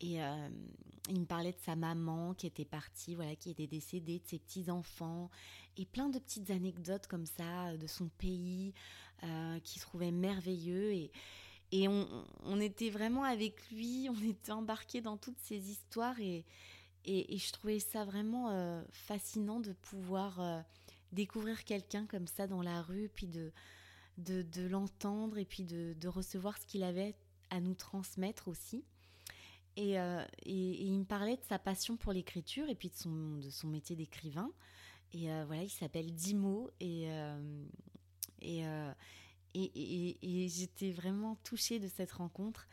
Et 0.00 0.22
euh, 0.22 0.48
il 1.08 1.20
me 1.20 1.26
parlait 1.26 1.52
de 1.52 1.60
sa 1.60 1.74
maman 1.74 2.34
qui 2.34 2.46
était 2.46 2.64
partie, 2.64 3.14
voilà, 3.14 3.34
qui 3.34 3.50
était 3.50 3.66
décédée, 3.66 4.20
de 4.20 4.26
ses 4.26 4.38
petits-enfants, 4.38 5.30
et 5.76 5.86
plein 5.86 6.08
de 6.08 6.18
petites 6.18 6.50
anecdotes 6.50 7.06
comme 7.06 7.26
ça, 7.26 7.76
de 7.76 7.86
son 7.86 8.08
pays, 8.08 8.74
euh, 9.24 9.58
qu'il 9.60 9.80
trouvait 9.80 10.12
merveilleux. 10.12 10.92
Et, 10.92 11.10
et 11.72 11.88
on, 11.88 12.60
était 12.60 12.90
vraiment 12.90 13.24
avec 13.24 13.70
lui, 13.70 14.08
on 14.10 14.28
était 14.28 14.52
embarqués 14.52 15.00
dans 15.00 15.16
toutes 15.16 15.40
ces 15.40 15.70
histoires, 15.70 16.20
et, 16.20 16.44
et, 17.04 17.38
je 17.38 17.52
trouvais 17.52 17.80
ça 17.80 18.04
vraiment 18.04 18.50
euh, 18.50 18.82
fascinant 18.90 19.60
de 19.60 19.72
pouvoir 19.72 20.64
découvrir 21.12 21.64
quelqu'un 21.64 22.06
comme 22.06 22.26
ça 22.26 22.46
dans 22.46 22.62
la 22.62 22.82
rue, 22.82 23.10
puis 23.14 23.26
de, 23.26 23.52
de, 24.18 24.66
l'entendre, 24.66 25.38
et 25.38 25.44
puis 25.44 25.64
de, 25.64 25.94
de 25.98 26.08
recevoir 26.08 26.58
ce 26.58 26.66
qu'il 26.66 26.82
avait 26.82 27.14
à 27.50 27.60
nous 27.60 27.74
transmettre 27.74 28.48
aussi. 28.48 28.84
Euh, 29.78 30.24
et, 30.44 30.84
il 30.84 30.98
me 30.98 31.04
parlait 31.04 31.36
de 31.36 31.44
sa 31.48 31.58
passion 31.58 31.96
pour 31.96 32.12
l'écriture 32.12 32.68
et 32.68 32.74
puis 32.74 32.88
de 32.88 32.96
son, 32.96 33.36
de 33.38 33.50
son 33.50 33.68
métier 33.68 33.96
d'écrivain. 33.96 34.50
Et 35.12 35.30
euh, 35.30 35.44
voilà, 35.46 35.62
il 35.62 35.70
s'appelle 35.70 36.12
Dimo 36.12 36.70
et, 36.80 37.10
euh, 37.10 37.62
et, 38.42 38.64
et, 39.54 40.44
et, 40.44 40.48
j'étais 40.48 40.90
vraiment 40.90 41.36
touchée 41.44 41.78
de 41.78 41.88
cette 41.88 42.12
rencontre. 42.12 42.68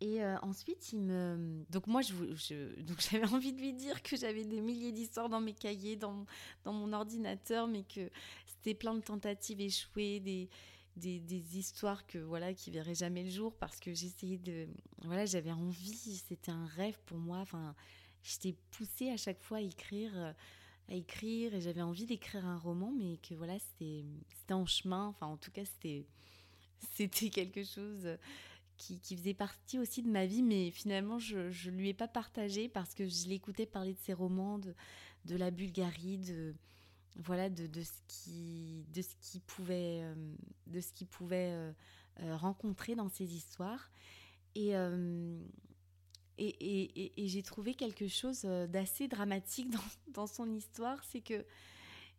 Et 0.00 0.24
ensuite, 0.42 0.92
il 0.92 1.00
me. 1.00 1.64
Donc, 1.68 1.86
moi, 1.86 2.00
j'avais 2.02 3.26
envie 3.26 3.52
de 3.52 3.60
lui 3.60 3.74
dire 3.74 4.02
que 4.02 4.16
j'avais 4.16 4.44
des 4.44 4.60
milliers 4.60 4.92
d'histoires 4.92 5.28
dans 5.28 5.40
mes 5.40 5.52
cahiers, 5.52 5.96
dans, 5.96 6.24
mon 6.64 6.92
ordinateur, 6.92 7.66
mais 7.66 7.82
que 7.82 8.10
c'était 8.46 8.74
plein 8.74 8.94
de 8.94 9.00
tentatives 9.00 9.60
échouées, 9.60 10.20
des, 10.20 11.58
histoires 11.58 12.06
que 12.06 12.18
voilà 12.18 12.52
qui 12.52 12.70
verraient 12.70 12.94
jamais 12.94 13.22
le 13.22 13.30
jour 13.30 13.54
parce 13.54 13.78
que 13.80 13.94
j'essayais 13.94 14.38
de 14.38 14.68
voilà 15.04 15.24
j'avais 15.24 15.52
envie 15.52 16.16
c'était 16.16 16.50
un 16.50 16.66
rêve 16.66 16.98
pour 17.06 17.16
moi 17.16 17.38
enfin 17.38 17.74
j'étais 18.22 18.54
poussée 18.70 19.08
à 19.08 19.16
chaque 19.16 19.40
fois 19.40 19.58
à 19.58 19.60
écrire 19.62 20.34
à 20.88 20.94
écrire 20.94 21.54
et 21.54 21.60
j'avais 21.60 21.80
envie 21.80 22.04
d'écrire 22.04 22.44
un 22.44 22.58
roman 22.58 22.92
mais 22.94 23.16
que 23.18 23.34
voilà 23.34 23.58
c'était 23.58 24.04
en 24.50 24.66
chemin 24.66 25.06
enfin 25.06 25.26
en 25.26 25.36
tout 25.36 25.50
cas 25.52 25.64
c'était 25.64 26.04
quelque 27.30 27.64
chose 27.64 28.06
qui, 28.80 29.16
faisait 29.16 29.34
partie 29.34 29.78
aussi 29.78 30.02
de 30.02 30.08
ma 30.08 30.26
vie 30.26 30.42
mais 30.42 30.70
finalement 30.70 31.18
je 31.18 31.38
ne 31.70 31.76
lui 31.76 31.90
ai 31.90 31.94
pas 31.94 32.08
partagé 32.08 32.68
parce 32.68 32.94
que 32.94 33.06
je 33.06 33.28
l'écoutais 33.28 33.66
parler 33.66 33.92
de 33.92 33.98
ses 33.98 34.14
romans 34.14 34.58
de, 34.58 34.74
de 35.26 35.36
la 35.36 35.50
Bulgarie 35.50 36.18
de 36.18 36.54
voilà 37.16 37.50
de, 37.50 37.66
de, 37.66 37.82
ce 37.82 38.00
qui 38.08 38.84
de 38.94 39.02
ce 39.02 39.38
pouvait 39.46 40.00
euh, 40.02 40.14
de 40.66 40.80
ce 40.80 40.92
qui 40.92 41.04
pouvait 41.04 41.50
euh, 41.52 41.72
euh, 42.20 42.36
rencontrer 42.36 42.94
dans 42.94 43.08
ces 43.08 43.34
histoires. 43.34 43.90
Et 44.54 44.72
et, 46.38 46.48
et, 46.48 47.22
et, 47.22 47.28
j'ai 47.28 47.42
trouvé 47.42 47.74
quelque 47.74 48.08
chose 48.08 48.42
d'assez 48.42 49.08
dramatique 49.08 49.70
dans, 50.08 50.12
dans, 50.12 50.26
son 50.26 50.50
histoire 50.54 51.04
c'est 51.04 51.20
que 51.20 51.44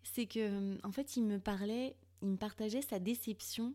c'est 0.03 0.27
que 0.27 0.77
en 0.85 0.91
fait 0.91 1.17
il 1.17 1.23
me 1.23 1.39
parlait 1.39 1.95
il 2.21 2.29
me 2.29 2.37
partageait 2.37 2.83
sa 2.83 2.99
déception 2.99 3.73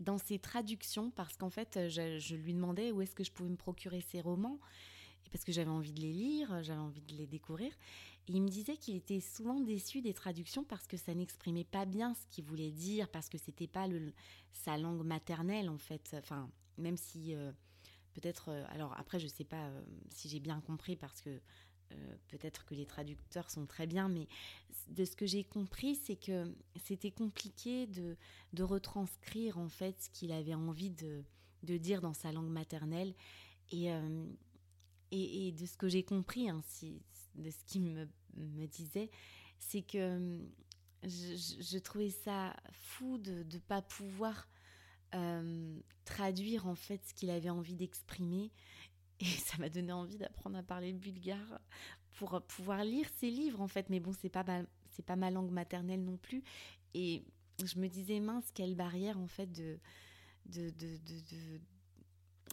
dans 0.00 0.18
ses 0.18 0.38
traductions 0.38 1.10
parce 1.10 1.36
qu'en 1.36 1.50
fait 1.50 1.88
je, 1.88 2.18
je, 2.18 2.34
lui 2.34 2.54
demandais 2.54 2.92
où 2.92 3.00
est-ce 3.00 3.14
que 3.14 3.24
je 3.24 3.32
pouvais 3.32 3.50
me 3.50 3.56
procurer 3.56 4.00
ses 4.00 4.20
romans 4.20 4.58
parce 5.32 5.44
que 5.44 5.52
j'avais 5.52 5.70
envie 5.70 5.92
de 5.92 6.00
les 6.00 6.12
lire 6.12 6.62
j'avais 6.62 6.80
envie 6.80 7.02
de 7.02 7.14
les 7.14 7.26
découvrir 7.26 7.72
il 8.28 8.42
me 8.42 8.48
disait 8.48 8.76
qu'il 8.76 8.96
était 8.96 9.20
souvent 9.20 9.60
déçu 9.60 10.00
des 10.00 10.14
traductions 10.14 10.64
parce 10.64 10.86
que 10.86 10.96
ça 10.96 11.14
n'exprimait 11.14 11.64
pas 11.64 11.84
bien 11.84 12.14
ce 12.14 12.26
qu'il 12.30 12.44
voulait 12.44 12.70
dire, 12.70 13.08
parce 13.08 13.28
que 13.28 13.36
c'était 13.36 13.66
pas 13.66 13.86
sa 14.52 14.78
langue 14.78 15.04
maternelle 15.04 15.68
en 15.68 15.78
fait. 15.78 16.16
Enfin, 16.18 16.48
même 16.78 16.96
si 16.96 17.34
euh, 17.34 17.52
peut-être. 18.14 18.48
Euh, 18.48 18.64
alors 18.70 18.94
après, 18.98 19.20
je 19.20 19.26
sais 19.26 19.44
pas 19.44 19.66
euh, 19.66 19.82
si 20.08 20.28
j'ai 20.28 20.40
bien 20.40 20.60
compris 20.60 20.96
parce 20.96 21.20
que 21.20 21.40
peut-être 22.28 22.64
que 22.64 22.74
les 22.74 22.86
traducteurs 22.86 23.50
sont 23.50 23.66
très 23.66 23.86
bien, 23.86 24.08
mais 24.08 24.26
de 24.88 25.04
ce 25.04 25.16
que 25.16 25.26
j'ai 25.26 25.44
compris, 25.44 25.94
c'est 25.94 26.16
que 26.16 26.54
c'était 26.84 27.10
compliqué 27.10 27.86
de, 27.86 28.16
de, 28.52 28.62
retranscrire 28.62 29.58
en 29.58 29.68
fait 29.68 30.00
ce 30.00 30.10
qu'il 30.10 30.32
avait 30.32 30.54
envie 30.54 30.90
de, 30.90 31.22
de, 31.62 31.76
dire 31.76 32.00
dans 32.00 32.14
sa 32.14 32.32
langue 32.32 32.50
maternelle. 32.50 33.14
Et, 33.70 33.90
et, 35.10 35.52
de 35.52 35.66
ce 35.66 35.76
que 35.76 35.88
j'ai 35.88 36.02
compris, 36.02 36.50
hein, 36.50 36.62
de 37.34 37.50
ce 37.50 37.64
qu'il 37.64 37.82
me, 37.82 38.66
disait, 38.66 39.10
c'est 39.58 39.82
que 39.82 40.38
je, 41.02 41.56
je, 41.60 41.78
trouvais 41.78 42.10
ça 42.10 42.54
fou 42.72 43.18
de 43.18 43.42
ne 43.42 43.58
pas 43.58 43.80
pouvoir 43.80 44.46
euh, 45.14 45.78
traduire 46.04 46.66
en 46.66 46.74
fait 46.74 47.00
ce 47.06 47.14
qu'il 47.14 47.30
avait 47.30 47.50
envie 47.50 47.74
d'exprimer. 47.74 48.50
Et 49.24 49.26
ça 49.38 49.58
m'a 49.58 49.68
donné 49.68 49.92
envie 49.92 50.18
d'apprendre 50.18 50.56
à 50.58 50.62
parler 50.62 50.92
bulgare 50.92 51.60
pour 52.12 52.40
pouvoir 52.42 52.84
lire 52.84 53.08
ses 53.16 53.30
livres 53.30 53.60
en 53.60 53.68
fait. 53.68 53.90
Mais 53.90 54.00
bon, 54.00 54.12
c'est 54.12 54.28
pas 54.28 54.44
c'est 54.90 55.04
pas 55.04 55.16
ma 55.16 55.30
langue 55.30 55.50
maternelle 55.50 56.04
non 56.04 56.16
plus. 56.16 56.42
Et 56.94 57.24
je 57.64 57.78
me 57.78 57.88
disais 57.88 58.20
mince 58.20 58.50
quelle 58.54 58.74
barrière 58.74 59.18
en 59.18 59.26
fait 59.26 59.50
de 59.50 59.78
de, 60.46 60.70
de, 60.70 60.98
de, 60.98 61.60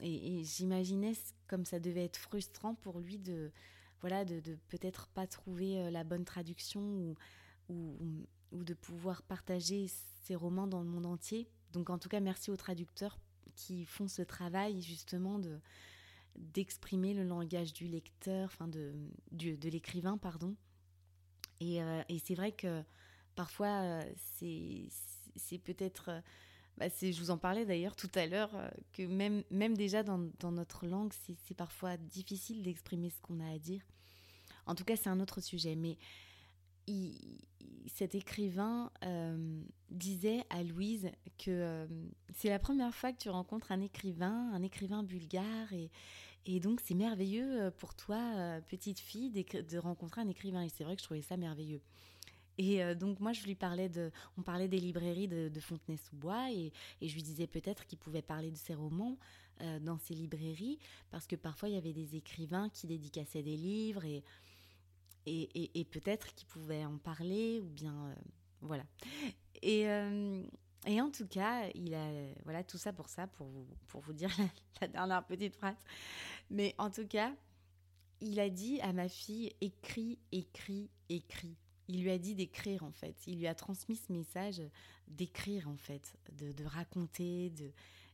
et, 0.02 0.44
j'imaginais 0.46 1.14
comme 1.48 1.66
ça 1.66 1.80
devait 1.80 2.06
être 2.06 2.18
frustrant 2.18 2.74
pour 2.76 3.00
lui 3.00 3.20
de 3.20 3.52
voilà 4.00 4.24
de, 4.24 4.40
peut-être 4.70 5.08
pas 5.10 5.28
trouver 5.28 5.78
euh, 5.78 5.92
la 5.92 6.06
bonne 6.06 6.24
traduction 6.24 6.82
ou, 6.82 7.16
ou, 7.68 8.26
ou 8.54 8.64
de 8.64 8.74
pouvoir 8.74 9.22
partager 9.24 9.88
ses 10.24 10.36
romans 10.36 10.68
dans 10.68 10.80
le 10.80 10.88
monde 10.88 11.06
entier 11.06 11.50
donc 11.72 11.90
en 11.90 11.98
tout 11.98 12.10
cas, 12.10 12.20
merci 12.20 12.52
aux 12.52 12.58
traducteurs 12.58 13.18
qui 13.56 13.86
font 13.86 14.08
ce 14.08 14.22
travail 14.22 14.82
justement 14.82 15.40
de 15.40 15.60
d'exprimer 16.38 17.14
le 17.14 17.24
langage 17.24 17.74
du 17.74 17.88
lecteur, 17.88 18.50
enfin 18.52 18.68
de, 18.68 18.94
de 19.32 19.70
l'écrivain, 19.70 20.18
pardon. 20.18 20.56
Et, 21.60 21.82
euh, 21.82 22.02
et 22.10 22.20
c'est 22.20 22.36
vrai 22.36 22.52
que 22.52 22.84
parfois, 23.36 23.82
euh, 23.82 24.14
c'est 25.36 25.58
peut-être... 25.60 26.10
Euh, 26.10 26.22
bah 26.78 26.88
je 26.90 27.20
vous 27.20 27.32
en 27.32 27.38
parlais 27.38 27.66
d'ailleurs 27.66 27.96
tout 27.96 28.10
à 28.16 28.26
l'heure, 28.26 28.52
que 28.94 29.04
même, 29.04 29.44
même 29.52 29.76
déjà 29.76 30.04
dans, 30.04 30.32
dans 30.40 30.54
notre 30.54 30.88
langue, 30.88 31.12
c'est 31.46 31.54
parfois 31.54 31.98
difficile 31.98 32.64
d'exprimer 32.64 33.10
ce 33.10 33.20
qu'on 33.20 33.40
a 33.42 33.52
à 33.52 33.60
dire. 33.60 33.82
En 34.66 34.74
tout 34.74 34.86
cas, 34.86 34.96
c'est 34.96 35.10
un 35.10 35.20
autre 35.20 35.42
sujet. 35.42 35.76
Mais 35.76 35.98
cet 37.88 38.16
écrivain 38.16 38.92
euh, 39.04 39.62
disait 39.90 40.44
à 40.50 40.64
Louise 40.64 41.10
que 41.38 41.52
euh, 41.52 41.88
c'est 42.34 42.50
la 42.50 42.60
première 42.60 42.94
fois 42.94 43.12
que 43.12 43.18
tu 43.18 43.30
rencontres 43.30 43.72
un 43.72 43.82
écrivain, 43.82 44.52
un 44.54 44.62
écrivain 44.62 45.04
bulgare, 45.04 45.74
et, 45.74 45.90
et 46.46 46.60
donc 46.60 46.80
c'est 46.84 46.96
merveilleux 46.96 47.62
euh, 47.62 47.72
pour 47.72 47.96
toi, 47.96 48.20
petite 48.68 49.00
fille, 49.00 49.32
de 49.32 49.78
rencontrer 49.78 50.22
un 50.22 50.28
écrivain. 50.28 50.64
Et 50.64 50.70
c'est 50.70 50.84
vrai 50.84 50.96
que 50.96 51.02
je 51.02 51.06
trouvais 51.06 51.22
ça 51.22 51.38
merveilleux. 51.38 51.82
Et 52.58 52.84
donc 52.96 53.20
moi, 53.20 53.34
je 53.34 53.44
lui 53.44 53.56
parlais 53.56 53.90
de, 53.90 54.12
on 54.38 54.44
parlait 54.44 54.68
des 54.68 54.78
librairies 54.78 55.28
de, 55.28 55.60
Fontenay-sous-Bois, 55.60 56.52
et, 56.52 56.72
et, 57.00 57.08
je 57.08 57.16
lui 57.16 57.24
disais 57.24 57.48
peut-être 57.48 57.88
qu'il 57.88 57.98
pouvait 57.98 58.22
parler 58.22 58.52
de 58.52 58.58
ses 58.58 58.76
romans 58.76 59.18
dans 59.80 59.98
ces 59.98 60.14
librairies, 60.14 60.78
parce 61.10 61.26
que 61.26 61.36
parfois 61.36 61.70
il 61.70 61.76
y 61.76 61.78
avait 61.78 61.94
des 61.94 62.16
écrivains 62.18 62.70
qui 62.70 62.88
dédicaçaient 62.88 63.42
des 63.42 63.56
livres 63.56 64.04
et 65.26 65.86
peut-être 65.92 66.34
qu'il 66.34 66.48
pouvait 66.48 66.86
en 66.86 66.98
parler 66.98 67.60
ou 67.62 67.70
bien 67.70 67.94
euh, 67.94 68.16
voilà. 68.62 68.84
Et, 69.62 69.88
euh, 69.88 70.44
et 70.88 71.02
en 71.02 71.12
tout 71.12 71.28
cas, 71.28 71.70
il 71.76 71.94
a 71.94 72.10
voilà 72.44 72.64
tout 72.64 72.78
ça 72.78 72.94
pour 72.94 73.10
ça 73.10 73.28
pour 73.28 73.48
vous 73.48 73.68
pour 73.88 74.02
vous 74.02 74.14
dire 74.14 74.32
la, 74.82 74.88
dernière 74.88 75.26
petite 75.26 75.56
phrase. 75.56 75.78
Mais 76.50 76.76
en 76.78 76.90
tout 76.90 77.08
cas, 77.08 77.34
il 78.20 78.40
a 78.40 78.50
dit 78.50 78.80
à 78.82 78.94
ma 78.94 79.10
fille 79.10 79.52
écris, 79.62 80.20
écris, 80.32 80.90
écris. 81.10 81.58
Il 81.88 82.04
lui 82.04 82.12
a 82.12 82.18
dit 82.18 82.36
d'écrire 82.36 82.84
en 82.84 82.92
fait. 82.92 83.16
Il 83.28 83.40
lui 83.40 83.48
a 83.48 83.56
transmis 83.56 83.96
ce 83.96 84.12
message 84.14 84.62
d'écrire 85.08 85.68
en 85.68 85.78
fait, 85.78 86.16
de, 86.32 86.64
raconter, 86.64 87.50
de 87.50 87.72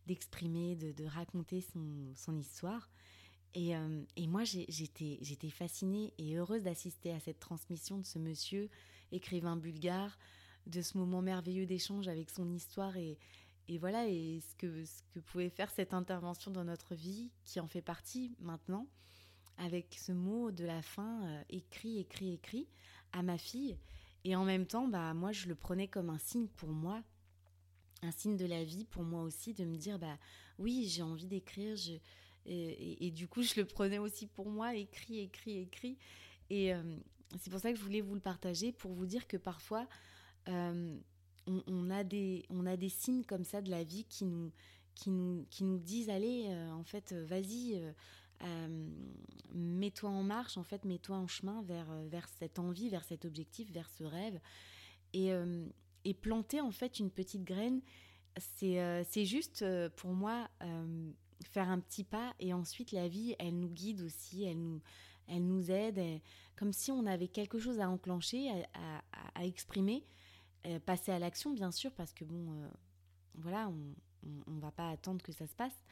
d'exprimer, 0.07 0.75
de, 0.75 1.05
raconter 1.05 1.61
son 2.15 2.37
histoire. 2.37 2.89
Euh, 3.55 4.03
et, 4.15 4.27
moi, 4.27 4.43
j'étais, 4.43 5.49
fascinée 5.49 6.13
et 6.17 6.35
heureuse 6.35 6.63
d'assister 6.63 7.11
à 7.11 7.19
cette 7.19 7.39
transmission 7.39 7.97
de 7.97 8.05
ce 8.05 8.19
monsieur, 8.19 8.69
écrivain 9.11 9.55
bulgare, 9.55 10.17
de 10.65 10.81
ce 10.81 10.97
moment 10.97 11.21
merveilleux 11.21 11.65
d'échange 11.65 12.07
avec 12.07 12.29
son 12.29 12.51
histoire 12.51 12.97
et, 12.97 13.17
voilà, 13.79 14.07
et 14.07 14.41
ce 14.41 14.55
que, 14.55 14.83
pouvait 15.21 15.49
faire 15.49 15.71
cette 15.71 15.93
intervention 15.93 16.51
dans 16.51 16.63
notre 16.63 16.93
vie, 16.93 17.31
qui 17.45 17.59
en 17.59 17.67
fait 17.67 17.81
partie 17.81 18.35
maintenant, 18.39 18.87
avec 19.57 19.95
ce 19.97 20.11
mot 20.11 20.51
de 20.51 20.65
la 20.65 20.81
fin, 20.81 21.25
euh, 21.25 21.43
écrit, 21.49 21.99
écrit, 21.99 22.33
écrit, 22.33 22.67
à 23.11 23.23
ma 23.23 23.37
fille. 23.37 23.77
Et 24.23 24.35
en 24.35 24.45
même 24.45 24.67
temps, 24.67 24.87
bah, 24.87 25.13
moi, 25.13 25.31
je 25.31 25.47
le 25.47 25.55
prenais 25.55 25.87
comme 25.87 26.09
un 26.09 26.19
signe 26.19 26.47
pour 26.47 26.69
moi, 26.69 27.01
un 28.03 28.11
signe 28.11 28.37
de 28.37 28.45
la 28.45 28.63
vie 28.63 28.85
pour 28.85 29.03
moi 29.03 29.23
aussi, 29.23 29.53
de 29.53 29.65
me 29.65 29.77
dire, 29.77 29.97
bah 29.97 30.17
oui, 30.59 30.87
j'ai 30.87 31.01
envie 31.01 31.27
d'écrire, 31.27 31.75
et, 32.47 33.11
du 33.11 33.27
coup, 33.27 33.41
je 33.41 33.55
le 33.59 33.65
prenais 33.65 33.99
aussi 33.99 34.25
pour 34.25 34.49
moi, 34.49 34.75
écrit, 34.75 35.19
écrit, 35.19 35.59
écrit. 35.59 35.97
Et 36.49 36.73
euh, 36.73 36.81
c'est 37.39 37.49
pour 37.49 37.59
ça 37.59 37.71
que 37.71 37.77
je 37.77 37.83
voulais 37.83 38.01
vous 38.01 38.15
le 38.15 38.21
partager, 38.21 38.71
pour 38.71 38.93
vous 38.93 39.05
dire 39.05 39.27
que 39.27 39.35
parfois, 39.35 39.87
euh, 40.47 40.97
on, 41.45 41.89
a 41.89 42.03
des, 42.05 42.45
on 42.49 42.65
a 42.65 42.77
des 42.77 42.89
signes 42.89 43.25
comme 43.25 43.43
ça 43.43 43.61
de 43.61 43.69
la 43.69 43.83
vie 43.83 44.05
qui 44.05 44.25
nous, 44.25 44.51
qui 44.95 45.09
nous, 45.09 45.45
qui 45.49 45.65
nous 45.65 45.77
disent, 45.77 46.09
allez, 46.09 46.45
euh, 46.47 46.71
en 46.71 46.83
fait, 46.83 47.13
vas-y, 47.13 47.81
mets-toi 49.53 50.09
en 50.09 50.23
marche, 50.23 50.57
en 50.57 50.63
fait, 50.63 50.85
mets-toi 50.85 51.17
en 51.17 51.27
chemin 51.27 51.63
vers, 51.63 51.91
vers 52.07 52.29
cette 52.39 52.59
envie, 52.59 52.87
vers 52.87 53.03
cet 53.03 53.25
objectif, 53.25 53.69
vers 53.71 53.89
ce 53.89 54.03
rêve. 54.05 54.39
Et, 55.13 55.31
et 56.05 56.13
planter, 56.13 56.61
en 56.61 56.71
fait, 56.71 56.99
une 56.99 57.09
petite 57.09 57.43
graine, 57.43 57.81
c'est 58.37 59.25
juste, 59.25 59.65
pour 59.95 60.11
moi, 60.11 60.49
faire 61.45 61.69
un 61.69 61.79
petit 61.79 62.03
pas 62.03 62.33
et 62.39 62.53
ensuite 62.53 62.91
la 62.91 63.07
vie, 63.07 63.35
elle 63.39 63.59
nous 63.59 63.69
guide 63.69 64.01
aussi, 64.01 64.43
elle 64.43 64.61
nous, 64.61 64.81
elle 65.27 65.45
nous 65.45 65.71
aide, 65.71 66.21
comme 66.55 66.73
si 66.73 66.91
on 66.91 67.05
avait 67.05 67.27
quelque 67.27 67.59
chose 67.59 67.79
à 67.79 67.89
enclencher, 67.89 68.49
à, 68.73 69.45
exprimer, 69.45 70.05
euh, 70.65 70.79
passer 70.79 71.11
à 71.11 71.19
l'action 71.19 71.53
bien 71.53 71.71
sûr, 71.71 71.91
parce 71.93 72.13
que 72.13 72.25
bon, 72.25 72.53
euh, 72.53 72.67
voilà, 73.35 73.69
on 74.47 74.51
ne 74.51 74.59
va 74.59 74.71
pas 74.71 74.89
attendre 74.89 75.21
que 75.21 75.31
ça 75.31 75.47
se 75.47 75.55
passe, 75.55 75.83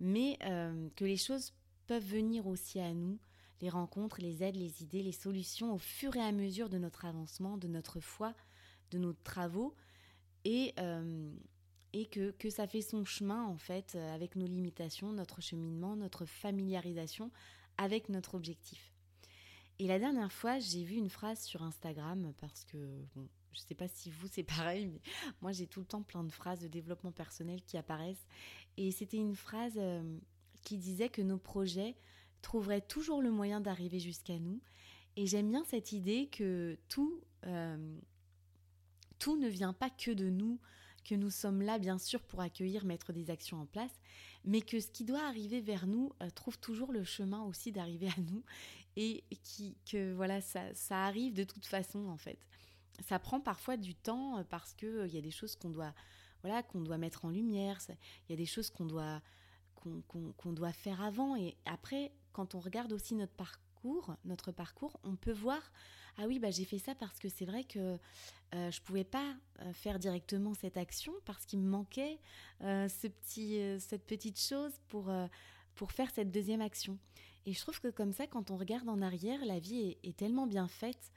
mais 0.00 0.38
euh, 0.44 0.88
que 0.96 1.04
les 1.04 1.16
choses 1.16 1.52
peuvent 1.86 2.04
venir 2.04 2.46
aussi 2.46 2.80
à 2.80 2.92
nous, 2.92 3.18
les 3.60 3.70
rencontres, 3.70 4.20
les 4.20 4.42
aides, 4.42 4.56
les 4.56 4.82
idées, 4.82 5.02
les 5.02 5.12
solutions 5.12 5.74
au 5.74 5.78
fur 5.78 6.16
et 6.16 6.22
à 6.22 6.32
mesure 6.32 6.68
de 6.68 6.78
notre 6.78 7.04
avancement, 7.04 7.56
de 7.58 7.66
notre 7.66 8.00
foi, 8.00 8.34
de 8.90 8.98
nos 8.98 9.12
travaux. 9.12 9.74
Et, 10.44 10.74
et 11.92 12.06
que, 12.06 12.32
que 12.32 12.50
ça 12.50 12.66
fait 12.66 12.82
son 12.82 13.04
chemin 13.04 13.44
en 13.44 13.56
fait 13.56 13.94
euh, 13.94 14.14
avec 14.14 14.36
nos 14.36 14.46
limitations, 14.46 15.12
notre 15.12 15.40
cheminement, 15.40 15.96
notre 15.96 16.24
familiarisation 16.24 17.30
avec 17.76 18.08
notre 18.08 18.34
objectif. 18.34 18.92
Et 19.78 19.86
la 19.86 19.98
dernière 19.98 20.32
fois, 20.32 20.58
j'ai 20.58 20.82
vu 20.82 20.96
une 20.96 21.08
phrase 21.08 21.40
sur 21.40 21.62
Instagram 21.62 22.32
parce 22.40 22.64
que, 22.64 22.76
bon, 23.14 23.28
je 23.52 23.60
ne 23.60 23.66
sais 23.66 23.74
pas 23.74 23.88
si 23.88 24.10
vous 24.10 24.26
c'est 24.30 24.42
pareil, 24.42 24.86
mais 24.86 25.00
moi 25.40 25.52
j'ai 25.52 25.66
tout 25.66 25.80
le 25.80 25.86
temps 25.86 26.02
plein 26.02 26.24
de 26.24 26.32
phrases 26.32 26.60
de 26.60 26.68
développement 26.68 27.12
personnel 27.12 27.62
qui 27.62 27.76
apparaissent. 27.76 28.26
Et 28.76 28.90
c'était 28.90 29.16
une 29.16 29.36
phrase 29.36 29.74
euh, 29.76 30.18
qui 30.62 30.78
disait 30.78 31.08
que 31.08 31.22
nos 31.22 31.38
projets 31.38 31.96
trouveraient 32.42 32.80
toujours 32.80 33.22
le 33.22 33.30
moyen 33.30 33.60
d'arriver 33.60 33.98
jusqu'à 33.98 34.38
nous. 34.38 34.60
Et 35.16 35.26
j'aime 35.26 35.50
bien 35.50 35.64
cette 35.64 35.92
idée 35.92 36.28
que 36.28 36.78
tout, 36.88 37.20
euh, 37.46 37.98
tout 39.18 39.36
ne 39.36 39.48
vient 39.48 39.72
pas 39.72 39.90
que 39.90 40.12
de 40.12 40.28
nous 40.28 40.60
que 41.08 41.14
nous 41.14 41.30
sommes 41.30 41.62
là 41.62 41.78
bien 41.78 41.98
sûr 41.98 42.22
pour 42.22 42.40
accueillir, 42.40 42.84
mettre 42.84 43.12
des 43.12 43.30
actions 43.30 43.58
en 43.60 43.66
place, 43.66 43.92
mais 44.44 44.60
que 44.60 44.78
ce 44.78 44.88
qui 44.88 45.04
doit 45.04 45.24
arriver 45.26 45.60
vers 45.60 45.86
nous 45.86 46.12
euh, 46.22 46.28
trouve 46.30 46.58
toujours 46.58 46.92
le 46.92 47.02
chemin 47.02 47.42
aussi 47.44 47.72
d'arriver 47.72 48.08
à 48.08 48.20
nous 48.20 48.44
et 48.96 49.24
qui, 49.42 49.76
que 49.90 50.12
voilà, 50.12 50.40
ça, 50.40 50.74
ça, 50.74 51.04
arrive 51.04 51.32
de 51.32 51.44
toute 51.44 51.64
façon 51.64 52.08
en 52.08 52.16
fait. 52.16 52.38
Ça 53.06 53.18
prend 53.18 53.40
parfois 53.40 53.76
du 53.76 53.94
temps 53.94 54.38
euh, 54.38 54.44
parce 54.44 54.74
qu'il 54.74 54.88
il 54.88 54.96
euh, 54.96 55.06
y 55.06 55.18
a 55.18 55.22
des 55.22 55.30
choses 55.30 55.56
qu'on 55.56 55.70
doit, 55.70 55.94
voilà, 56.42 56.62
qu'on 56.62 56.82
doit 56.82 56.98
mettre 56.98 57.24
en 57.24 57.30
lumière, 57.30 57.78
il 57.88 58.32
y 58.32 58.34
a 58.34 58.36
des 58.36 58.46
choses 58.46 58.68
qu'on 58.70 58.86
doit, 58.86 59.22
qu'on 59.76 60.52
doit 60.52 60.72
faire 60.72 61.00
avant 61.00 61.36
et 61.36 61.56
après, 61.64 62.12
quand 62.32 62.54
on 62.54 62.60
regarde 62.60 62.92
aussi 62.92 63.14
notre 63.14 63.32
parcours, 63.32 64.14
notre 64.24 64.52
parcours, 64.52 64.98
on 65.04 65.16
peut 65.16 65.32
voir 65.32 65.72
ah 66.20 66.26
oui, 66.26 66.40
bah, 66.40 66.50
j'ai 66.50 66.64
fait 66.64 66.78
ça 66.78 66.96
parce 66.96 67.18
que 67.20 67.28
c'est 67.28 67.44
vrai 67.44 67.62
que 67.62 67.78
euh, 67.78 68.70
je 68.70 68.80
ne 68.80 68.84
pouvais 68.84 69.04
pas 69.04 69.36
euh, 69.60 69.72
faire 69.72 70.00
directement 70.00 70.52
cette 70.52 70.76
action 70.76 71.12
parce 71.24 71.46
qu'il 71.46 71.60
me 71.60 71.68
manquait 71.68 72.18
euh, 72.62 72.88
ce 72.88 73.06
petit, 73.06 73.60
cette 73.78 74.04
petite 74.04 74.40
chose 74.40 74.72
pour, 74.88 75.12
pour 75.76 75.92
faire 75.92 76.10
cette 76.10 76.32
deuxième 76.32 76.60
action. 76.60 76.98
Et 77.46 77.52
je 77.52 77.60
trouve 77.60 77.80
que 77.80 77.88
comme 77.88 78.12
ça, 78.12 78.26
quand 78.26 78.50
on 78.50 78.56
regarde 78.56 78.88
en 78.88 79.00
arrière, 79.00 79.44
la 79.46 79.60
vie 79.60 79.96
est, 80.02 80.16
tellement 80.16 80.46
bien 80.46 80.66
faite 80.68 81.12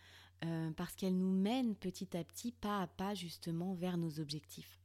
parce 0.75 0.95
qu'elle 0.95 1.17
nous 1.17 1.31
mène 1.31 1.75
petit 1.75 2.15
à 2.15 2.23
petit, 2.23 2.51
pas 2.51 2.81
à 2.81 2.87
pas, 2.87 3.13
justement, 3.13 3.73
vers 3.73 3.97
nos 3.97 4.19
objectifs. 4.19 4.79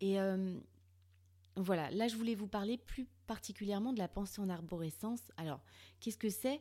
Et 0.00 0.18
voilà, 1.56 1.90
là, 1.90 2.08
je 2.08 2.16
voulais 2.16 2.34
vous 2.34 2.48
parler 2.48 2.78
plus 2.78 3.06
particulièrement 3.26 3.92
de 3.92 3.98
la 3.98 4.08
pensée 4.08 4.40
en 4.40 4.48
arborescence. 4.48 5.20
Alors, 5.36 5.60
qu'est-ce 6.00 6.18
que 6.18 6.30
c'est? 6.30 6.60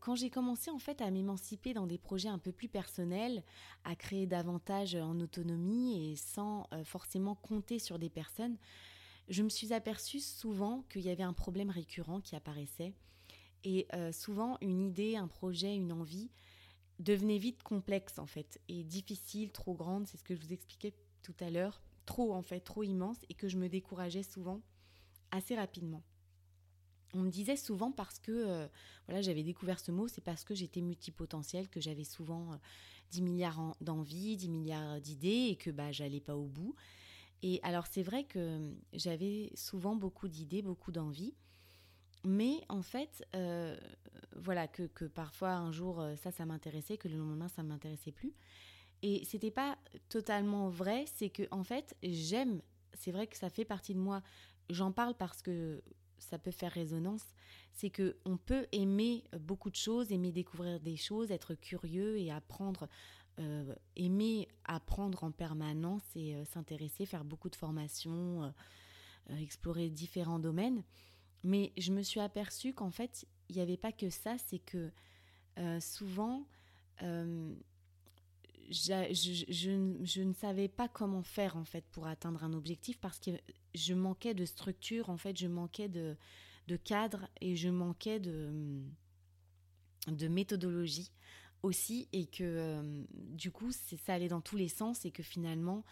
Quand 0.00 0.14
j'ai 0.14 0.30
commencé 0.30 0.70
en 0.70 0.78
fait 0.78 1.00
à 1.00 1.10
m'émanciper 1.10 1.74
dans 1.74 1.86
des 1.86 1.98
projets 1.98 2.28
un 2.28 2.38
peu 2.38 2.52
plus 2.52 2.68
personnels, 2.68 3.42
à 3.84 3.94
créer 3.96 4.26
davantage 4.26 4.94
en 4.94 5.18
autonomie 5.20 6.12
et 6.12 6.16
sans 6.16 6.68
forcément 6.84 7.34
compter 7.34 7.78
sur 7.78 7.98
des 7.98 8.10
personnes, 8.10 8.56
je 9.28 9.42
me 9.42 9.48
suis 9.48 9.72
aperçue 9.72 10.20
souvent 10.20 10.84
qu'il 10.90 11.02
y 11.02 11.10
avait 11.10 11.22
un 11.22 11.32
problème 11.32 11.70
récurrent 11.70 12.20
qui 12.20 12.36
apparaissait. 12.36 12.94
Et 13.64 13.88
souvent, 14.12 14.56
une 14.60 14.80
idée, 14.80 15.16
un 15.16 15.28
projet, 15.28 15.74
une 15.74 15.92
envie 15.92 16.30
devenait 16.98 17.38
vite 17.38 17.62
complexe 17.62 18.18
en 18.18 18.26
fait, 18.26 18.60
et 18.68 18.82
difficile, 18.82 19.52
trop 19.52 19.74
grande, 19.74 20.06
c'est 20.06 20.16
ce 20.16 20.24
que 20.24 20.34
je 20.34 20.40
vous 20.40 20.52
expliquais 20.52 20.94
tout 21.22 21.34
à 21.40 21.50
l'heure, 21.50 21.80
trop 22.06 22.32
en 22.32 22.42
fait, 22.42 22.60
trop 22.60 22.82
immense, 22.82 23.18
et 23.28 23.34
que 23.34 23.48
je 23.48 23.56
me 23.56 23.68
décourageais 23.68 24.22
souvent 24.22 24.62
assez 25.30 25.54
rapidement. 25.54 26.02
On 27.14 27.20
me 27.20 27.30
disait 27.30 27.56
souvent 27.56 27.90
parce 27.90 28.18
que 28.18 28.32
euh, 28.32 28.68
voilà, 29.06 29.22
j'avais 29.22 29.42
découvert 29.42 29.80
ce 29.80 29.90
mot, 29.90 30.08
c'est 30.08 30.20
parce 30.20 30.44
que 30.44 30.54
j'étais 30.54 30.80
multipotentielle, 30.80 31.68
que 31.68 31.80
j'avais 31.80 32.04
souvent 32.04 32.58
10 33.12 33.20
euh, 33.20 33.24
milliards 33.24 33.76
d'envies, 33.80 34.36
10 34.36 34.48
milliards 34.48 35.00
d'idées 35.00 35.48
et 35.50 35.56
que 35.56 35.70
bah 35.70 35.90
j'allais 35.90 36.20
pas 36.20 36.36
au 36.36 36.46
bout. 36.46 36.74
Et 37.42 37.60
alors 37.62 37.86
c'est 37.86 38.02
vrai 38.02 38.24
que 38.24 38.72
j'avais 38.92 39.50
souvent 39.54 39.96
beaucoup 39.96 40.28
d'idées, 40.28 40.60
beaucoup 40.60 40.92
d'envies, 40.92 41.34
mais 42.24 42.60
en 42.68 42.82
fait, 42.82 43.24
euh, 43.36 43.76
voilà, 44.36 44.66
que, 44.66 44.82
que, 44.82 45.04
parfois 45.04 45.52
un 45.52 45.70
jour 45.72 46.04
ça, 46.16 46.30
ça 46.30 46.44
m'intéressait, 46.44 46.98
que 46.98 47.08
le 47.08 47.16
lendemain 47.16 47.48
ça 47.48 47.62
m'intéressait 47.62 48.12
plus. 48.12 48.34
Et 49.02 49.24
c'était 49.24 49.52
pas 49.52 49.78
totalement 50.08 50.68
vrai, 50.68 51.04
c'est 51.14 51.30
que 51.30 51.44
en 51.52 51.62
fait 51.62 51.96
j'aime, 52.02 52.60
c'est 52.92 53.12
vrai 53.12 53.28
que 53.28 53.36
ça 53.36 53.48
fait 53.48 53.64
partie 53.64 53.94
de 53.94 54.00
moi. 54.00 54.22
J'en 54.68 54.92
parle 54.92 55.14
parce 55.14 55.40
que 55.40 55.82
ça 56.18 56.38
peut 56.38 56.50
faire 56.50 56.72
résonance, 56.72 57.24
c'est 57.72 57.90
que 57.90 58.16
on 58.24 58.36
peut 58.36 58.66
aimer 58.72 59.24
beaucoup 59.40 59.70
de 59.70 59.76
choses, 59.76 60.12
aimer 60.12 60.32
découvrir 60.32 60.80
des 60.80 60.96
choses, 60.96 61.30
être 61.30 61.54
curieux 61.54 62.18
et 62.18 62.30
apprendre, 62.30 62.88
euh, 63.38 63.74
aimer 63.94 64.48
apprendre 64.64 65.22
en 65.22 65.30
permanence 65.30 66.02
et 66.16 66.34
euh, 66.34 66.44
s'intéresser, 66.44 67.06
faire 67.06 67.24
beaucoup 67.24 67.48
de 67.48 67.56
formations, 67.56 68.42
euh, 68.42 69.36
explorer 69.36 69.90
différents 69.90 70.40
domaines. 70.40 70.82
Mais 71.44 71.72
je 71.76 71.92
me 71.92 72.02
suis 72.02 72.20
aperçue 72.20 72.74
qu'en 72.74 72.90
fait, 72.90 73.26
il 73.48 73.56
n'y 73.56 73.62
avait 73.62 73.76
pas 73.76 73.92
que 73.92 74.10
ça, 74.10 74.36
c'est 74.38 74.58
que 74.58 74.90
souvent, 75.80 76.46
je, 78.70 80.20
ne 80.20 80.32
savais 80.34 80.68
pas 80.68 80.88
comment 80.88 81.22
faire 81.22 81.56
en 81.56 81.64
fait 81.64 81.84
pour 81.90 82.06
atteindre 82.06 82.44
un 82.44 82.52
objectif 82.52 82.98
parce 82.98 83.18
que 83.18 83.30
je 83.74 83.94
manquais 83.94 84.34
de 84.34 84.44
structure, 84.44 85.10
en 85.10 85.16
fait, 85.16 85.36
je 85.38 85.46
manquais 85.46 85.88
de, 85.88 86.16
cadre 86.84 87.28
et 87.40 87.56
je 87.56 87.70
manquais 87.70 88.20
de, 88.20 88.82
de 90.06 90.28
méthodologie 90.28 91.10
aussi 91.62 92.08
et 92.12 92.26
que 92.26 92.44
euh, 92.44 93.04
du 93.12 93.50
coup 93.50 93.72
ça 93.72 94.14
allait 94.14 94.28
dans 94.28 94.40
tous 94.40 94.56
les 94.56 94.68
sens 94.68 95.04
et 95.04 95.10
que 95.10 95.22
finalement 95.22 95.84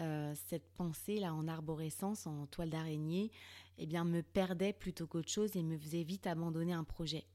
euh, 0.00 0.32
cette 0.48 0.68
pensée 0.76 1.18
là 1.18 1.34
en 1.34 1.46
arborescence, 1.46 2.26
en 2.26 2.46
toile 2.46 2.70
d'araignée, 2.70 3.30
eh 3.76 3.86
bien 3.86 4.04
me 4.04 4.22
perdait 4.22 4.72
plutôt 4.72 5.06
qu'autre 5.06 5.30
chose 5.30 5.56
et 5.56 5.62
me 5.62 5.76
faisait 5.76 6.04
vite 6.04 6.26
abandonner 6.26 6.72
un 6.72 6.84
projet. 6.84 7.26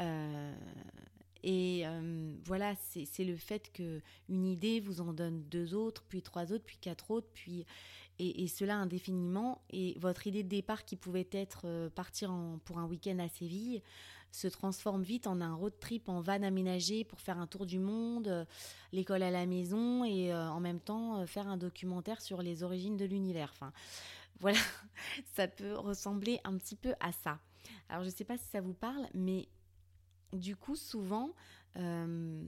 Euh, 0.00 0.54
et 1.42 1.82
euh, 1.86 2.34
voilà, 2.44 2.74
c'est 2.92 3.24
le 3.24 3.36
fait 3.36 3.70
que 3.72 4.00
une 4.28 4.46
idée 4.46 4.80
vous 4.80 5.00
en 5.00 5.12
donne 5.12 5.42
deux 5.44 5.74
autres, 5.74 6.02
puis 6.08 6.22
trois 6.22 6.52
autres, 6.52 6.64
puis 6.64 6.78
quatre 6.78 7.10
autres, 7.10 7.28
puis 7.32 7.64
et, 8.18 8.48
cela 8.48 8.76
indéfiniment. 8.76 9.62
Et 9.70 9.96
votre 10.00 10.26
idée 10.26 10.42
de 10.42 10.48
départ 10.48 10.84
qui 10.84 10.96
pouvait 10.96 11.28
être 11.30 11.62
euh, 11.66 11.88
partir 11.88 12.34
pour 12.64 12.78
un 12.78 12.86
week-end 12.86 13.18
à 13.20 13.28
Séville 13.28 13.82
se 14.30 14.48
transforme 14.48 15.02
vite 15.02 15.26
en 15.26 15.40
un 15.40 15.54
road 15.54 15.72
trip 15.80 16.08
en 16.08 16.20
van 16.20 16.42
aménagé 16.42 17.02
pour 17.02 17.20
faire 17.20 17.38
un 17.38 17.46
tour 17.46 17.64
du 17.64 17.78
monde, 17.78 18.28
euh, 18.28 18.44
l'école 18.92 19.22
à 19.22 19.30
la 19.30 19.46
maison 19.46 20.04
et 20.04 20.34
en 20.34 20.60
même 20.60 20.80
temps 20.80 21.24
faire 21.26 21.48
un 21.48 21.56
documentaire 21.56 22.20
sur 22.20 22.42
les 22.42 22.62
origines 22.62 22.96
de 22.96 23.04
l'univers. 23.04 23.50
Enfin, 23.54 23.72
voilà, 24.40 24.58
ça 25.34 25.46
peut 25.46 25.74
ressembler 25.76 26.40
un 26.44 26.58
petit 26.58 26.76
peu 26.76 26.94
à 27.00 27.12
ça. 27.12 27.38
Alors 27.88 28.02
je 28.02 28.10
ne 28.10 28.14
sais 28.14 28.24
pas 28.24 28.36
si 28.36 28.44
ça 28.48 28.60
vous 28.60 28.74
parle, 28.74 29.06
mais 29.14 29.48
du 30.32 30.56
coup, 30.56 30.76
souvent, 30.76 31.34
euh, 31.76 32.42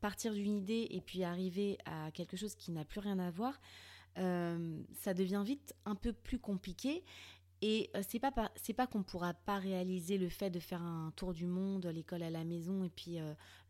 partir 0.00 0.32
d'une 0.32 0.56
idée 0.56 0.88
et 0.90 1.00
puis 1.00 1.22
arriver 1.22 1.78
à 1.84 2.10
quelque 2.10 2.36
chose 2.36 2.54
qui 2.54 2.72
n'a 2.72 2.84
plus 2.84 3.00
rien 3.00 3.18
à 3.18 3.30
voir, 3.30 3.60
euh, 4.18 4.80
ça 4.94 5.14
devient 5.14 5.42
vite 5.44 5.74
un 5.84 5.94
peu 5.94 6.12
plus 6.12 6.38
compliqué. 6.38 7.04
Et 7.60 7.90
euh, 7.94 8.02
c'est 8.08 8.18
pas 8.18 8.32
c'est 8.56 8.72
pas 8.72 8.88
qu'on 8.88 9.04
pourra 9.04 9.34
pas 9.34 9.58
réaliser 9.58 10.18
le 10.18 10.28
fait 10.28 10.50
de 10.50 10.58
faire 10.58 10.82
un 10.82 11.12
tour 11.14 11.32
du 11.32 11.46
monde, 11.46 11.86
l'école 11.86 12.24
à 12.24 12.30
la 12.30 12.42
maison 12.42 12.82
et 12.82 12.90
puis 12.90 13.18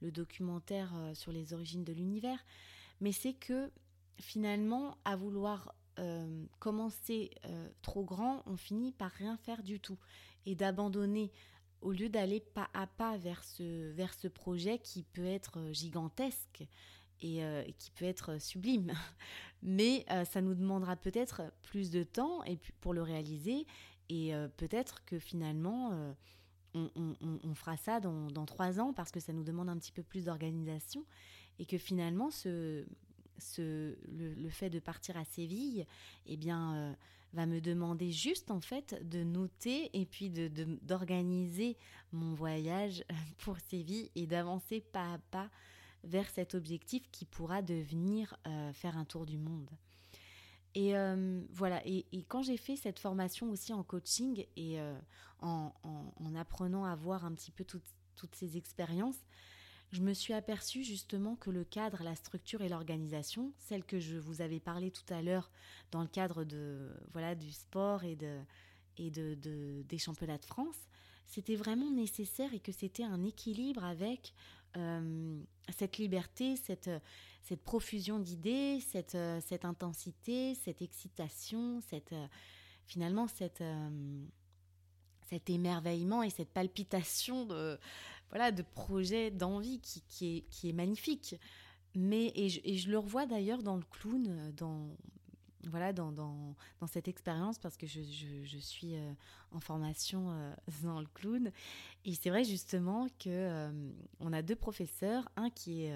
le 0.01 0.11
documentaire 0.11 0.95
sur 1.13 1.33
les 1.33 1.53
origines 1.53 1.85
de 1.85 1.93
l'univers, 1.93 2.43
mais 3.01 3.13
c'est 3.13 3.35
que 3.35 3.71
finalement 4.19 4.97
à 5.05 5.17
vouloir 5.17 5.75
commencer 6.59 7.33
trop 7.83 8.03
grand, 8.03 8.43
on 8.47 8.57
finit 8.57 8.93
par 8.93 9.11
rien 9.11 9.37
faire 9.37 9.63
du 9.63 9.79
tout 9.79 9.99
et 10.47 10.55
d'abandonner 10.55 11.31
au 11.83 11.93
lieu 11.93 12.09
d'aller 12.09 12.41
pas 12.41 12.71
à 12.75 12.87
pas 12.87 13.17
vers 13.17 13.45
ce, 13.45 13.91
vers 13.91 14.15
ce 14.15 14.29
projet 14.29 14.79
qui 14.79 15.03
peut 15.03 15.27
être 15.27 15.59
euh, 15.59 15.73
gigantesque 15.73 16.65
et 17.21 17.45
euh, 17.45 17.63
qui 17.79 17.91
peut 17.91 18.05
être 18.05 18.41
sublime. 18.41 18.93
Mais 19.63 20.05
euh, 20.11 20.25
ça 20.25 20.41
nous 20.41 20.55
demandera 20.55 20.97
peut-être 20.97 21.43
plus 21.63 21.91
de 21.91 22.03
temps 22.03 22.43
et 22.45 22.59
pour 22.81 22.95
le 22.95 23.03
réaliser 23.03 23.67
et 24.09 24.35
peut-être 24.59 25.07
que 25.07 25.19
finalement 25.19 26.15
on, 26.75 27.55
fera 27.55 27.79
ça 27.79 27.99
dans, 27.99 28.45
trois 28.45 28.79
ans 28.79 28.93
parce 28.93 29.11
que 29.11 29.21
ça 29.21 29.33
nous 29.33 29.45
demande 29.45 29.71
un 29.71 29.79
petit 29.79 29.93
peu 29.93 30.03
plus 30.03 30.27
d'organisation 30.27 31.07
et 31.59 31.65
que 31.65 31.79
finalement 31.79 32.31
ce, 32.31 32.85
ce, 33.39 33.97
le, 34.11 34.51
fait 34.51 34.69
de 34.69 34.81
partir 34.81 35.17
à 35.17 35.25
Séville, 35.25 35.87
eh 36.27 36.37
bien, 36.37 36.95
va 37.33 37.47
me 37.47 37.61
demander 37.61 38.13
juste 38.13 38.51
en 38.51 38.61
fait 38.61 39.01
de 39.09 39.23
noter 39.23 39.91
et 39.99 40.07
puis 40.07 40.31
d'organiser 40.31 41.75
de, 41.75 42.17
mon 42.17 42.35
voyage 42.35 43.05
pour 43.39 43.59
Séville 43.59 44.11
et 44.15 44.27
d'avancer 44.27 44.81
pas 44.81 45.15
à 45.15 45.19
pas 45.31 45.51
vers 46.05 46.29
cet 46.31 46.55
objectif 46.55 47.03
qui 47.11 47.25
pourra 47.25 47.63
devenir 47.63 48.37
euh, 48.47 48.73
faire 48.73 48.97
un 48.97 49.05
tour 49.05 49.25
du 49.25 49.39
monde. 49.39 49.71
Et 50.75 50.97
euh, 50.97 51.43
voilà, 51.51 51.83
et, 51.87 52.07
quand 52.29 52.43
j'ai 52.43 52.57
fait 52.57 52.77
cette 52.77 52.99
formation 52.99 53.51
aussi 53.51 53.73
en 53.73 53.83
coaching 53.83 54.47
et 54.57 54.81
euh, 54.81 54.99
en, 55.41 55.73
apprenant 56.35 56.85
à 56.85 56.97
voir 56.97 57.25
un 57.25 57.33
petit 57.33 57.51
peu 57.51 57.65
toutes 57.65 58.35
ces 58.35 58.57
expériences, 58.57 59.19
je 59.93 60.01
me 60.01 60.15
suis 60.15 60.33
aperçue 60.33 60.83
justement 60.83 61.37
que 61.37 61.51
le 61.51 61.65
cadre, 61.65 62.03
la 62.03 62.17
structure 62.17 62.63
et 62.63 62.69
l'organisation, 62.69 63.53
celle 63.59 63.85
que 63.85 64.01
je 64.01 64.17
vous 64.17 64.41
avais 64.41 64.59
parlé 64.59 64.91
tout 64.91 65.05
à 65.13 65.21
l'heure 65.21 65.51
dans 65.91 66.01
le 66.01 66.09
cadre 66.09 66.45
de 66.45 66.91
voilà 67.13 67.35
du 67.35 67.53
sport 67.53 68.03
et 68.03 68.17
de 68.17 68.41
et 68.99 69.11
de, 69.11 69.83
des 69.89 69.99
championnats 69.99 70.37
de 70.37 70.45
France, 70.45 70.77
c'était 71.27 71.57
vraiment 71.57 71.91
nécessaire 71.91 72.53
et 72.53 72.61
que 72.61 72.73
c'était 72.73 73.05
un 73.05 73.25
équilibre 73.25 73.85
avec 73.85 74.35
euh, 74.77 75.41
cette 75.75 75.97
liberté, 75.97 76.57
cette, 76.57 76.91
cette 77.41 77.63
profusion 77.63 78.19
d'idées, 78.19 78.81
cette, 78.81 79.17
cette 79.41 79.65
intensité, 79.65 80.55
cette 80.57 80.83
excitation, 80.83 81.81
cette, 81.89 82.15
finalement 82.85 83.29
cette, 83.29 83.65
cet 85.31 85.49
émerveillement 85.49 86.23
et 86.23 86.29
cette 86.29 86.51
palpitation 86.51 87.47
de, 87.47 87.79
voilà, 88.33 88.51
de 88.51 88.63
projet, 88.63 89.31
d'envie 89.31 89.79
qui, 89.81 90.03
qui, 90.09 90.37
est, 90.39 90.41
qui 90.51 90.71
est 90.71 90.73
magnifique. 90.73 91.37
Mais, 91.95 92.33
et 92.35 92.49
je, 92.49 92.91
le 92.91 92.99
revois 92.99 93.27
d'ailleurs 93.27 93.63
dans 93.63 93.77
le 93.77 93.83
clown, 93.91 94.27
euh, 94.27 94.53
dans, 94.53 94.97
voilà, 95.69 95.93
dans, 95.93 96.11
dans, 96.11 96.57
dans 96.81 96.87
cette 96.87 97.07
expérience, 97.07 97.59
parce 97.59 97.77
que 97.77 97.87
je, 97.87 98.01
je, 98.01 98.57
suis 98.57 98.95
euh, 98.97 99.13
en 99.51 99.61
formation 99.61 100.31
euh, 100.31 100.55
dans 100.83 101.01
le 101.01 101.07
clown. 101.13 101.53
Et 102.07 102.15
c'est 102.15 102.31
vrai 102.31 102.45
justement 102.45 103.07
que 103.19 103.71
on 104.21 104.33
a 104.33 104.41
deux 104.41 104.57
professeurs, 104.57 105.29
un 105.37 105.51
qui 105.51 105.85
est, 105.85 105.95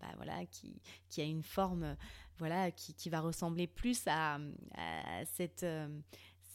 bah, 0.00 0.08
voilà, 0.16 0.44
qui, 0.46 0.74
qui 1.08 1.20
a 1.20 1.24
une 1.24 1.44
forme, 1.44 1.96
voilà, 2.38 2.72
qui, 2.72 2.92
qui 2.94 3.08
va 3.08 3.20
ressembler 3.20 3.68
plus 3.68 4.02
à 4.08 4.38
cette 5.32 5.64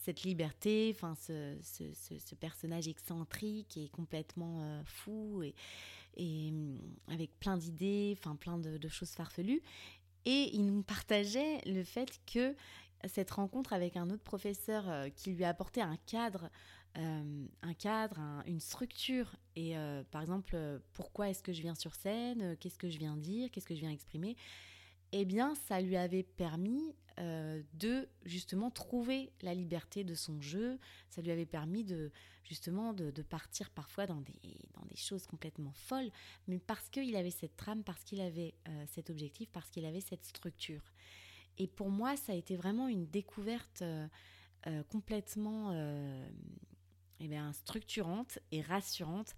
cette 0.01 0.23
liberté, 0.23 0.91
enfin 0.95 1.15
ce, 1.15 1.55
ce, 1.61 2.35
personnage 2.35 2.87
excentrique 2.87 3.77
et 3.77 3.87
complètement 3.89 4.61
euh, 4.63 4.81
fou 4.85 5.43
et, 5.43 6.51
mm, 6.51 6.79
avec 7.07 7.37
plein 7.39 7.55
d'idées, 7.55 8.15
enfin 8.17 8.35
plein 8.35 8.57
de, 8.57 8.87
choses 8.87 9.11
farfelues. 9.11 9.61
Et 10.25 10.49
il 10.53 10.65
nous 10.65 10.83
partageait 10.83 11.61
le 11.65 11.83
fait 11.83 12.19
que 12.31 12.55
cette 13.05 13.31
rencontre 13.31 13.73
avec 13.73 13.95
un 13.95 14.09
autre 14.09 14.23
professeur 14.23 14.89
euh, 14.89 15.09
qui 15.09 15.31
lui 15.31 15.43
a 15.43 15.49
apporté 15.49 15.81
un 15.81 15.97
cadre, 16.07 16.49
euh, 16.97 17.45
un 17.61 17.73
cadre, 17.73 18.19
une 18.47 18.59
structure. 18.59 19.35
Et 19.55 19.75
par 20.11 20.21
exemple, 20.21 20.57
pourquoi 20.93 21.29
est-ce 21.29 21.43
que 21.43 21.53
je 21.53 21.61
viens 21.61 21.75
sur 21.75 21.93
scène? 21.93 22.55
Qu'est-ce 22.57 22.77
que 22.77 22.89
je 22.89 22.97
viens 22.97 23.17
dire? 23.17 23.49
Qu'est-ce 23.51 23.67
que 23.67 23.75
je 23.75 23.81
viens 23.81 23.91
exprimer? 23.91 24.35
Eh 25.11 25.25
bien, 25.25 25.55
ça 25.55 25.81
lui 25.81 25.97
avait 25.97 26.23
permis 26.23 26.95
euh, 27.19 27.61
de 27.73 28.07
justement 28.25 28.71
trouver 28.71 29.31
la 29.41 29.53
liberté 29.53 30.03
de 30.03 30.15
son 30.15 30.39
jeu. 30.41 30.79
Ça 31.09 31.21
lui 31.21 31.31
avait 31.31 31.45
permis 31.45 31.83
de 31.83 32.11
justement 32.43 32.93
de, 32.93 33.11
partir 33.21 33.69
parfois 33.69 34.07
dans 34.07 34.21
des, 34.21 34.57
dans 34.73 34.85
des 34.85 34.95
choses 34.95 35.25
complètement 35.27 35.71
folles, 35.73 36.09
mais 36.47 36.59
parce 36.59 36.89
qu'il 36.89 37.15
avait 37.15 37.31
cette 37.31 37.55
trame, 37.55 37.83
parce 37.83 38.03
qu'il 38.03 38.19
avait 38.21 38.53
euh, 38.67 38.85
cet 38.87 39.09
objectif, 39.09 39.49
parce 39.51 39.69
qu'il 39.69 39.85
avait 39.85 40.01
cette 40.01 40.25
structure. 40.25 40.81
Et 41.57 41.67
pour 41.67 41.89
moi, 41.89 42.17
ça 42.17 42.33
a 42.33 42.35
été 42.35 42.55
vraiment 42.55 42.87
une 42.87 43.05
découverte 43.07 43.81
euh, 43.83 44.07
complètement 44.89 45.71
eh 47.19 47.27
bien, 47.27 47.53
structurante 47.53 48.39
et 48.51 48.61
rassurante 48.61 49.35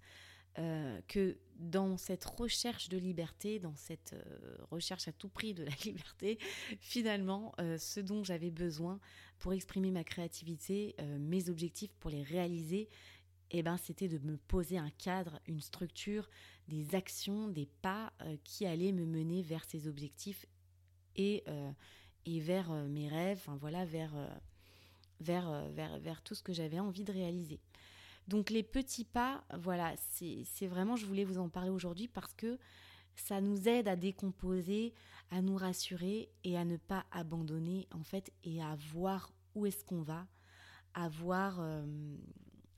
euh, 0.58 1.00
que 1.08 1.36
dans 1.58 1.96
cette 1.96 2.24
recherche 2.24 2.88
de 2.88 2.96
liberté, 2.96 3.58
dans 3.58 3.74
cette 3.74 4.12
euh, 4.12 4.56
recherche 4.70 5.08
à 5.08 5.12
tout 5.12 5.28
prix 5.28 5.52
de 5.52 5.64
la 5.64 5.72
liberté, 5.84 6.38
finalement, 6.78 7.52
euh, 7.60 7.76
ce 7.76 7.98
dont 7.98 8.22
j'avais 8.22 8.52
besoin 8.52 9.00
pour 9.40 9.52
exprimer 9.52 9.90
ma 9.90 10.04
créativité, 10.04 10.94
mes 11.18 11.50
objectifs 11.50 11.92
pour 11.98 12.08
les 12.08 12.22
réaliser, 12.22 12.88
eh 13.50 13.62
ben, 13.62 13.76
c'était 13.76 14.08
de 14.08 14.18
me 14.18 14.36
poser 14.36 14.78
un 14.78 14.90
cadre, 14.90 15.40
une 15.46 15.60
structure, 15.60 16.30
des 16.68 16.94
actions, 16.94 17.48
des 17.48 17.68
pas 17.82 18.12
qui 18.44 18.64
allaient 18.64 18.92
me 18.92 19.04
mener 19.04 19.42
vers 19.42 19.64
ces 19.64 19.86
objectifs 19.86 20.46
et, 21.16 21.44
et 22.24 22.40
vers 22.40 22.70
mes 22.70 23.08
rêves, 23.08 23.38
enfin 23.44 23.58
voilà, 23.60 23.84
vers, 23.84 24.14
vers, 25.20 25.68
vers, 25.72 25.98
vers 25.98 26.22
tout 26.22 26.34
ce 26.34 26.42
que 26.42 26.54
j'avais 26.54 26.78
envie 26.78 27.04
de 27.04 27.12
réaliser. 27.12 27.60
Donc 28.28 28.50
les 28.50 28.62
petits 28.62 29.04
pas, 29.04 29.44
voilà, 29.58 29.94
c'est 29.98 30.66
vraiment, 30.66 30.96
je 30.96 31.06
voulais 31.06 31.24
vous 31.24 31.38
en 31.38 31.48
parler 31.48 31.70
aujourd'hui 31.70 32.08
parce 32.08 32.32
que 32.34 32.58
ça 33.16 33.40
nous 33.40 33.68
aide 33.68 33.86
à 33.86 33.96
décomposer, 33.96 34.94
à 35.30 35.42
nous 35.42 35.56
rassurer 35.56 36.30
et 36.42 36.56
à 36.56 36.64
ne 36.64 36.76
pas 36.76 37.04
abandonner 37.10 37.86
en 37.92 38.02
fait 38.02 38.32
et 38.42 38.62
à 38.62 38.76
voir 38.92 39.32
où 39.54 39.66
est-ce 39.66 39.84
qu'on 39.84 40.02
va, 40.02 40.26
à 40.94 41.08
voir 41.08 41.60
euh, 41.60 41.84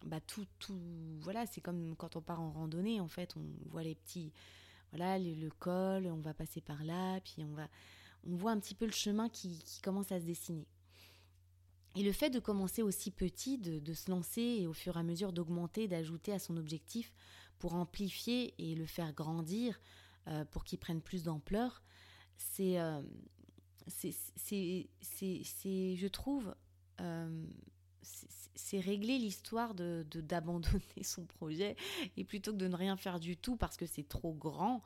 bah, 0.04 0.20
tout, 0.20 0.46
tout, 0.58 0.80
voilà, 1.20 1.46
c'est 1.46 1.60
comme 1.60 1.94
quand 1.96 2.16
on 2.16 2.22
part 2.22 2.40
en 2.40 2.50
randonnée 2.50 3.00
en 3.00 3.08
fait, 3.08 3.36
on 3.36 3.44
voit 3.70 3.82
les 3.82 3.94
petits, 3.94 4.32
voilà, 4.90 5.18
le, 5.18 5.48
col, 5.58 6.06
on 6.06 6.20
va 6.20 6.34
passer 6.34 6.60
par 6.60 6.82
là, 6.84 7.20
puis 7.20 7.44
on 7.44 7.54
va, 7.54 7.68
on 8.24 8.34
voit 8.34 8.50
un 8.50 8.58
petit 8.58 8.74
peu 8.74 8.86
le 8.86 8.92
chemin 8.92 9.28
qui 9.28 9.62
commence 9.82 10.10
à 10.10 10.20
se 10.20 10.26
dessiner. 10.26 10.66
Et 11.96 12.02
le 12.02 12.12
fait 12.12 12.28
de 12.28 12.38
commencer 12.38 12.82
aussi 12.82 13.10
petit, 13.10 13.56
de, 13.56 13.94
se 13.94 14.10
lancer 14.10 14.42
et 14.42 14.66
au 14.66 14.74
fur 14.74 14.96
et 14.96 15.00
à 15.00 15.02
mesure 15.02 15.32
d'augmenter, 15.32 15.88
d'ajouter 15.88 16.32
à 16.32 16.38
son 16.38 16.58
objectif 16.58 17.14
pour 17.58 17.74
amplifier 17.74 18.54
et 18.58 18.74
le 18.74 18.84
faire 18.84 19.14
grandir, 19.14 19.80
euh, 20.28 20.44
pour 20.44 20.64
qu'il 20.64 20.78
prenne 20.78 21.00
plus 21.00 21.22
d'ampleur, 21.22 21.82
c'est, 22.36 22.78
euh, 22.78 23.00
je 23.86 26.06
trouve, 26.08 26.54
euh, 27.00 27.46
c'est 28.02 28.80
régler 28.80 29.18
l'histoire 29.18 29.74
de, 29.74 30.04
d'abandonner 30.12 31.02
son 31.02 31.24
projet 31.24 31.76
et 32.18 32.24
plutôt 32.24 32.52
que 32.52 32.58
de 32.58 32.68
ne 32.68 32.76
rien 32.76 32.98
faire 32.98 33.20
du 33.20 33.38
tout 33.38 33.56
parce 33.56 33.78
que 33.78 33.86
c'est 33.86 34.06
trop 34.06 34.34
grand, 34.34 34.82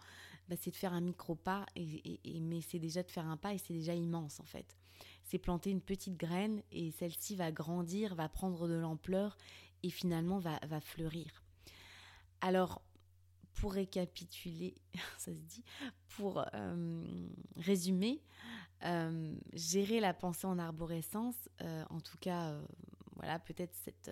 bah, 0.49 0.55
c'est 0.61 0.71
de 0.71 0.77
faire 0.77 0.93
un 0.93 1.01
micro 1.01 1.35
pas 1.35 1.67
et, 1.75 2.21
mais 2.41 2.61
c'est 2.61 2.79
déjà 2.79 3.03
de 3.03 3.11
faire 3.11 3.27
un 3.27 3.37
pas 3.37 3.53
et 3.53 3.59
c'est 3.59 3.75
déjà 3.75 3.95
immense 3.95 4.39
en 4.39 4.47
fait 4.47 4.77
c'est 5.25 5.39
planter 5.39 5.71
une 5.71 5.81
petite 5.81 6.17
graine 6.17 6.63
et 6.73 6.91
celle-ci 6.93 7.37
va 7.37 7.53
grandir, 7.53 8.15
va 8.15 8.29
prendre 8.29 8.69
de 8.69 8.75
l'ampleur 8.75 9.37
et 9.83 9.91
finalement 9.91 10.39
va, 10.39 10.81
fleurir. 10.81 11.43
Alors, 12.41 12.83
pour 13.55 13.73
récapituler, 13.73 14.75
ça 15.19 15.33
se 15.33 15.39
dit, 15.39 15.65
pour 16.09 16.45
euh, 16.55 17.05
résumer, 17.57 18.23
euh, 18.85 19.35
gérer 19.53 20.01
la 20.01 20.15
pensée 20.15 20.47
en 20.47 20.59
arborescence, 20.59 21.49
euh, 21.63 21.85
en 21.91 22.01
tout 22.01 22.19
cas, 22.19 22.59
voilà, 23.21 23.39
peut-être 23.39 23.75
cette, 23.85 24.11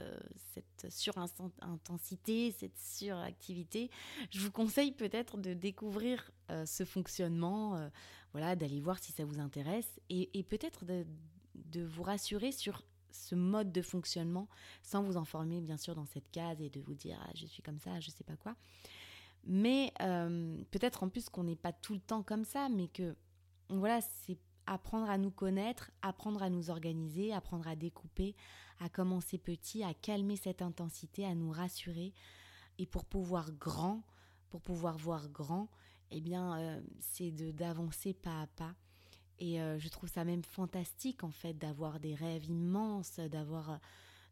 cette 0.54 0.92
surintensité, 0.92 2.52
cette 2.52 2.78
suractivité, 2.78 3.90
je 4.30 4.40
vous 4.40 4.50
conseille 4.50 4.92
peut-être 4.92 5.38
de 5.38 5.54
découvrir 5.54 6.30
ce 6.64 6.84
fonctionnement 6.84 7.90
voilà, 8.32 8.56
d'aller 8.56 8.80
voir 8.80 8.98
si 8.98 9.12
ça 9.12 9.24
vous 9.24 9.40
intéresse 9.40 10.00
et, 10.10 10.42
peut-être 10.42 10.84
de, 10.84 11.06
vous 11.84 12.02
rassurer 12.02 12.52
sur 12.52 12.82
ce 13.10 13.34
mode 13.34 13.72
de 13.72 13.82
fonctionnement 13.82 14.48
sans 14.82 15.02
vous 15.02 15.16
enfermer 15.16 15.60
bien 15.60 15.76
sûr 15.76 15.94
dans 15.94 16.06
cette 16.06 16.30
case 16.30 16.60
et 16.60 16.70
de 16.70 16.80
vous 16.80 16.94
dire 16.94 17.18
ah, 17.22 17.30
je 17.34 17.46
suis 17.46 17.62
comme 17.62 17.78
ça, 17.78 18.00
je 18.00 18.10
sais 18.10 18.24
pas 18.24 18.36
quoi. 18.36 18.54
Mais 19.44 19.92
euh, 20.02 20.62
peut-être 20.70 21.02
en 21.02 21.08
plus 21.08 21.28
qu'on 21.28 21.44
n'est 21.44 21.56
pas 21.56 21.72
tout 21.72 21.94
le 21.94 22.00
temps 22.00 22.22
comme 22.22 22.44
ça, 22.44 22.68
mais 22.68 22.88
que 22.88 23.16
voilà, 23.70 24.00
c'est 24.00 24.38
apprendre 24.68 25.08
à 25.08 25.18
nous 25.18 25.30
connaître, 25.30 25.90
apprendre 26.02 26.42
à 26.42 26.50
nous 26.50 26.70
organiser, 26.70 27.32
apprendre 27.32 27.66
à 27.66 27.74
découper, 27.74 28.36
à 28.80 28.88
commencer 28.88 29.38
petit, 29.38 29.82
à 29.82 29.94
calmer 29.94 30.36
cette 30.36 30.62
intensité, 30.62 31.24
à 31.24 31.34
nous 31.34 31.50
rassurer. 31.50 32.12
Et 32.78 32.86
pour 32.86 33.04
pouvoir 33.04 33.50
grand, 33.52 34.02
pour 34.50 34.60
pouvoir 34.60 34.98
voir 34.98 35.28
grand, 35.28 35.68
eh 36.10 36.20
bien, 36.20 36.58
euh, 36.58 36.80
c'est 37.00 37.30
d'avancer 37.52 38.12
pas 38.12 38.42
à 38.42 38.46
pas. 38.46 38.74
Et 39.38 39.60
euh, 39.60 39.78
je 39.78 39.88
trouve 39.88 40.08
ça 40.08 40.24
même 40.24 40.44
fantastique, 40.44 41.24
en 41.24 41.30
fait, 41.30 41.54
d'avoir 41.54 41.98
des 41.98 42.14
rêves 42.14 42.44
immenses, 42.46 43.20
d'avoir 43.20 43.70
euh, 43.70 43.76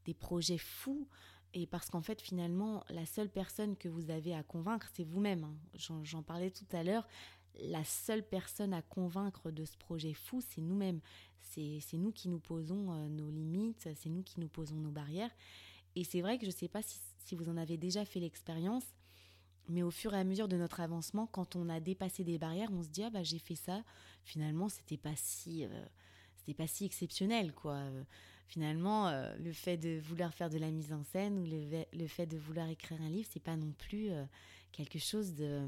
des 0.04 0.14
projets 0.14 0.58
fous. 0.58 1.08
Et 1.54 1.66
parce 1.66 1.88
qu'en 1.88 2.02
fait, 2.02 2.20
finalement, 2.20 2.84
la 2.90 3.06
seule 3.06 3.30
personne 3.30 3.76
que 3.76 3.88
vous 3.88 4.10
avez 4.10 4.34
à 4.34 4.42
convaincre, 4.42 4.88
c'est 4.92 5.04
vous-même. 5.04 5.44
Hein. 5.44 5.56
J'en 6.02 6.22
parlais 6.22 6.50
tout 6.50 6.66
à 6.72 6.82
l'heure. 6.82 7.06
La 7.60 7.84
seule 7.84 8.22
personne 8.22 8.74
à 8.74 8.82
convaincre 8.82 9.50
de 9.50 9.64
ce 9.64 9.76
projet 9.76 10.12
fou, 10.12 10.40
c'est 10.40 10.60
nous-mêmes. 10.60 11.00
C'est 11.40 11.94
nous 11.94 12.12
qui 12.12 12.28
nous 12.28 12.38
posons 12.38 13.08
nos 13.08 13.30
limites, 13.30 13.88
c'est 13.96 14.10
nous 14.10 14.22
qui 14.22 14.40
nous 14.40 14.48
posons 14.48 14.76
nos 14.76 14.90
barrières. 14.90 15.30
Et 15.96 16.04
c'est 16.04 16.20
vrai 16.20 16.36
que 16.36 16.44
je 16.44 16.50
ne 16.50 16.56
sais 16.56 16.68
pas 16.68 16.82
si, 16.82 17.34
vous 17.34 17.48
en 17.48 17.56
avez 17.56 17.78
déjà 17.78 18.04
fait 18.04 18.20
l'expérience, 18.20 18.84
mais 19.68 19.82
au 19.82 19.90
fur 19.90 20.14
et 20.14 20.18
à 20.18 20.24
mesure 20.24 20.46
de 20.46 20.56
notre 20.56 20.80
avancement, 20.80 21.26
quand 21.26 21.56
on 21.56 21.68
a 21.70 21.80
dépassé 21.80 22.22
des 22.22 22.38
barrières, 22.38 22.70
on 22.72 22.82
se 22.82 22.88
dit 22.88 23.02
ah 23.02 23.10
bah 23.10 23.22
j'ai 23.22 23.38
fait 23.38 23.56
ça. 23.56 23.82
Finalement, 24.22 24.68
c'était 24.68 24.98
pas 24.98 25.16
si 25.16 25.64
euh, 25.64 25.84
c'était 26.36 26.54
pas 26.54 26.68
si 26.68 26.84
exceptionnel 26.84 27.52
quoi. 27.52 27.76
Euh, 27.76 28.04
finalement, 28.46 29.08
euh, 29.08 29.34
le 29.38 29.52
fait 29.52 29.78
de 29.78 29.98
vouloir 29.98 30.32
faire 30.34 30.50
de 30.50 30.58
la 30.58 30.70
mise 30.70 30.92
en 30.92 31.02
scène 31.02 31.38
ou 31.38 31.46
le, 31.46 31.84
le 31.92 32.06
fait 32.06 32.26
de 32.26 32.36
vouloir 32.36 32.68
écrire 32.68 33.00
un 33.00 33.08
livre, 33.08 33.28
c'est 33.32 33.42
pas 33.42 33.56
non 33.56 33.72
plus 33.72 34.10
quelque 34.70 34.98
chose 34.98 35.34
de 35.34 35.66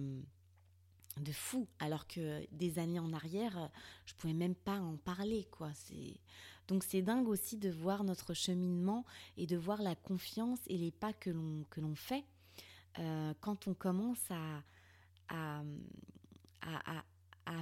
de 1.21 1.33
fou. 1.33 1.67
Alors 1.79 2.07
que 2.07 2.47
des 2.53 2.79
années 2.79 2.99
en 2.99 3.13
arrière, 3.13 3.71
je 4.07 4.15
pouvais 4.15 4.35
même 4.35 4.55
pas 4.55 4.81
en 4.81 4.97
parler 4.97 5.47
quoi. 5.51 5.71
C'est 5.75 6.21
donc 6.69 6.85
c'est 6.85 7.03
dingue 7.03 7.29
aussi 7.29 7.57
de 7.57 7.71
voir 7.71 8.05
notre 8.05 8.35
cheminement 8.35 9.05
et 9.37 9.47
de 9.47 9.57
voir 9.57 9.83
la 9.83 9.95
confiance 9.95 10.59
et 10.67 10.77
les 10.77 10.91
pas 10.91 11.13
que 11.13 11.31
l'on 11.31 11.65
que 11.71 11.81
l'on 11.81 11.95
fait 11.95 12.25
euh, 12.99 13.33
quand 13.41 13.69
on 13.69 13.75
commence 13.75 14.25
à, 14.31 14.63
à, 15.29 15.73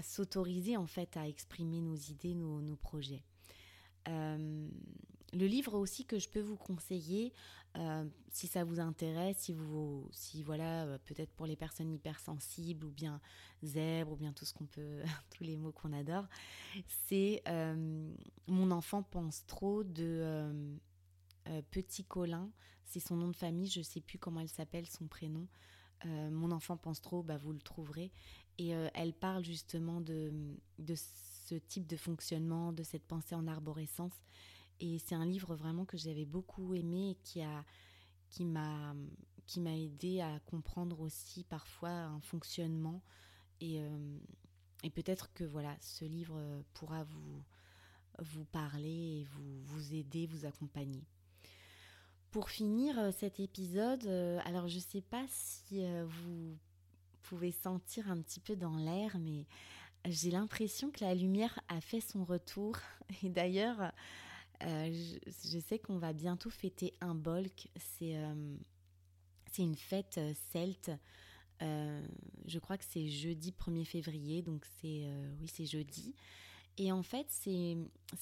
s'autoriser 0.03 0.77
en 0.77 0.87
fait 0.87 1.17
à 1.17 1.29
exprimer 1.29 1.81
nos 1.81 1.97
idées, 1.97 2.35
nos, 2.35 2.77
projets. 2.77 3.23
Euh, 4.09 4.69
le 5.33 5.47
livre 5.47 5.75
aussi 5.75 6.05
que 6.05 6.19
je 6.19 6.29
peux 6.29 6.41
vous 6.41 6.57
conseiller, 6.57 7.33
euh, 7.77 8.05
si 8.31 8.47
ça 8.47 8.65
vous 8.65 8.81
intéresse, 8.81 9.39
si 9.39 9.53
vous, 9.53 10.09
si 10.13 10.43
voilà, 10.43 10.99
peut-être 11.05 11.33
pour 11.33 11.47
les 11.47 11.57
personnes 11.57 11.93
hypersensibles 11.93 12.87
ou 12.87 12.91
bien 12.91 13.21
zèbres 13.63 14.13
ou 14.13 14.17
bien 14.17 14.33
tout 14.33 14.45
ce 14.45 14.55
qu'on 14.55 14.67
peut, 14.67 15.03
tous 15.37 15.45
les 15.45 15.57
mots 15.57 15.73
qu'on 15.73 15.93
adore, 15.93 16.27
c'est 17.09 17.43
Mon 18.47 18.71
enfant 18.71 19.03
pense 19.03 19.47
trop 19.47 19.85
de 19.85 20.79
Petit 21.71 22.05
Colin 22.05 22.51
c'est 22.87 23.01
son 23.01 23.17
nom 23.17 23.29
de 23.29 23.37
famille, 23.37 23.69
je 23.69 23.81
ne 23.81 23.85
sais 23.85 24.01
plus 24.01 24.19
comment 24.19 24.41
elle 24.41 24.49
s'appelle, 24.49 24.87
son 24.87 25.07
prénom. 25.07 25.47
Euh, 26.05 26.31
mon 26.31 26.53
enfant 26.53 26.77
pense 26.77 27.01
trop, 27.01 27.23
bah, 27.23 27.37
vous 27.37 27.53
le 27.53 27.61
trouverez. 27.61 28.13
Et 28.59 28.75
euh, 28.75 28.89
elle 28.95 29.13
parle 29.13 29.45
justement 29.45 30.01
de, 30.01 30.33
de 30.79 30.95
ce 30.95 31.57
type 31.57 31.87
de 31.87 31.97
fonctionnement, 31.97 32.73
de 32.73 32.83
cette 32.83 33.05
pensée 33.05 33.35
en 33.35 33.47
arborescence. 33.47 34.15
Et 34.81 34.99
c'est 34.99 35.15
un 35.15 35.27
livre 35.27 35.55
vraiment 35.55 35.85
que 35.85 35.97
j'avais 35.97 36.25
beaucoup 36.25 36.75
aimé 36.75 37.11
et 37.11 37.15
qui 37.23 37.43
a 37.43 37.65
qui 38.29 38.45
m'a 38.45 38.95
qui 39.47 39.61
m'a 39.61 39.77
aidé 39.77 40.21
à 40.21 40.41
comprendre 40.41 41.01
aussi 41.01 41.45
parfois 41.45 41.91
un 41.91 42.21
fonctionnement 42.21 43.01
et, 43.61 43.81
euh, 43.81 44.19
et 44.83 44.91
peut-être 44.91 45.33
que 45.33 45.45
voilà 45.45 45.77
ce 45.81 46.05
livre 46.05 46.41
pourra 46.75 47.05
vous 47.05 47.45
vous 48.19 48.45
parler 48.45 49.21
et 49.21 49.25
vous 49.25 49.63
vous 49.63 49.95
aider 49.95 50.27
vous 50.27 50.47
accompagner 50.47 51.07
pour 52.37 52.51
finir 52.51 52.99
euh, 52.99 53.11
cet 53.17 53.41
épisode, 53.41 54.05
euh, 54.05 54.39
alors 54.45 54.69
je 54.69 54.79
sais 54.79 55.01
pas 55.01 55.25
si 55.31 55.83
euh, 55.83 56.05
vous 56.05 56.59
pouvez 57.23 57.51
sentir 57.51 58.11
un 58.11 58.21
petit 58.21 58.41
peu 58.41 58.57
dans 58.57 58.77
l'air, 58.77 59.17
mais 59.19 59.47
j'ai 60.05 60.31
l'impression 60.31 60.91
que 60.91 61.03
la 61.03 61.15
lumière 61.15 61.59
a 61.69 61.81
fait 61.81 62.03
son 62.03 62.25
retour. 62.25 62.77
Et 63.23 63.31
d'ailleurs, 63.31 63.91
je, 64.61 65.59
sais 65.59 65.79
qu'on 65.79 65.99
va 65.99 66.13
bientôt 66.13 66.51
fêter 66.51 66.95
un 67.01 67.15
bolk. 67.15 67.69
C'est 67.77 68.15
une 69.59 69.77
fête 69.77 70.21
celte 70.53 70.91
je 71.61 72.59
crois 72.59 72.77
que 72.77 72.85
c'est 72.85 73.09
jeudi 73.09 73.55
1er 73.59 73.87
février, 73.87 74.43
donc 74.43 74.67
c'est 74.81 75.09
oui 75.41 75.49
c'est 75.49 75.65
jeudi. 75.65 76.15
Et 76.79 76.93
en 76.93 77.03
fait, 77.03 77.27
c'est 77.31 77.77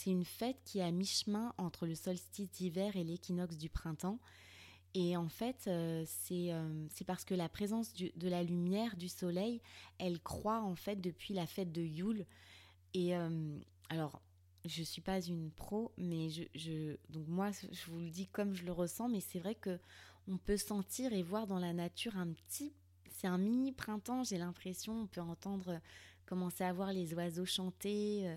une 0.07 0.25
fête 0.25 0.59
qui 0.65 0.79
est 0.79 0.85
à 0.85 0.93
mi-chemin 0.93 1.53
entre 1.59 1.87
le 1.87 1.95
solstice 1.95 2.51
d'hiver 2.51 2.97
et 2.97 3.03
l'équinoxe 3.03 3.57
du 3.57 3.69
printemps. 3.69 4.21
Et 4.95 5.17
en 5.17 5.29
fait, 5.29 5.65
euh, 5.67 6.05
euh, 6.31 6.87
c'est 6.91 7.05
parce 7.05 7.25
que 7.25 7.35
la 7.35 7.49
présence 7.49 7.93
de 7.95 8.29
la 8.29 8.45
lumière, 8.45 8.97
du 8.97 9.09
soleil, 9.09 9.61
elle 9.99 10.21
croît 10.21 10.61
en 10.61 10.77
fait 10.77 11.01
depuis 11.01 11.35
la 11.35 11.47
fête 11.47 11.73
de 11.73 11.83
Yule. 11.83 12.27
Et 12.95 13.17
euh, 13.17 13.59
alors, 13.89 14.23
je 14.65 14.83
suis 14.83 15.03
pas 15.03 15.21
une 15.21 15.51
pro, 15.51 15.93
mais 15.99 16.31
je, 16.31 16.97
donc 17.11 17.29
moi, 17.29 17.51
je 17.51 17.91
vous 17.91 18.01
le 18.01 18.09
dis 18.09 18.27
comme 18.27 18.55
je 18.55 18.65
le 18.65 18.73
ressens, 18.73 19.09
mais 19.09 19.21
c'est 19.21 19.39
vrai 19.39 19.55
que 19.55 19.79
on 20.27 20.39
peut 20.39 20.57
sentir 20.57 21.13
et 21.13 21.23
voir 21.23 21.47
dans 21.47 21.59
la 21.59 21.73
nature 21.73 22.17
un 22.17 22.29
petit, 22.29 22.73
c'est 23.11 23.27
un 23.27 23.37
mini 23.37 23.73
printemps. 23.73 24.25
J'ai 24.25 24.39
l'impression, 24.39 25.03
on 25.03 25.07
peut 25.07 25.21
entendre 25.21 25.81
commencer 26.27 26.65
à 26.65 26.73
voir 26.73 26.93
les 26.93 27.13
oiseaux 27.15 27.45
chanter. 27.45 28.29
Euh, 28.29 28.37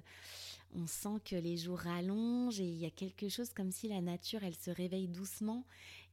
on 0.75 0.85
sent 0.85 1.21
que 1.23 1.35
les 1.35 1.57
jours 1.57 1.79
rallongent 1.79 2.59
et 2.59 2.67
il 2.67 2.77
y 2.77 2.85
a 2.85 2.89
quelque 2.89 3.29
chose 3.29 3.53
comme 3.53 3.71
si 3.71 3.87
la 3.87 4.01
nature, 4.01 4.43
elle 4.43 4.55
se 4.55 4.69
réveille 4.69 5.07
doucement. 5.07 5.65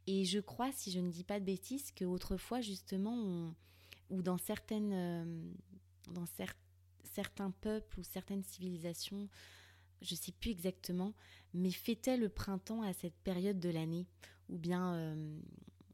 Et 0.07 0.25
je 0.25 0.39
crois, 0.39 0.71
si 0.73 0.93
je 0.93 1.01
ne 1.01 1.11
dis 1.11 1.25
pas 1.25 1.41
de 1.41 1.45
bêtises, 1.45 1.91
qu'autrefois, 1.91 2.61
justement, 2.61 3.53
ou 4.11 4.23
dans 4.23 4.39
certaines, 4.39 4.93
euh, 4.93 5.53
dans 6.13 6.27
certains 7.05 7.51
peuples 7.51 8.01
ou 8.01 8.03
certaines 8.03 8.45
civilisations, 8.45 9.29
je 10.03 10.15
ne 10.15 10.19
sais 10.19 10.33
plus 10.33 10.51
exactement, 10.51 11.15
mais 11.53 11.71
fêtaient 11.71 12.17
le 12.17 12.29
printemps 12.29 12.83
à 12.83 12.93
cette 12.93 13.17
période 13.25 13.61
de 13.61 13.71
l'année, 13.71 14.07
ou 14.49 14.59
bien 14.59 14.95
euh, 14.95 15.39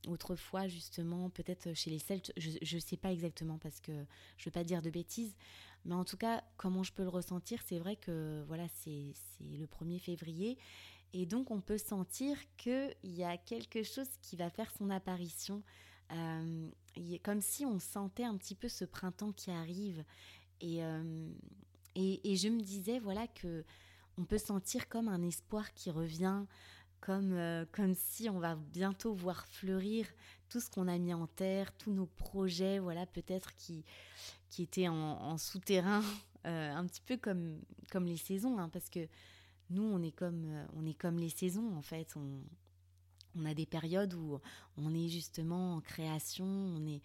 autrefois 0.09 0.69
justement, 0.69 1.31
peut-être 1.31 1.75
chez 1.75 1.91
les 1.91 1.99
Celtes, 1.99 2.33
je 2.37 2.77
ne 2.77 2.81
sais 2.81 2.97
pas 2.97 3.13
exactement 3.13 3.59
parce 3.59 3.81
que 3.81 3.93
je 3.93 3.99
ne 3.99 4.45
veux 4.47 4.51
pas 4.51 4.65
dire 4.65 4.83
de 4.83 4.91
bêtises, 4.91 5.37
mais 5.85 5.95
en 5.95 6.05
tout 6.05 6.17
cas, 6.17 6.43
comment 6.57 6.83
je 6.83 6.93
peux 6.93 7.03
le 7.03 7.09
ressentir, 7.09 7.61
c'est 7.67 7.79
vrai 7.79 7.97
que 7.97 8.45
voilà, 8.47 8.67
c'est 8.69 9.13
le 9.41 9.67
1er 9.67 9.99
février. 9.99 10.59
Et 11.13 11.27
donc, 11.27 11.51
on 11.51 11.61
peut 11.61 11.79
sentir 11.79 12.37
qu'il 12.57 12.95
y 13.03 13.25
a 13.25 13.37
quelque 13.37 13.83
chose 13.83 14.09
qui 14.23 14.37
va 14.37 14.51
faire 14.51 14.71
son 14.77 14.91
apparition. 14.91 15.63
Euh, 16.13 16.69
comme 17.23 17.41
si 17.41 17.65
on 17.65 17.79
sentait 17.79 18.25
un 18.25 18.37
petit 18.37 18.55
peu 18.55 18.69
ce 18.69 18.85
printemps 18.85 19.33
qui 19.33 19.51
arrive. 19.51 20.05
Et, 20.61 20.85
euh, 20.85 21.29
et, 21.95 22.37
je 22.37 22.49
me 22.49 22.61
disais, 22.61 22.99
voilà, 22.99 23.27
que 23.27 23.65
on 24.21 24.25
peut 24.25 24.39
sentir 24.39 24.89
comme 24.89 25.09
un 25.09 25.23
espoir 25.23 25.73
qui 25.73 25.91
revient, 25.91 26.45
comme, 27.01 27.33
euh, 27.33 27.65
comme 27.73 27.95
si 27.95 28.29
on 28.29 28.39
va 28.39 28.55
bientôt 28.55 29.15
voir 29.15 29.47
fleurir 29.47 30.07
tout 30.51 30.61
ce 30.61 30.69
qu'on 30.69 30.89
a 30.89 30.99
mis 30.99 31.15
en 31.15 31.27
terre, 31.27 31.73
tous 31.79 31.93
nos 31.93 32.07
projets, 32.07 32.79
voilà, 32.79 33.07
peut-être 33.07 33.55
qui, 33.55 33.85
qui 34.51 34.63
étaient 34.63 34.89
en, 34.89 35.39
souterrain, 35.39 36.03
euh, 36.47 36.75
un 36.75 36.87
petit 36.87 37.01
peu 37.01 37.17
comme, 37.17 37.61
comme 37.91 38.05
les 38.05 38.19
saisons, 38.19 38.59
hein, 38.59 38.69
parce 38.69 38.91
que 38.91 39.09
nous, 39.71 39.85
on 39.85 40.03
est 40.03 40.13
comme, 40.13 40.45
euh, 40.45 40.67
on 40.77 40.85
est 40.85 40.95
comme 40.95 41.19
les 41.19 41.31
saisons, 41.31 41.75
en 41.75 41.83
fait. 41.83 42.15
On, 42.17 42.43
on 43.37 43.47
a 43.47 43.55
des 43.55 43.67
périodes 43.67 44.13
où 44.15 44.41
on 44.77 44.93
est 44.93 45.09
justement 45.09 45.77
en 45.77 45.81
création, 45.81 46.45
on 46.45 46.85
est 46.87 47.01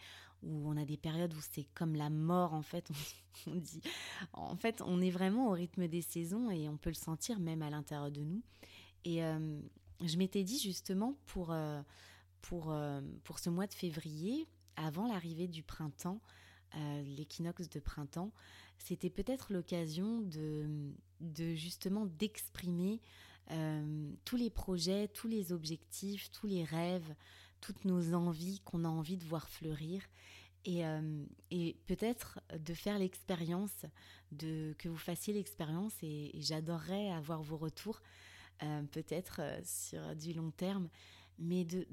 où 0.45 0.69
on 0.69 0.77
a 0.77 0.85
des 0.85 0.97
périodes 0.97 1.33
où 1.33 1.41
c'est 1.51 1.67
comme 1.73 1.95
la 1.95 2.09
mort 2.09 2.53
en 2.53 2.61
fait, 2.61 2.89
on, 3.47 3.55
dit. 3.55 3.81
En 4.33 4.55
fait, 4.55 4.81
on 4.85 5.01
est 5.01 5.11
vraiment 5.11 5.49
au 5.49 5.51
rythme 5.51 5.87
des 5.87 6.01
saisons 6.01 6.49
et 6.49 6.69
on 6.69 6.77
peut 6.77 6.89
le 6.91 6.95
sentir 6.95 7.39
même 7.39 7.61
à 7.61 7.69
l'intérieur 7.69 8.11
de 8.11 8.21
nous. 8.21 8.41
Et 9.03 9.21
je 10.03 10.17
m'étais 10.17 10.43
dit 10.43 10.59
justement 10.59 11.17
pour, 11.27 11.51
euh, 11.51 11.81
pour, 12.41 12.71
euh, 12.71 13.01
pour 13.23 13.39
ce 13.39 13.49
mois 13.49 13.67
de 13.67 13.73
février, 13.73 14.47
avant 14.75 15.07
l'arrivée 15.07 15.47
du 15.47 15.63
printemps, 15.63 16.21
euh, 16.75 17.03
l'équinoxe 17.03 17.69
de 17.69 17.79
printemps, 17.79 18.31
c'était 18.77 19.09
peut-être 19.09 19.53
l'occasion 19.53 20.21
de, 20.21 20.91
de 21.21 21.53
justement 21.55 22.05
d'exprimer 22.05 23.01
tous 24.25 24.37
les 24.37 24.49
projets, 24.49 25.07
tous 25.07 25.27
les 25.27 25.51
objectifs, 25.51 26.31
tous 26.31 26.47
les 26.47 26.63
rêves, 26.63 27.13
toutes 27.61 27.85
nos 27.85 28.13
envies 28.13 28.59
qu'on 28.61 28.85
a 28.85 28.89
envie 28.89 29.17
de 29.17 29.25
voir 29.25 29.49
fleurir. 29.49 30.01
Et, 30.67 30.81
et 31.51 31.77
peut-être 31.85 32.39
de 32.57 32.73
faire 32.73 32.97
l'expérience, 32.97 33.85
de 34.31 34.73
que 34.79 34.89
vous 34.89 34.97
fassiez 34.97 35.31
l'expérience, 35.31 35.93
et 36.01 36.31
j'adorerais 36.39 37.11
avoir 37.11 37.43
vos 37.43 37.57
retours 37.57 38.01
euh, 38.63 38.83
peut-être 38.83 39.41
euh, 39.41 39.59
sur 39.65 40.15
du 40.15 40.31
long 40.31 40.49
terme, 40.51 40.87
mais 41.37 41.65
de 41.65 41.85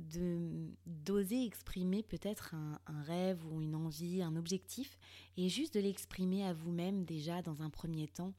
d'oser 0.86 1.44
exprimer 1.44 2.04
peut-être 2.04 2.54
un, 2.54 3.02
rêve 3.02 3.44
ou 3.50 3.60
une 3.60 3.74
envie, 3.74 4.22
un 4.22 4.36
objectif, 4.36 4.96
et 5.36 5.48
juste 5.48 5.74
de 5.74 5.80
l'exprimer 5.80 6.44
à 6.46 6.52
vous-même 6.52 7.04
déjà 7.04 7.42
dans 7.42 7.62
un 7.62 7.70
premier 7.70 8.06
temps 8.06 8.32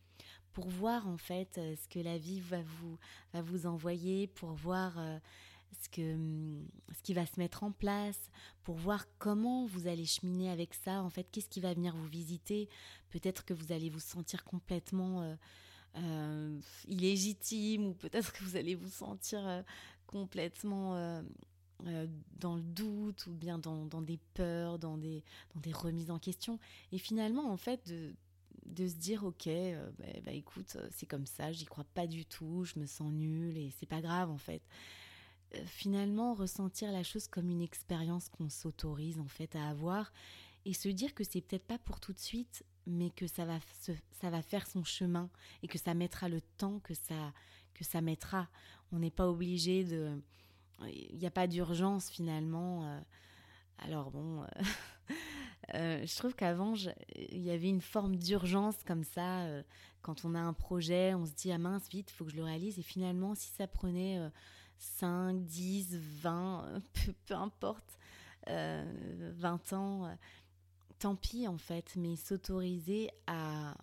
pour 0.54 0.70
voir 0.70 1.10
en 1.10 1.18
fait 1.18 1.58
euh, 1.58 1.76
ce 1.76 1.90
que 1.90 2.00
la 2.00 2.18
vie 2.18 2.40
va 2.40 2.62
vous 2.62 2.98
va 3.34 3.42
vous 3.42 3.66
envoyer, 3.66 4.28
pour 4.28 4.54
voir 4.54 4.98
ce 5.82 5.90
que 5.90 6.18
ce 6.96 7.02
qui 7.02 7.14
va 7.14 7.26
se 7.26 7.40
mettre 7.40 7.64
en 7.64 7.72
place, 7.72 8.20
pour 8.64 8.76
voir 8.76 9.06
comment 9.20 9.66
vous 9.66 9.88
allez 9.88 10.06
cheminer 10.06 10.50
avec 10.50 10.74
ça. 10.74 11.02
En 11.02 11.10
fait, 11.10 11.28
qu'est-ce 11.32 11.50
qui 11.50 11.60
va 11.60 11.74
venir 11.74 11.96
vous 11.96 12.08
visiter 12.08 12.70
Peut-être 13.10 13.46
que 13.46 13.54
vous 13.54 13.72
allez 13.72 13.90
vous 13.90 14.00
sentir 14.00 14.44
complètement 14.44 15.36
euh, 15.96 16.60
illégitime 16.88 17.86
ou 17.86 17.94
peut-être 17.94 18.34
que 18.34 18.44
vous 18.44 18.56
allez 18.56 18.74
vous 18.74 18.90
sentir 18.90 19.48
euh, 19.48 19.62
complètement 20.08 20.96
euh, 20.96 22.08
dans 22.40 22.56
le 22.56 22.64
doute 22.64 23.28
ou 23.28 23.32
bien 23.32 23.60
dans, 23.60 24.02
des 24.02 24.18
peurs, 24.34 24.80
dans 24.80 24.98
des, 24.98 25.24
dans 25.54 25.62
des 25.62 25.72
remises 25.72 26.10
en 26.10 26.18
question. 26.18 26.58
Et 26.92 26.98
finalement, 26.98 27.52
en 27.52 27.58
fait, 27.58 27.88
de, 27.88 28.12
de 28.66 28.88
se 28.88 28.96
dire 28.96 29.24
ok 29.24 29.48
bah, 30.00 30.06
bah, 30.24 30.32
écoute 30.32 30.78
c'est 30.90 31.06
comme 31.06 31.26
ça 31.26 31.52
j'y 31.52 31.66
crois 31.66 31.84
pas 31.94 32.08
du 32.08 32.26
tout 32.26 32.64
je 32.64 32.80
me 32.80 32.86
sens 32.86 33.12
nulle 33.12 33.58
et 33.58 33.74
c'est 33.78 33.86
pas 33.86 34.00
grave 34.00 34.32
en 34.32 34.38
fait 34.38 34.62
finalement 35.66 36.34
ressentir 36.34 36.92
la 36.92 37.04
chose 37.04 37.28
comme 37.28 37.50
une 37.50 37.62
expérience 37.62 38.30
qu'on 38.30 38.50
s'autorise 38.50 39.20
en 39.20 39.28
fait 39.28 39.56
à 39.56 39.70
avoir 39.70 40.12
et 40.66 40.74
se 40.74 40.90
dire 40.90 41.14
que 41.14 41.24
c'est 41.24 41.42
peut-être 41.42 41.68
pas 41.68 41.78
pour 41.78 42.00
tout 42.00 42.14
de 42.14 42.20
suite 42.20 42.64
mais 42.86 43.10
que 43.12 43.28
ça 43.28 43.46
va, 43.46 43.60
ça 44.12 44.30
va 44.30 44.42
faire 44.42 44.68
son 44.68 44.84
chemin 44.84 45.30
et 45.62 45.68
que 45.68 45.78
ça 45.78 45.94
mettra 45.94 46.30
le 46.30 46.42
temps 46.58 46.80
que 46.80 46.94
ça, 46.94 47.34
que 47.74 47.84
ça 47.84 48.02
mettra. 48.02 48.50
On 48.92 49.00
n'est 49.00 49.12
pas 49.12 49.28
obligé 49.28 49.84
de... 49.84 50.22
Il 50.88 51.18
n'y 51.18 51.28
a 51.28 51.32
pas 51.32 51.48
d'urgence 51.48 52.10
finalement. 52.10 52.86
Euh. 52.86 53.00
Alors 53.78 54.12
bon, 54.12 54.42
euh, 54.42 54.48
euh, 55.76 56.06
je 56.06 56.16
trouve 56.16 56.36
qu'avant, 56.36 56.74
il 57.16 57.42
y 57.42 57.52
avait 57.52 57.70
une 57.70 57.82
forme 57.82 58.18
d'urgence 58.18 58.76
comme 58.86 59.04
ça. 59.04 59.48
Quand 60.02 60.26
on 60.26 60.36
a 60.36 60.40
un 60.40 60.54
projet, 60.54 61.14
on 61.14 61.26
se 61.26 61.32
dit, 61.32 61.52
ah 61.54 61.58
mince, 61.58 61.88
vite, 61.90 62.12
faut 62.12 62.26
que 62.26 62.32
je 62.32 62.36
le 62.36 62.44
réalise. 62.44 62.80
Et 62.80 62.84
finalement, 62.84 63.34
si 63.34 63.50
ça 63.52 63.66
prenait 63.68 64.20
5, 64.78 65.46
10, 65.46 65.98
20, 66.22 66.82
peu, 66.94 67.14
peu 67.26 67.34
importe, 67.36 68.00
20 68.48 69.74
ans, 69.74 70.18
tant 71.00 71.16
pis 71.16 71.48
en 71.48 71.58
fait, 71.58 71.96
mais 71.96 72.16
s'autoriser 72.18 73.10
à, 73.28 73.76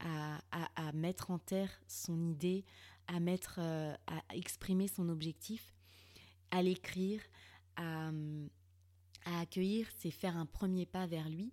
à, 0.00 0.92
mettre 0.92 1.30
en 1.30 1.38
terre 1.38 1.70
son 1.86 2.20
idée, 2.22 2.64
à, 3.06 3.20
mettre, 3.20 3.58
euh, 3.58 3.94
à 4.06 4.34
exprimer 4.34 4.88
son 4.88 5.08
objectif, 5.08 5.74
à 6.50 6.62
l'écrire, 6.62 7.20
à, 7.76 8.10
accueillir, 9.40 9.88
c'est 9.98 10.10
faire 10.10 10.36
un 10.36 10.46
premier 10.46 10.86
pas 10.86 11.06
vers 11.06 11.28
lui. 11.28 11.52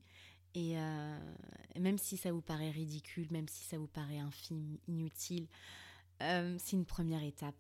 Et 0.56 0.78
euh, 0.78 1.20
même 1.80 1.98
si 1.98 2.18
ça 2.18 2.32
vous 2.32 2.42
paraît 2.42 2.70
ridicule, 2.70 3.28
même 3.32 3.48
si 3.48 3.64
ça 3.64 3.78
vous 3.80 3.88
paraît 3.88 4.20
infime, 4.20 4.78
inutile, 4.88 5.48
euh, 6.22 6.56
c'est 6.60 6.76
une 6.76 6.86
première 6.86 7.24
étape. 7.24 7.60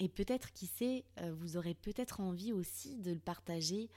Et 0.00 0.08
peut-être, 0.08 0.52
qui 0.52 0.66
sait, 0.66 1.04
vous 1.38 1.56
aurez 1.56 1.74
peut-être 1.74 2.20
envie 2.20 2.52
aussi 2.52 2.96
de 2.98 3.12
le 3.12 3.20
partager 3.20 3.88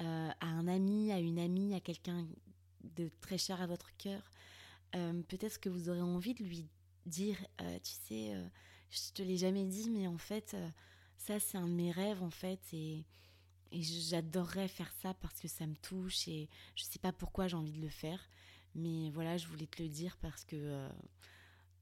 euh, 0.00 0.30
à 0.40 0.46
un 0.46 0.68
ami, 0.68 1.10
à 1.10 1.18
une 1.18 1.40
amie, 1.40 1.74
à 1.74 1.80
quelqu'un 1.80 2.24
de 2.84 3.10
très 3.20 3.36
cher 3.36 3.60
à 3.60 3.66
votre 3.66 3.96
cœur, 3.96 4.22
euh, 4.94 5.22
peut-être 5.22 5.58
que 5.58 5.68
vous 5.68 5.88
aurez 5.88 6.00
envie 6.00 6.34
de 6.34 6.44
lui 6.44 6.68
dire, 7.04 7.36
euh, 7.60 7.78
tu 7.82 7.94
sais, 8.06 8.32
je 8.90 9.12
te 9.12 9.22
l'ai 9.22 9.36
jamais 9.36 9.64
dit, 9.64 9.90
mais 9.90 10.06
en 10.06 10.18
fait, 10.18 10.56
ça 11.16 11.40
c'est 11.40 11.58
un 11.58 11.66
de 11.66 11.72
mes 11.72 11.90
rêves 11.90 12.22
en 12.22 12.30
fait, 12.30 12.60
et, 12.72 13.04
j'adorerais 13.72 14.68
faire 14.68 14.90
ça 15.02 15.12
parce 15.14 15.40
que 15.40 15.48
ça 15.48 15.66
me 15.66 15.74
touche 15.74 16.26
et 16.26 16.48
je 16.74 16.84
sais 16.84 16.98
pas 16.98 17.12
pourquoi 17.12 17.48
j'ai 17.48 17.56
envie 17.56 17.72
de 17.72 17.82
le 17.82 17.90
faire, 17.90 18.30
mais 18.74 19.10
voilà, 19.10 19.36
je 19.36 19.46
voulais 19.48 19.66
te 19.66 19.82
le 19.82 19.88
dire 19.90 20.16
parce 20.22 20.44
que 20.44 20.88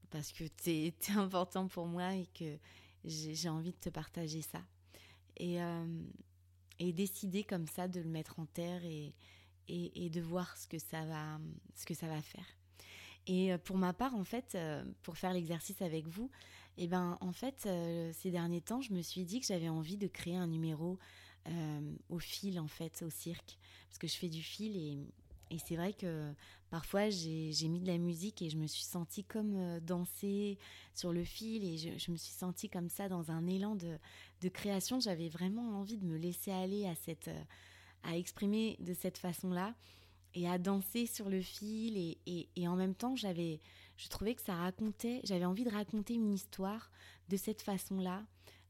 parce 0.09 0.33
que 0.33 0.43
es 0.65 0.93
important 1.15 1.67
pour 1.67 1.85
moi 1.85 2.15
et 2.15 2.25
que 2.33 2.57
j'ai 3.07 3.49
envie 3.49 3.71
de 3.71 3.77
te 3.77 3.89
partager 3.89 4.41
ça. 4.41 4.61
Et 5.37 5.59
et 6.79 6.93
décider 6.93 7.43
comme 7.43 7.67
ça 7.67 7.87
de 7.87 7.99
le 7.99 8.09
mettre 8.09 8.39
en 8.39 8.45
terre 8.45 8.83
et, 8.85 9.13
et, 9.67 10.09
de 10.09 10.21
voir 10.21 10.55
ce 10.57 10.67
que 10.67 10.79
ça 10.79 11.05
va, 11.05 11.39
ce 11.75 11.85
que 11.85 11.93
ça 11.93 12.07
va 12.07 12.21
faire. 12.21 12.45
Et 13.25 13.51
euh, 13.51 13.57
pour 13.57 13.77
ma 13.77 13.93
part, 13.93 14.15
en 14.15 14.23
fait, 14.23 14.55
euh, 14.55 14.83
pour 15.03 15.17
faire 15.17 15.33
l'exercice 15.33 15.81
avec 15.81 16.07
vous, 16.07 16.29
eh 16.77 16.87
ben, 16.87 17.17
en 17.19 17.33
fait, 17.33 17.65
euh, 17.65 18.11
ces 18.13 18.31
derniers 18.31 18.61
temps, 18.61 18.81
je 18.81 18.93
me 18.93 19.01
suis 19.01 19.25
dit 19.25 19.39
que 19.39 19.45
j'avais 19.45 19.69
envie 19.69 19.97
de 19.97 20.07
créer 20.07 20.35
un 20.35 20.47
numéro 20.47 20.97
au 22.09 22.19
fil 22.19 22.59
en 22.59 22.67
fait, 22.67 23.01
au 23.03 23.09
cirque, 23.09 23.57
parce 23.87 23.97
que 23.97 24.07
je 24.07 24.17
fais 24.17 24.27
du 24.27 24.43
fil 24.43 24.75
et, 24.75 24.97
et 25.49 25.57
c'est 25.59 25.77
vrai 25.77 25.93
que 25.93 26.33
parfois 26.69 27.09
j'ai 27.09 27.67
mis 27.67 27.79
de 27.79 27.87
la 27.87 27.97
musique 27.97 28.41
et 28.41 28.49
je 28.49 28.57
me 28.57 28.67
suis 28.67 28.83
sentie 28.83 29.23
comme 29.23 29.79
danser 29.79 30.57
sur 30.93 31.13
le 31.13 31.23
fil 31.23 31.63
et 31.63 31.77
je, 31.77 32.11
me 32.11 32.17
suis 32.17 32.33
sentie 32.33 32.69
comme 32.69 32.89
ça 32.89 33.09
dans 33.09 33.31
un 33.31 33.47
élan 33.47 33.75
de, 33.75 34.49
création. 34.49 34.99
J'avais 34.99 35.29
vraiment 35.29 35.79
envie 35.79 35.97
de 35.97 36.05
me 36.05 36.17
laisser 36.17 36.51
aller 36.51 36.85
à 36.85 36.95
cette 36.95 37.29
à 38.03 38.15
exprimer 38.15 38.77
de 38.79 38.93
cette 38.93 39.17
façon-là 39.17 39.75
et 40.33 40.47
à 40.47 40.57
danser 40.57 41.07
sur 41.07 41.29
le 41.29 41.41
fil 41.41 41.97
et, 41.97 42.49
et, 42.55 42.67
en 42.67 42.75
même 42.75 42.93
temps 42.93 43.15
j'avais 43.15 43.59
je 43.97 44.07
trouvais 44.09 44.35
que 44.35 44.41
ça 44.41 44.55
racontait, 44.55 45.21
j'avais 45.23 45.45
envie 45.45 45.63
de 45.63 45.71
raconter 45.71 46.13
une 46.13 46.33
histoire 46.33 46.91
de 47.29 47.35
cette 47.35 47.61
façon-là, 47.63 48.23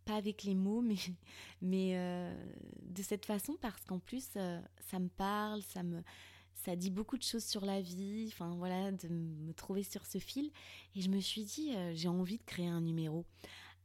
pas 0.05 0.15
avec 0.15 0.43
les 0.43 0.55
mots, 0.55 0.81
mais, 0.81 0.95
mais 1.61 1.91
euh, 1.95 2.33
de 2.81 3.03
cette 3.03 3.25
façon 3.25 3.57
parce 3.61 3.83
qu'en 3.83 3.99
plus, 3.99 4.29
euh, 4.37 4.59
ça 4.79 4.99
me 4.99 5.09
parle, 5.09 5.61
ça 5.61 5.83
me, 5.83 6.01
ça 6.67 6.75
dit 6.75 6.91
beaucoup 6.91 7.17
de 7.17 7.23
choses 7.23 7.45
sur 7.45 7.65
la 7.65 7.79
vie, 7.79 8.25
enfin 8.27 8.53
voilà, 8.57 8.91
de 8.91 9.07
me 9.07 9.53
trouver 9.53 9.83
sur 9.83 10.05
ce 10.05 10.17
fil. 10.17 10.51
Et 10.95 11.01
je 11.01 11.09
me 11.09 11.21
suis 11.21 11.45
dit, 11.45 11.73
euh, 11.73 11.93
j'ai 11.95 12.09
envie 12.09 12.39
de 12.39 12.43
créer 12.43 12.67
un 12.67 12.81
numéro. 12.81 13.25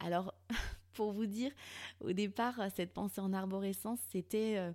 Alors, 0.01 0.33
pour 0.93 1.13
vous 1.13 1.25
dire, 1.25 1.53
au 2.01 2.11
départ, 2.11 2.59
cette 2.75 2.91
pensée 2.91 3.21
en 3.21 3.31
arborescence, 3.31 3.99
c'était 4.11 4.57
euh, 4.57 4.73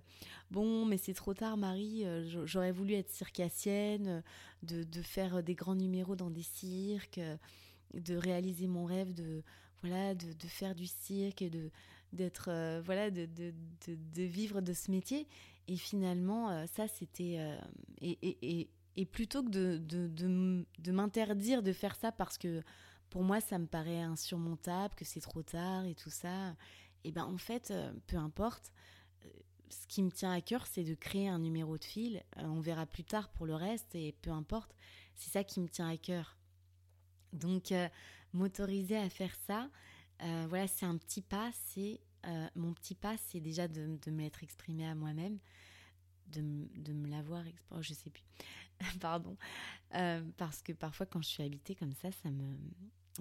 bon, 0.49 0.85
mais 0.85 0.97
c'est 0.97 1.13
trop 1.13 1.35
tard, 1.35 1.55
Marie. 1.55 2.03
Euh, 2.03 2.45
j'aurais 2.47 2.71
voulu 2.71 2.95
être 2.95 3.11
circassienne, 3.11 4.23
de, 4.63 5.01
faire 5.03 5.43
des 5.43 5.53
grands 5.53 5.75
numéros 5.75 6.15
dans 6.15 6.31
des 6.31 6.41
cirques, 6.41 7.21
de 7.93 8.15
réaliser 8.15 8.65
mon 8.65 8.85
rêve 8.85 9.13
de 9.13 9.43
voilà, 9.81 10.15
de, 10.15 10.47
faire 10.47 10.73
du 10.73 10.87
cirque 10.87 11.43
et 11.43 11.49
de 11.51 11.69
d'être 12.11 12.49
euh, 12.49 12.81
voilà, 12.83 13.11
de, 13.11 13.27
de, 13.27 14.23
vivre 14.23 14.61
de 14.61 14.73
ce 14.73 14.89
métier. 14.89 15.27
Et 15.69 15.77
finalement, 15.77 16.65
ça, 16.67 16.87
c'était 16.87 17.37
et, 18.01 18.17
et, 18.21 18.37
et, 18.41 18.69
et, 18.97 19.05
plutôt 19.05 19.43
que 19.43 19.49
de, 19.49 19.77
de, 19.77 20.65
de 20.79 20.91
m'interdire 20.91 21.61
de 21.61 21.71
faire 21.71 21.95
ça 21.95 22.11
parce 22.11 22.37
que 22.37 22.63
pour 23.09 23.23
moi, 23.23 23.41
ça 23.41 23.57
me 23.57 23.65
paraît 23.65 24.01
insurmontable, 24.01 24.95
que 24.95 25.05
c'est 25.05 25.21
trop 25.21 25.41
tard 25.41 25.85
et 25.85 25.95
tout 25.95 26.09
ça. 26.11 26.55
Et 27.03 27.11
ben 27.11 27.23
en 27.23 27.37
fait, 27.37 27.71
euh, 27.71 27.91
peu 28.07 28.17
importe. 28.17 28.71
Euh, 29.25 29.29
ce 29.69 29.87
qui 29.87 30.03
me 30.03 30.11
tient 30.11 30.31
à 30.31 30.41
cœur, 30.41 30.67
c'est 30.67 30.83
de 30.83 30.93
créer 30.93 31.27
un 31.27 31.39
numéro 31.39 31.77
de 31.77 31.83
fil. 31.83 32.23
Euh, 32.37 32.43
on 32.43 32.59
verra 32.59 32.85
plus 32.85 33.03
tard 33.03 33.29
pour 33.29 33.45
le 33.45 33.55
reste 33.55 33.95
et 33.95 34.15
peu 34.21 34.31
importe. 34.31 34.75
C'est 35.15 35.31
ça 35.31 35.43
qui 35.43 35.59
me 35.59 35.67
tient 35.67 35.89
à 35.89 35.97
cœur. 35.97 36.37
Donc, 37.33 37.73
m'autoriser 38.33 38.97
à 38.97 39.07
faire 39.09 39.35
ça, 39.45 39.69
voilà, 40.47 40.65
c'est 40.67 40.85
un 40.85 40.97
petit 40.97 41.21
pas. 41.21 41.51
C'est 41.67 41.99
mon 42.55 42.73
petit 42.73 42.95
pas, 42.95 43.15
c'est 43.17 43.39
déjà 43.39 43.67
de, 43.67 43.97
me 44.07 44.21
l'être 44.21 44.43
exprimé 44.43 44.87
à 44.87 44.95
moi-même, 44.95 45.39
de, 46.27 46.41
de, 46.75 46.93
me 46.93 47.07
l'avoir 47.07 47.45
exprimé. 47.47 47.79
Oh, 47.79 47.81
je 47.81 47.93
sais 47.93 48.09
plus. 48.09 48.23
Pardon. 48.99 49.37
parce 50.37 50.61
que 50.61 50.73
parfois, 50.73 51.05
quand 51.05 51.21
je 51.21 51.29
suis 51.29 51.43
habitée 51.43 51.75
comme 51.75 51.93
ça, 51.93 52.11
ça 52.11 52.29
me, 52.29 52.55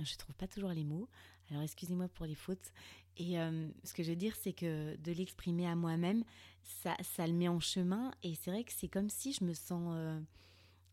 je 0.02 0.16
trouve 0.16 0.34
pas 0.34 0.46
toujours 0.46 0.70
les 0.70 0.84
mots. 0.84 1.08
Alors 1.50 1.62
excusez-moi 1.62 2.08
pour 2.08 2.26
les 2.26 2.34
fautes. 2.34 2.72
Et 3.16 3.40
euh, 3.40 3.68
ce 3.84 3.92
que 3.92 4.02
je 4.02 4.10
veux 4.10 4.16
dire, 4.16 4.34
c'est 4.36 4.52
que 4.52 4.96
de 4.96 5.12
l'exprimer 5.12 5.66
à 5.66 5.74
moi-même, 5.74 6.24
ça, 6.62 6.96
ça 7.02 7.26
le 7.26 7.32
met 7.32 7.48
en 7.48 7.60
chemin. 7.60 8.12
Et 8.22 8.34
c'est 8.34 8.50
vrai 8.50 8.64
que 8.64 8.72
c'est 8.72 8.88
comme 8.88 9.10
si 9.10 9.32
je 9.32 9.44
me 9.44 9.54
sens... 9.54 9.92
Euh, 9.96 10.20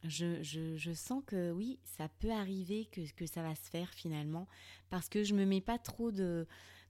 je, 0.03 0.43
je, 0.43 0.75
je, 0.75 0.91
sens 0.91 1.23
que 1.25 1.51
oui, 1.51 1.79
ça 1.97 2.07
peut 2.19 2.31
arriver 2.31 2.85
que, 2.91 3.01
que 3.13 3.25
ça 3.25 3.41
va 3.41 3.55
se 3.55 3.67
faire 3.69 3.89
finalement. 3.89 4.47
Parce 4.89 5.09
que 5.09 5.23
je 5.23 5.33
me 5.33 5.45
mets 5.45 5.61
pas 5.61 5.79
trop 5.79 6.11
de 6.11 6.45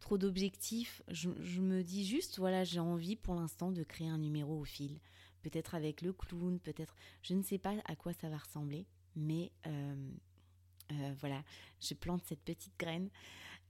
trop 0.06 0.18
d'objectifs. 0.20 1.02
Je, 1.08 1.30
me 1.60 1.82
dis 1.82 2.06
juste, 2.06 2.38
voilà, 2.38 2.64
j'ai 2.64 2.80
envie 2.80 3.16
pour 3.16 3.34
l'instant 3.34 3.72
de 3.72 3.84
créer 3.84 4.08
un 4.08 4.20
numéro 4.20 4.60
au 4.60 4.64
fil. 4.64 5.00
Peut-être 5.42 5.74
avec 5.74 6.04
le 6.04 6.14
clown, 6.14 6.60
peut-être... 6.60 6.96
Je 7.24 7.34
ne 7.34 7.42
sais 7.42 7.58
pas 7.58 7.74
à 7.86 7.96
quoi 7.96 8.14
ça 8.14 8.30
va 8.30 8.38
ressembler. 8.38 8.86
Mais... 9.16 9.52
Euh, 9.68 10.12
euh, 10.92 11.16
voilà, 11.20 11.44
je 11.82 11.96
plante 11.96 12.22
cette 12.26 12.44
petite 12.44 12.78
graine. 12.78 13.10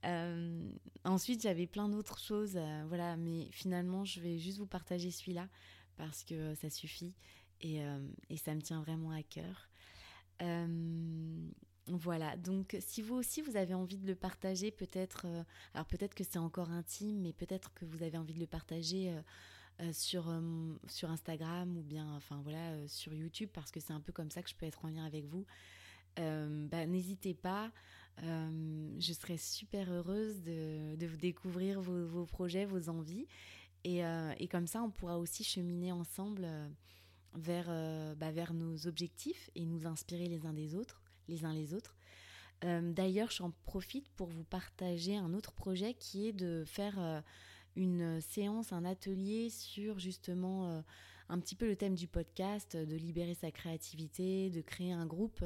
Euh, 0.04 0.70
ensuite, 1.04 1.40
j'avais 1.40 1.66
plein 1.66 1.88
d'autres 1.88 2.18
choses, 2.18 2.60
voilà, 2.88 3.16
mais 3.16 3.48
finalement, 3.52 4.04
je 4.04 4.20
vais 4.20 4.38
juste 4.38 4.58
vous 4.58 4.66
partager 4.66 5.10
celui-là 5.10 5.48
parce 5.96 6.22
que 6.22 6.54
ça 6.56 6.68
suffit 6.68 7.14
et, 7.62 7.80
et, 8.28 8.36
ça 8.36 8.54
me 8.54 8.60
tient 8.60 8.82
vraiment 8.82 9.12
à 9.12 9.22
cœur. 9.22 9.70
Voilà, 11.88 12.36
donc 12.36 12.76
si 12.80 13.00
vous 13.00 13.14
aussi 13.14 13.42
vous 13.42 13.56
avez 13.56 13.74
envie 13.74 13.96
de 13.96 14.06
le 14.06 14.16
partager, 14.16 14.70
peut-être, 14.70 15.26
alors 15.72 15.86
peut-être 15.86 16.14
que 16.14 16.24
c'est 16.24 16.38
encore 16.38 16.70
intime, 16.70 17.20
mais 17.20 17.32
peut-être 17.32 17.72
que 17.74 17.84
vous 17.84 18.02
avez 18.02 18.18
envie 18.18 18.34
de 18.34 18.40
le 18.40 18.46
partager. 18.46 19.14
sur, 19.92 20.32
sur 20.88 21.10
Instagram 21.10 21.76
ou 21.76 21.82
bien 21.82 22.16
enfin 22.16 22.40
voilà 22.42 22.88
sur 22.88 23.12
YouTube 23.12 23.50
parce 23.52 23.70
que 23.70 23.78
c'est 23.78 23.92
un 23.92 24.00
peu 24.00 24.10
comme 24.10 24.30
ça 24.30 24.42
que 24.42 24.48
je 24.48 24.54
peux 24.54 24.64
être 24.64 24.86
en 24.86 24.88
lien 24.88 25.04
avec 25.04 25.26
vous 25.26 25.44
euh, 26.18 26.66
bah, 26.68 26.86
n'hésitez 26.86 27.34
pas. 27.34 27.70
Euh, 28.22 28.90
je 28.98 29.12
serais 29.12 29.36
super 29.36 29.90
heureuse 29.92 30.40
de, 30.42 31.06
vous 31.06 31.16
découvrir 31.16 31.80
vos, 31.80 32.24
projets, 32.26 32.64
vos 32.64 32.88
envies. 32.88 33.26
Et, 33.84 34.04
euh, 34.04 34.32
et, 34.38 34.48
comme 34.48 34.66
ça, 34.66 34.82
on 34.82 34.90
pourra 34.90 35.18
aussi 35.18 35.44
cheminer 35.44 35.92
ensemble 35.92 36.48
vers, 37.34 37.66
bah, 38.16 38.32
vers 38.32 38.54
nos 38.54 38.86
objectifs 38.86 39.50
et 39.54 39.64
nous 39.64 39.86
inspirer 39.86 40.28
les 40.28 40.46
uns 40.46 40.54
des 40.54 40.74
autres, 40.74 41.02
les 41.28 41.44
uns 41.44 41.52
les 41.52 41.74
autres. 41.74 41.96
D'ailleurs, 42.62 43.30
j'en 43.30 43.52
profite 43.66 44.08
pour 44.16 44.28
vous 44.28 44.42
partager 44.42 45.14
un 45.14 45.34
autre 45.34 45.52
projet 45.52 45.92
qui 45.92 46.26
est 46.26 46.32
de 46.32 46.64
faire 46.66 47.22
une 47.76 48.18
séance, 48.22 48.72
un 48.72 48.86
atelier 48.86 49.50
sur 49.50 49.98
justement 49.98 50.82
un 51.28 51.38
petit 51.38 51.54
peu 51.54 51.66
le 51.66 51.76
thème 51.76 51.94
du 51.94 52.08
podcast, 52.08 52.74
de 52.74 52.96
libérer 52.96 53.34
sa 53.34 53.50
créativité, 53.50 54.48
de 54.48 54.62
créer 54.62 54.92
un 54.92 55.04
groupe 55.04 55.44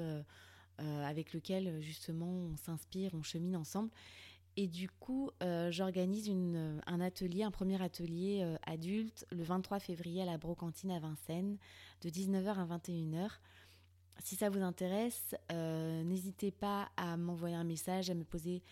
euh, 0.80 1.04
avec 1.04 1.34
lequel 1.34 1.82
justement 1.82 2.26
on 2.26 2.56
s'inspire, 2.56 3.10
on 3.12 3.22
chemine 3.22 3.56
ensemble. 3.56 3.90
Et 4.56 4.66
du 4.66 4.88
coup, 4.88 5.30
euh, 5.42 5.70
j'organise 5.70 6.30
un 6.30 7.00
atelier, 7.00 7.42
un 7.42 7.50
premier 7.50 7.80
atelier 7.82 8.40
euh, 8.42 8.56
adulte 8.66 9.26
le 9.30 9.42
23 9.42 9.78
février 9.78 10.22
à 10.22 10.24
la 10.24 10.38
Brocantine 10.38 10.90
à 10.90 10.98
Vincennes, 10.98 11.58
de 12.00 12.08
19h 12.08 12.54
à 12.54 12.78
21h. 12.78 13.28
Si 14.22 14.36
ça 14.36 14.50
vous 14.50 14.60
intéresse, 14.60 15.34
euh, 15.50 16.02
n'hésitez 16.02 16.50
pas 16.50 16.90
à 16.96 17.16
m'envoyer 17.16 17.54
un 17.54 17.64
message, 17.64 18.10
à 18.10 18.14
me 18.14 18.24
poser 18.24 18.62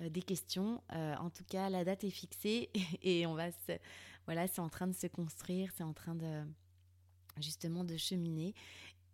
euh, 0.00 0.08
des 0.08 0.22
questions. 0.22 0.82
Euh, 0.92 1.14
en 1.16 1.30
tout 1.30 1.44
cas, 1.44 1.68
la 1.68 1.84
date 1.84 2.04
est 2.04 2.10
fixée 2.10 2.70
et, 3.02 3.26
on 3.26 3.34
va 3.34 3.50
se, 3.50 3.72
voilà, 4.24 4.46
c'est 4.46 4.60
en 4.60 4.70
train 4.70 4.86
de 4.86 4.94
se 4.94 5.06
construire, 5.06 5.70
c'est 5.76 5.82
en 5.82 5.92
train 5.92 6.14
de 6.14 6.42
justement 7.38 7.84
de 7.84 7.96
cheminer. 7.96 8.54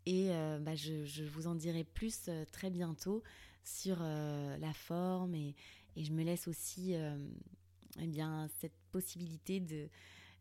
Et 0.07 0.31
bah, 0.61 0.75
je, 0.75 1.05
je, 1.05 1.25
vous 1.25 1.47
en 1.47 1.55
dirai 1.55 1.85
plus 1.85 2.31
très 2.53 2.71
bientôt 2.71 3.23
sur 3.65 4.01
la 4.01 4.73
forme 4.73 5.35
et, 5.35 5.55
et, 5.95 6.05
je 6.05 6.13
me 6.13 6.25
laisse 6.25 6.49
aussi 6.49 6.95
eh 6.95 8.07
bien, 8.07 8.49
cette 8.61 8.75
possibilité 8.91 9.61
de, 9.61 9.89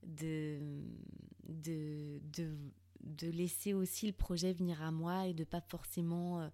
de, 0.04 0.60
de, 1.44 2.22
de, 3.02 3.30
laisser 3.30 3.74
aussi 3.74 4.08
le 4.08 4.14
projet 4.14 4.54
venir 4.54 4.82
à 4.82 4.92
moi 4.92 5.28
et 5.28 5.34
de 5.34 5.44
pas 5.44 5.62
forcément 5.62 6.50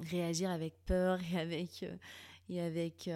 réagir 0.00 0.50
avec 0.50 0.74
peur 0.86 1.20
et 1.32 1.38
avec, 1.38 1.84
et 2.48 2.60
avec 2.60 3.08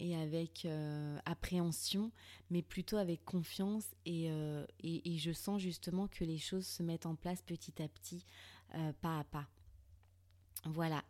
et 0.00 0.16
avec 0.16 0.64
euh, 0.64 1.18
appréhension, 1.26 2.10
mais 2.50 2.62
plutôt 2.62 2.96
avec 2.96 3.24
confiance. 3.24 3.84
Et, 4.06 4.30
euh, 4.30 4.66
et, 4.82 5.18
je 5.18 5.30
sens 5.30 5.60
justement 5.60 6.08
que 6.08 6.24
les 6.24 6.38
choses 6.38 6.66
se 6.66 6.82
mettent 6.82 7.06
en 7.06 7.14
place 7.14 7.42
petit 7.42 7.80
à 7.82 7.88
petit, 7.88 8.24
euh, 8.74 8.92
pas 9.00 9.20
à 9.20 9.24
pas. 9.24 9.46
Voilà. 10.64 11.04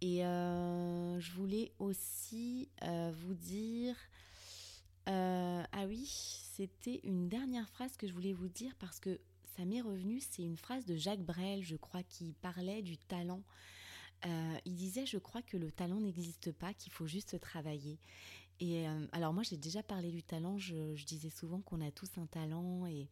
Et 0.00 0.24
euh, 0.24 1.20
je 1.20 1.32
voulais 1.32 1.72
aussi 1.78 2.70
euh, 2.82 3.12
vous 3.14 3.34
dire... 3.34 3.96
ah 5.06 5.86
oui, 5.86 6.06
c'était 6.06 7.00
une 7.04 7.28
dernière 7.28 7.68
phrase 7.68 7.96
que 7.96 8.06
je 8.06 8.12
voulais 8.12 8.32
vous 8.32 8.48
dire 8.48 8.74
parce 8.78 9.00
que 9.00 9.18
ça 9.56 9.64
m'est 9.64 9.80
revenu. 9.80 10.20
C'est 10.20 10.42
une 10.42 10.56
phrase 10.56 10.84
de 10.86 10.96
Jacques 10.96 11.24
Brel, 11.24 11.62
je 11.62 11.76
crois, 11.76 12.02
qui 12.02 12.32
parlait 12.40 12.82
du 12.82 12.96
talent. 12.98 13.42
Euh, 14.26 14.58
il 14.64 14.74
disait, 14.74 15.06
je 15.06 15.18
crois 15.18 15.42
que 15.42 15.56
le 15.56 15.72
talent 15.72 16.00
n'existe 16.00 16.52
pas, 16.52 16.74
qu'il 16.74 16.92
faut 16.92 17.06
juste 17.06 17.40
travailler. 17.40 17.98
Et 18.60 18.86
euh, 18.86 19.06
alors 19.12 19.32
moi, 19.32 19.42
j'ai 19.42 19.56
déjà 19.56 19.82
parlé 19.82 20.10
du 20.10 20.22
talent. 20.22 20.58
Je, 20.58 20.94
je 20.94 21.04
disais 21.06 21.30
souvent 21.30 21.60
qu'on 21.60 21.80
a 21.80 21.90
tous 21.90 22.10
un 22.18 22.26
talent 22.26 22.86
et 22.86 23.08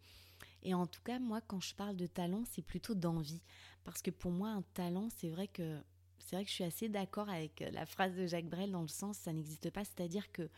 et 0.63 0.75
en 0.75 0.87
tout 0.87 1.01
cas, 1.03 1.19
moi, 1.19 1.41
quand 1.41 1.61
je 1.61 1.75
parle 1.75 1.97
de 1.97 2.07
talent, 2.07 2.43
c'est 2.51 2.63
plutôt 2.63 2.95
d'envie, 2.95 3.43
parce 3.85 4.03
que 4.03 4.11
pour 4.11 4.33
moi, 4.33 4.51
un 4.51 4.63
talent, 4.75 5.09
c'est 5.17 5.29
vrai 5.29 5.47
que 5.47 5.81
c'est 6.19 6.37
vrai 6.37 6.45
que 6.45 6.51
je 6.51 6.55
suis 6.55 6.65
assez 6.65 6.89
d'accord 6.89 7.29
avec 7.29 7.65
la 7.73 7.87
phrase 7.87 8.15
de 8.17 8.27
Jacques 8.27 8.49
Brel 8.49 8.73
dans 8.73 8.83
le 8.83 8.89
sens 8.89 9.17
ça 9.17 9.33
n'existe 9.33 9.71
pas, 9.71 9.85
c'est-à-dire 9.85 10.31
que 10.33 10.51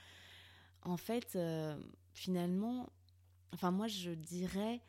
en 0.82 0.96
fait, 0.96 1.36
euh, 1.36 1.78
finalement, 2.12 2.90
enfin 3.52 3.70
moi, 3.70 3.88
je 3.88 4.10
dirais 4.10 4.80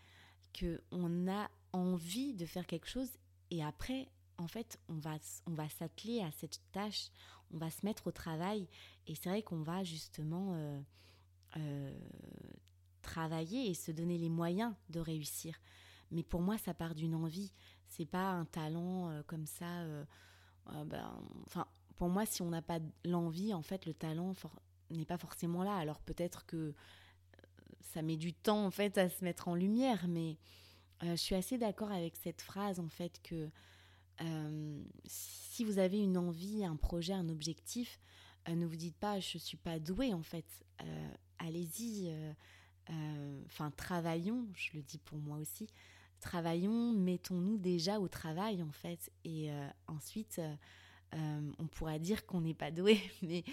que 0.53 0.81
on 0.91 1.27
a 1.27 1.49
envie 1.73 2.33
de 2.33 2.45
faire 2.45 2.65
quelque 2.65 2.87
chose 2.87 3.09
et 3.49 3.63
après 3.63 4.09
en 4.37 4.47
fait, 4.47 4.79
on 4.89 4.95
va, 4.95 5.17
on 5.45 5.53
va 5.53 5.69
s'atteler 5.69 6.21
à 6.21 6.31
cette 6.31 6.61
tâche, 6.71 7.09
on 7.53 7.57
va 7.57 7.69
se 7.69 7.85
mettre 7.85 8.07
au 8.07 8.11
travail, 8.11 8.67
et 9.05 9.13
c'est 9.13 9.29
vrai 9.29 9.43
qu'on 9.43 9.61
va 9.61 9.83
justement 9.83 10.53
euh, 10.55 10.81
euh, 11.57 11.99
travailler 13.03 13.69
et 13.69 13.75
se 13.75 13.91
donner 13.91 14.17
les 14.17 14.29
moyens 14.29 14.73
de 14.89 14.99
réussir. 14.99 15.55
Mais 16.09 16.23
pour 16.23 16.41
moi, 16.41 16.57
ça 16.57 16.73
part 16.73 16.95
d'une 16.95 17.13
envie. 17.13 17.53
C'est 17.87 18.05
pas 18.05 18.31
un 18.31 18.45
talent 18.45 19.21
comme 19.27 19.45
ça. 19.45 19.85
Ben, 20.85 21.23
enfin, 21.45 21.67
pour 21.97 22.09
moi, 22.09 22.25
si 22.25 22.41
on 22.41 22.49
n'a 22.49 22.61
pas 22.61 22.79
l'envie, 23.05 23.53
en 23.53 23.61
fait, 23.61 23.85
le 23.85 23.93
talent 23.93 24.33
n'est 24.97 25.05
pas 25.05 25.17
forcément 25.17 25.63
là. 25.63 25.75
Alors 25.75 25.99
peut-être 26.01 26.45
que 26.45 26.73
ça 27.93 28.01
met 28.01 28.17
du 28.17 28.33
temps 28.33 28.65
en 28.65 28.71
fait 28.71 28.97
à 28.97 29.09
se 29.09 29.23
mettre 29.23 29.47
en 29.47 29.55
lumière, 29.55 30.07
mais 30.07 30.37
je 31.01 31.15
suis 31.15 31.35
assez 31.35 31.57
d'accord 31.57 31.91
avec 31.91 32.15
cette 32.15 32.41
phrase 32.41 32.79
en 32.79 32.87
fait 32.87 33.19
que 33.23 33.49
si 35.05 35.65
vous 35.65 35.79
avez 35.79 35.97
une 35.99 36.17
envie, 36.17 36.63
un 36.63 36.75
projet, 36.75 37.13
un 37.13 37.27
objectif, 37.27 37.99
ne 38.47 38.65
vous 38.65 38.75
dites 38.75 38.95
pas 38.95 39.19
je 39.19 39.37
suis 39.37 39.57
pas 39.57 39.79
douée 39.79 40.13
en 40.13 40.21
fait. 40.21 40.45
Allez-y, 41.39 42.13
enfin 43.47 43.71
travaillons, 43.71 44.47
je 44.53 44.69
le 44.75 44.83
dis 44.83 44.99
pour 44.99 45.17
moi 45.17 45.37
aussi, 45.37 45.67
travaillons, 46.21 46.93
mettons-nous 46.93 47.57
déjà 47.57 47.99
au 47.99 48.07
travail 48.07 48.63
en 48.63 48.71
fait, 48.71 49.11
et 49.25 49.51
euh, 49.51 49.67
ensuite 49.87 50.39
euh, 51.13 51.51
on 51.59 51.67
pourra 51.67 51.99
dire 51.99 52.25
qu'on 52.25 52.41
n'est 52.41 52.53
pas 52.53 52.71
doué, 52.71 53.01
mais 53.21 53.43
euh, 53.47 53.51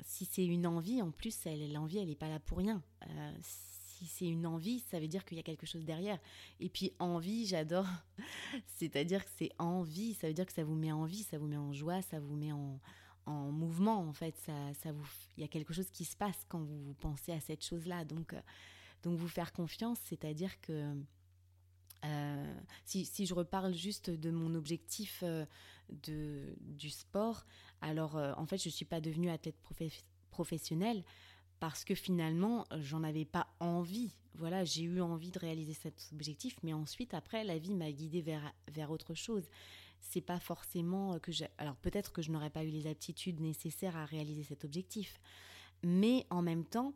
si 0.00 0.24
c'est 0.24 0.44
une 0.44 0.66
envie, 0.66 1.02
en 1.02 1.10
plus, 1.10 1.36
l'envie, 1.72 1.98
elle 1.98 2.08
n'est 2.08 2.14
pas 2.14 2.28
là 2.28 2.38
pour 2.40 2.58
rien. 2.58 2.82
si 3.40 4.06
c'est 4.06 4.26
une 4.26 4.46
envie, 4.46 4.80
ça 4.90 5.00
veut 5.00 5.08
dire 5.08 5.24
qu'il 5.24 5.36
y 5.36 5.40
a 5.40 5.42
quelque 5.42 5.66
chose 5.66 5.84
derrière. 5.84 6.18
Et 6.60 6.68
puis 6.68 6.92
envie, 6.98 7.46
j'adore. 7.46 7.86
C'est-à-dire 8.76 9.24
que 9.24 9.30
c'est 9.38 9.50
envie, 9.58 10.14
ça 10.14 10.28
veut 10.28 10.34
dire 10.34 10.46
que 10.46 10.52
ça 10.52 10.64
vous 10.64 10.74
met 10.74 10.92
en 10.92 11.04
vie, 11.04 11.22
ça 11.22 11.38
vous 11.38 11.46
met 11.46 11.56
en 11.56 11.72
joie, 11.72 12.02
ça 12.02 12.20
vous 12.20 12.36
met 12.36 12.52
en, 12.52 12.80
en 13.26 13.50
mouvement. 13.50 14.00
En 14.00 14.12
fait, 14.12 14.36
ça, 14.44 14.52
ça 14.82 14.92
vous, 14.92 15.06
il 15.36 15.42
y 15.42 15.44
a 15.44 15.48
quelque 15.48 15.72
chose 15.72 15.90
qui 15.90 16.04
se 16.04 16.16
passe 16.16 16.44
quand 16.48 16.62
vous 16.62 16.94
pensez 17.00 17.32
à 17.32 17.40
cette 17.40 17.64
chose-là. 17.64 18.04
Donc, 18.04 18.34
donc 19.02 19.18
vous 19.18 19.28
faire 19.28 19.52
confiance, 19.52 19.98
c'est-à-dire 20.04 20.60
que 20.60 20.94
euh, 22.04 22.54
si, 22.84 23.26
je 23.26 23.34
reparle 23.34 23.74
juste 23.74 24.10
de 24.10 24.30
mon 24.30 24.54
objectif 24.54 25.20
euh, 25.22 25.46
de, 25.90 26.54
du 26.60 26.90
sport, 26.90 27.44
alors 27.80 28.16
euh, 28.16 28.32
en 28.36 28.46
fait 28.46 28.58
je 28.58 28.68
ne 28.68 28.72
suis 28.72 28.84
pas 28.84 29.00
devenue 29.00 29.30
athlète 29.30 29.56
professionnelle 30.30 31.04
parce 31.60 31.84
que 31.84 31.94
finalement 31.94 32.66
j'en 32.80 33.02
avais 33.02 33.24
pas 33.24 33.48
envie. 33.60 34.12
Voilà, 34.36 34.64
j'ai 34.64 34.82
eu 34.82 35.00
envie 35.00 35.30
de 35.30 35.38
réaliser 35.38 35.74
cet 35.74 36.10
objectif, 36.12 36.56
mais 36.62 36.72
ensuite 36.72 37.14
après 37.14 37.44
la 37.44 37.58
vie 37.58 37.74
m'a 37.74 37.92
guidée 37.92 38.22
vers, 38.22 38.52
vers 38.72 38.90
autre 38.90 39.14
chose. 39.14 39.48
C'est 40.00 40.20
pas 40.20 40.40
forcément 40.40 41.18
que 41.20 41.32
j'ai. 41.32 41.46
Alors 41.56 41.76
peut-être 41.76 42.12
que 42.12 42.20
je 42.20 42.30
n'aurais 42.30 42.50
pas 42.50 42.64
eu 42.64 42.70
les 42.70 42.86
aptitudes 42.86 43.40
nécessaires 43.40 43.96
à 43.96 44.04
réaliser 44.04 44.42
cet 44.42 44.64
objectif, 44.64 45.20
mais 45.82 46.26
en 46.30 46.42
même 46.42 46.64
temps, 46.64 46.94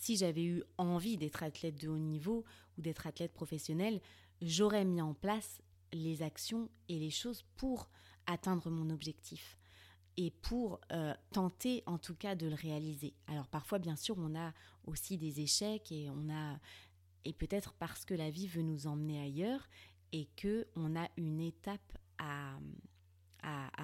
si 0.00 0.16
j'avais 0.16 0.44
eu 0.44 0.62
envie 0.78 1.16
d'être 1.16 1.42
athlète 1.42 1.80
de 1.80 1.88
haut 1.88 1.98
niveau 1.98 2.44
ou 2.76 2.82
d'être 2.82 3.06
athlète 3.06 3.32
professionnel, 3.32 4.00
j'aurais 4.42 4.84
mis 4.84 5.00
en 5.00 5.14
place 5.14 5.62
les 5.92 6.22
actions 6.22 6.68
et 6.88 6.98
les 6.98 7.10
choses 7.10 7.44
pour 7.56 7.88
atteindre 8.26 8.70
mon 8.70 8.90
objectif 8.90 9.58
et 10.16 10.30
pour 10.30 10.80
euh, 10.92 11.14
tenter 11.32 11.82
en 11.86 11.98
tout 11.98 12.14
cas 12.14 12.34
de 12.34 12.46
le 12.46 12.54
réaliser. 12.54 13.14
Alors 13.26 13.48
parfois 13.48 13.78
bien 13.78 13.96
sûr 13.96 14.16
on 14.18 14.34
a 14.34 14.52
aussi 14.84 15.18
des 15.18 15.40
échecs 15.40 15.92
et 15.92 16.08
on 16.10 16.30
a 16.30 16.58
et 17.24 17.32
peut-être 17.32 17.74
parce 17.74 18.04
que 18.04 18.14
la 18.14 18.30
vie 18.30 18.46
veut 18.46 18.62
nous 18.62 18.86
emmener 18.86 19.20
ailleurs 19.20 19.68
et 20.12 20.28
que 20.36 20.66
on 20.76 20.96
a 20.96 21.08
une 21.16 21.40
étape 21.40 21.98
à, 22.18 22.58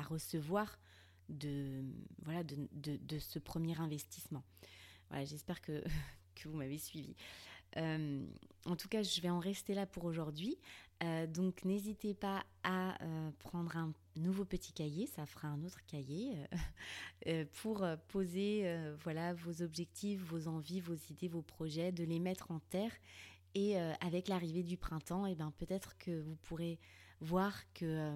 recevoir 0.09 0.79
de 1.29 1.85
voilà 2.25 2.43
ce 3.19 3.39
premier 3.39 3.79
investissement 3.81 4.43
j'espère 5.25 5.61
que, 5.61 5.83
que 6.35 6.49
vous 6.49 6.57
m'avez 6.57 6.79
suivi. 6.79 7.15
Euh, 7.77 8.25
en 8.67 8.77
tout 8.77 8.89
cas, 8.89 9.03
je 9.03 9.21
vais 9.21 9.31
en 9.31 9.39
rester 9.39 9.75
là 9.75 9.87
pour 9.87 10.05
aujourd'hui. 10.05 10.57
Euh, 11.03 11.27
donc, 11.27 11.65
n'hésitez 11.65 12.15
pas 12.15 12.45
à 12.63 13.03
euh, 13.03 13.31
prendre 13.41 13.77
un 13.77 13.93
nouveau 14.17 14.45
petit 14.45 14.73
cahier, 14.73 15.07
ça 15.07 15.27
fera 15.27 15.49
un 15.49 15.65
autre 15.65 15.81
cahier, 15.87 16.37
pour 17.63 17.85
poser 18.09 18.77
voilà, 19.03 19.33
vos 19.35 19.63
objectifs, 19.63 20.21
vos 20.21 20.49
envies, 20.49 20.81
vos 20.81 20.95
idées, 21.11 21.29
vos 21.29 21.43
projets, 21.43 21.93
de 21.93 22.05
les 22.05 22.19
mettre 22.19 22.51
en 22.51 22.61
terre. 22.71 22.93
Et 23.55 23.79
avec 24.01 24.29
l'arrivée 24.29 24.63
du 24.63 24.77
printemps, 24.77 25.27
eh 25.27 25.35
ben, 25.35 25.53
peut-être 25.57 25.97
que 25.99 26.21
vous 26.21 26.37
pourrez 26.37 26.79
voir 27.21 27.55
que 27.73 28.15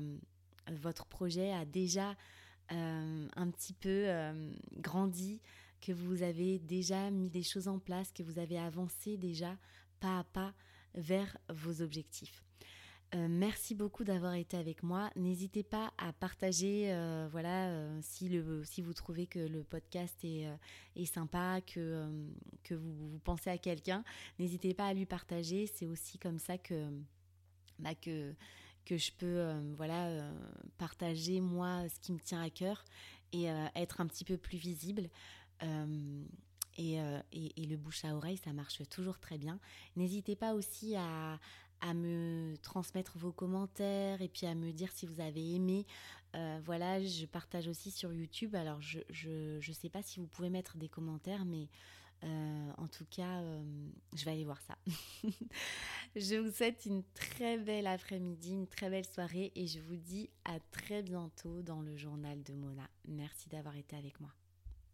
votre 0.70 1.06
projet 1.06 1.52
a 1.52 1.64
déjà 1.64 2.14
un 2.68 3.50
petit 3.50 3.72
peu 3.72 4.06
grandi, 4.76 5.40
que 5.86 5.92
vous 5.92 6.24
avez 6.24 6.58
déjà 6.58 7.12
mis 7.12 7.30
des 7.30 7.44
choses 7.44 7.68
en 7.68 7.78
place, 7.78 8.10
que 8.10 8.24
vous 8.24 8.40
avez 8.40 8.58
avancé 8.58 9.16
déjà 9.16 9.56
pas 10.00 10.18
à 10.18 10.24
pas 10.24 10.52
vers 10.96 11.38
vos 11.48 11.80
objectifs. 11.80 12.42
Euh, 13.14 13.28
merci 13.30 13.76
beaucoup 13.76 14.02
d'avoir 14.02 14.34
été 14.34 14.56
avec 14.56 14.82
moi. 14.82 15.10
N'hésitez 15.14 15.62
pas 15.62 15.92
à 15.96 16.12
partager, 16.12 16.92
euh, 16.92 17.28
voilà, 17.30 17.68
euh, 17.68 18.00
si, 18.02 18.28
le, 18.28 18.64
si 18.64 18.82
vous 18.82 18.94
trouvez 18.94 19.28
que 19.28 19.38
le 19.38 19.62
podcast 19.62 20.16
est, 20.24 20.48
est 20.96 21.04
sympa, 21.04 21.60
que, 21.60 22.10
que 22.64 22.74
vous, 22.74 23.20
pensez 23.22 23.50
à 23.50 23.58
quelqu'un, 23.58 24.02
n'hésitez 24.40 24.74
pas 24.74 24.88
à 24.88 24.92
lui 24.92 25.06
partager. 25.06 25.68
C'est 25.68 25.86
aussi 25.86 26.18
comme 26.18 26.40
ça 26.40 26.58
que, 26.58 26.90
bah, 27.78 27.94
que, 27.94 28.34
que 28.84 28.96
je 28.96 29.12
peux, 29.12 29.52
voilà, 29.76 30.32
partager 30.78 31.40
moi 31.40 31.88
ce 31.88 32.00
qui 32.00 32.12
me 32.12 32.18
tient 32.18 32.42
à 32.42 32.50
cœur 32.50 32.84
et 33.32 33.44
être 33.76 34.00
un 34.00 34.06
petit 34.08 34.24
peu 34.24 34.36
plus 34.36 34.58
visible. 34.58 35.10
Euh, 35.62 36.24
euh, 36.78 37.22
et, 37.32 37.66
le 37.66 37.76
bouche 37.76 38.04
à 38.04 38.14
oreille, 38.14 38.36
ça 38.36 38.52
marche 38.52 38.82
toujours 38.90 39.18
très 39.18 39.38
bien. 39.38 39.58
N'hésitez 39.96 40.36
pas 40.36 40.54
aussi 40.54 40.94
à, 40.96 41.38
me 41.94 42.56
transmettre 42.62 43.16
vos 43.16 43.32
commentaires 43.32 44.20
et 44.20 44.28
puis 44.28 44.46
à 44.46 44.54
me 44.54 44.72
dire 44.72 44.90
si 44.92 45.06
vous 45.06 45.20
avez 45.20 45.54
aimé. 45.54 45.86
Euh, 46.34 46.60
voilà, 46.64 47.00
je 47.02 47.26
partage 47.26 47.68
aussi 47.68 47.90
sur 47.90 48.12
YouTube. 48.12 48.54
Alors, 48.54 48.80
je 48.82 48.98
ne 49.56 49.72
sais 49.72 49.88
pas 49.88 50.02
si 50.02 50.20
vous 50.20 50.26
pouvez 50.26 50.50
mettre 50.50 50.76
des 50.76 50.88
commentaires, 50.88 51.44
mais 51.44 51.68
en 52.22 52.88
tout 52.88 53.06
cas, 53.08 53.40
je 54.16 54.24
vais 54.24 54.32
aller 54.32 54.44
voir 54.44 54.60
ça. 54.62 54.76
je 56.16 56.36
vous 56.36 56.50
souhaite 56.50 56.84
une 56.84 57.04
très 57.14 57.56
belle 57.56 57.86
après-midi, 57.86 58.52
une 58.52 58.66
très 58.66 58.90
belle 58.90 59.06
soirée 59.06 59.52
et 59.54 59.66
je 59.66 59.78
vous 59.78 59.96
dis 59.96 60.28
à 60.44 60.58
très 60.72 61.02
bientôt 61.02 61.62
dans 61.62 61.82
le 61.82 61.96
journal 61.96 62.42
de 62.42 62.54
Mona. 62.54 62.88
Merci 63.06 63.48
d'avoir 63.48 63.76
été 63.76 63.96
avec 63.96 64.18
moi. 64.20 64.34